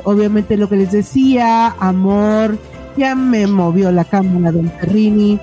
[0.04, 2.56] obviamente lo que les decía, amor,
[2.96, 5.38] ya me movió la cámara don Perrini,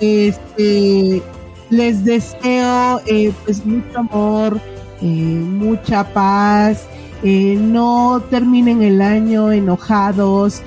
[0.00, 1.22] este,
[1.70, 4.60] les deseo eh, pues mucho amor,
[5.00, 6.86] eh, mucha paz.
[7.22, 10.62] Eh, no terminen el año enojados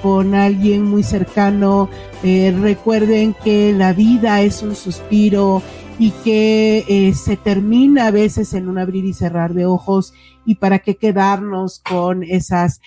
[0.00, 1.90] con alguien muy cercano.
[2.22, 5.60] recuerden que la vida es un suspiro
[5.98, 10.14] y que se termina a veces en un abrir y cerrar de ojos
[10.44, 12.80] y para qué quedarnos con esas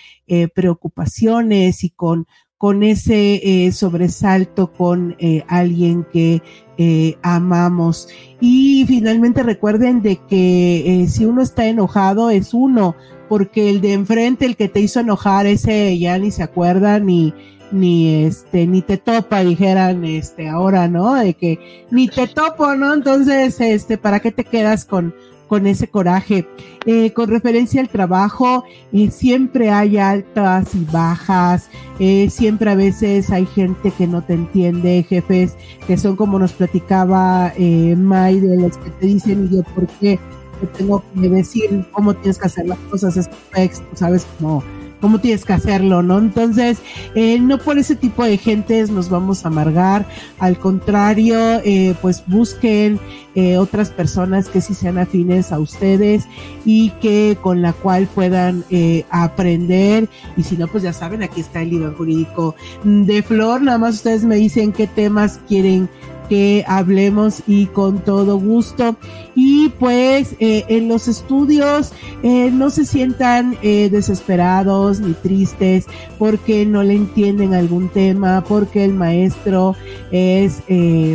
[0.54, 2.26] preocupaciones y con
[2.58, 5.14] con ese sobresalto con
[5.46, 6.42] alguien que
[6.78, 8.08] eh, amamos.
[8.38, 12.94] Y finalmente recuerden de que eh, si uno está enojado es uno,
[13.30, 17.32] porque el de enfrente, el que te hizo enojar, ese ya ni se acuerda ni
[17.72, 22.94] ni este ni te topa dijeran este ahora no de que ni te topo no
[22.94, 25.14] entonces este para qué te quedas con
[25.48, 26.46] con ese coraje.
[26.86, 31.68] Eh, con referencia al trabajo, eh, siempre hay altas y bajas,
[31.98, 35.56] eh, siempre a veces hay gente que no te entiende, jefes
[35.86, 40.18] que son como nos platicaba May, de los que te dicen, y yo, ¿por qué?
[40.60, 44.26] Te tengo que decir cómo tienes que hacer las cosas, es texto, ¿sabes?
[44.38, 44.62] Como
[45.00, 46.18] cómo tienes que hacerlo, ¿no?
[46.18, 46.78] Entonces,
[47.14, 50.06] eh, no por ese tipo de gentes nos vamos a amargar,
[50.38, 52.98] al contrario, eh, pues busquen
[53.34, 56.24] eh, otras personas que sí sean afines a ustedes
[56.64, 58.64] y que con la cual puedan
[59.10, 62.54] aprender y si no, pues ya saben, aquí está el libro jurídico
[62.84, 65.88] de Flor, nada más ustedes me dicen qué temas quieren
[66.28, 68.96] que hablemos y con todo gusto.
[69.36, 71.92] Y pues eh, en los estudios
[72.22, 75.84] eh, no se sientan eh, desesperados ni tristes
[76.18, 79.76] porque no le entienden algún tema, porque el maestro
[80.10, 80.62] es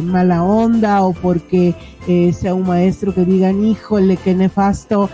[0.03, 1.73] mala onda o porque
[2.33, 5.09] sea un maestro que digan, híjole, qué nefasto.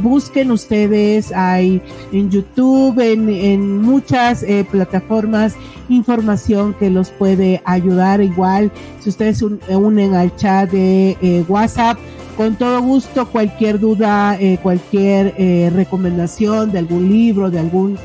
[0.00, 1.80] busquen ustedes, hay
[2.12, 5.56] en YouTube, en, en muchas plataformas,
[5.88, 8.20] información que los puede ayudar.
[8.20, 8.70] Igual,
[9.00, 11.98] si ustedes se unen al chat de eh, WhatsApp,
[12.36, 17.98] con todo gusto, cualquier duda, eh, cualquier eh, recomendación de algún libro, de algún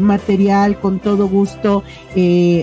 [0.00, 1.82] material, con todo gusto,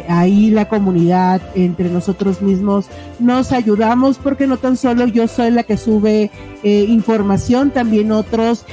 [0.08, 2.86] ahí la comunidad, entre nosotros mismos,
[3.18, 6.30] nos ayudamos porque no tan solo yo soy la que sube
[6.64, 8.68] información, también otros,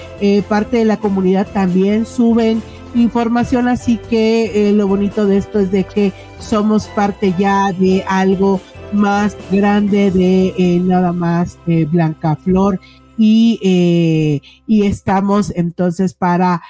[0.51, 2.63] parte de la comunidad también suben
[2.95, 8.05] información, así que eh, lo bonito de esto es de que somos parte ya de
[8.09, 8.61] algo
[8.93, 12.81] más grande de eh, nada más eh, Blanca Flor
[13.17, 16.63] y, y estamos entonces para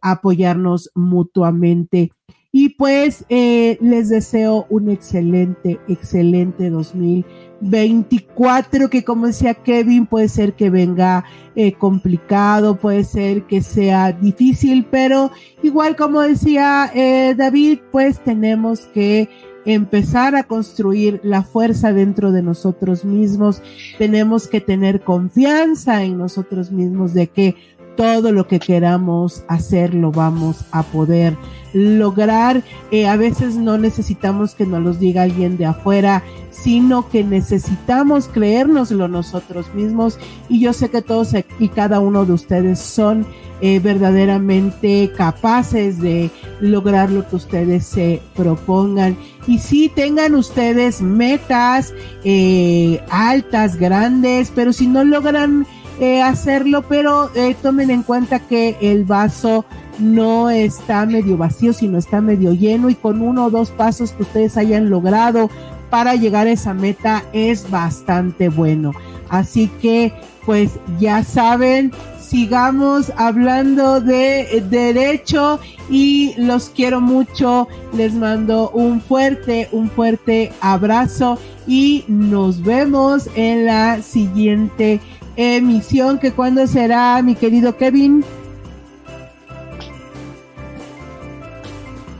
[0.00, 2.12] apoyarnos mutuamente.
[2.52, 10.70] Y pues les deseo un excelente, excelente 2024, que como decía Kevin, puede ser que
[10.70, 11.24] venga
[11.60, 18.82] eh, complicado, puede ser que sea difícil, pero igual como decía eh, David, pues tenemos
[18.94, 19.28] que
[19.74, 23.62] empezar a construir la fuerza dentro de nosotros mismos,
[23.98, 27.54] tenemos que tener confianza en nosotros mismos de que
[27.98, 31.36] todo lo que queramos hacer lo vamos a poder
[31.72, 32.62] lograr.
[32.92, 36.22] Eh, a veces no necesitamos que nos los diga alguien de afuera,
[36.52, 40.16] sino que necesitamos creérnoslo nosotros mismos.
[40.48, 43.26] Y yo sé que todos y cada uno de ustedes son
[43.60, 46.30] eh, verdaderamente capaces de
[46.60, 49.16] lograr lo que ustedes se propongan.
[49.48, 51.92] Y si tengan ustedes metas
[52.22, 55.66] eh, altas, grandes, pero si no logran
[56.22, 59.64] hacerlo, pero eh, tomen en cuenta que el vaso
[59.98, 64.22] no está medio vacío, sino está medio lleno y con uno o dos pasos que
[64.22, 65.50] ustedes hayan logrado
[65.90, 68.92] para llegar a esa meta es bastante bueno.
[69.28, 70.12] Así que,
[70.46, 75.60] pues ya saben, sigamos hablando de derecho
[75.90, 77.68] y los quiero mucho.
[77.94, 85.00] Les mando un fuerte, un fuerte abrazo y nos vemos en la siguiente
[85.38, 88.24] emisión, que cuándo será, mi querido Kevin.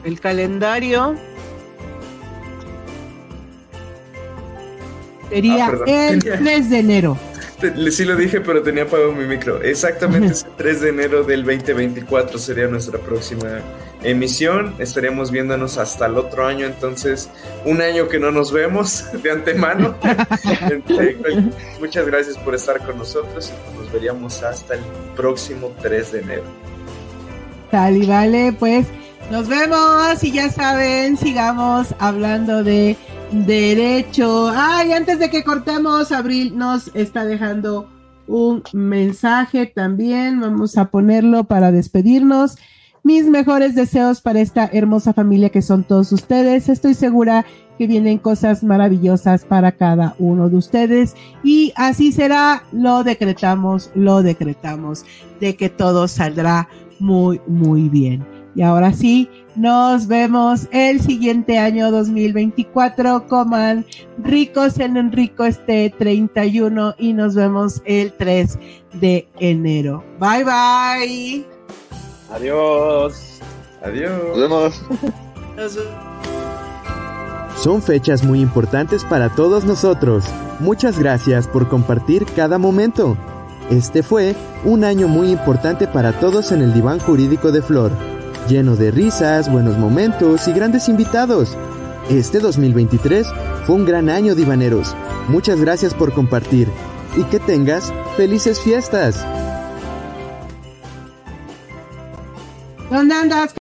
[0.04, 1.16] El calendario.
[5.28, 7.18] Sería Ah, el Tenía- 3 de enero.
[7.90, 9.60] Sí lo dije, pero tenía apagado mi micro.
[9.62, 13.60] Exactamente es el 3 de enero del 2024 sería nuestra próxima
[14.02, 14.74] emisión.
[14.78, 17.30] Estaríamos viéndonos hasta el otro año, entonces
[17.64, 19.94] un año que no nos vemos de antemano.
[20.68, 21.16] Este,
[21.80, 24.80] Muchas gracias por estar con nosotros y nos veríamos hasta el
[25.16, 26.44] próximo 3 de enero.
[27.70, 28.86] Tal y vale, pues
[29.30, 32.96] nos vemos y ya saben, sigamos hablando de
[33.30, 34.50] derecho.
[34.54, 37.88] Ay, antes de que cortemos, Abril nos está dejando
[38.26, 40.40] un mensaje también.
[40.40, 42.56] Vamos a ponerlo para despedirnos.
[43.08, 46.68] Mis mejores deseos para esta hermosa familia que son todos ustedes.
[46.68, 47.46] Estoy segura
[47.78, 52.64] que vienen cosas maravillosas para cada uno de ustedes y así será.
[52.70, 55.06] Lo decretamos, lo decretamos
[55.40, 56.68] de que todo saldrá
[56.98, 58.26] muy, muy bien.
[58.54, 63.26] Y ahora sí, nos vemos el siguiente año 2024.
[63.26, 63.86] Coman
[64.22, 68.58] ricos en un rico este 31 y nos vemos el 3
[69.00, 70.04] de enero.
[70.20, 71.57] Bye bye.
[72.30, 73.40] Adiós.
[73.82, 74.12] Adiós.
[74.28, 74.82] Nos vemos.
[77.62, 80.24] Son fechas muy importantes para todos nosotros.
[80.60, 83.16] Muchas gracias por compartir cada momento.
[83.70, 84.34] Este fue
[84.64, 87.92] un año muy importante para todos en el diván jurídico de Flor,
[88.48, 91.56] lleno de risas, buenos momentos y grandes invitados.
[92.08, 93.26] Este 2023
[93.66, 94.94] fue un gran año divaneros.
[95.28, 96.68] Muchas gracias por compartir
[97.16, 99.26] y que tengas felices fiestas.
[102.90, 103.52] ¿Dónde andas?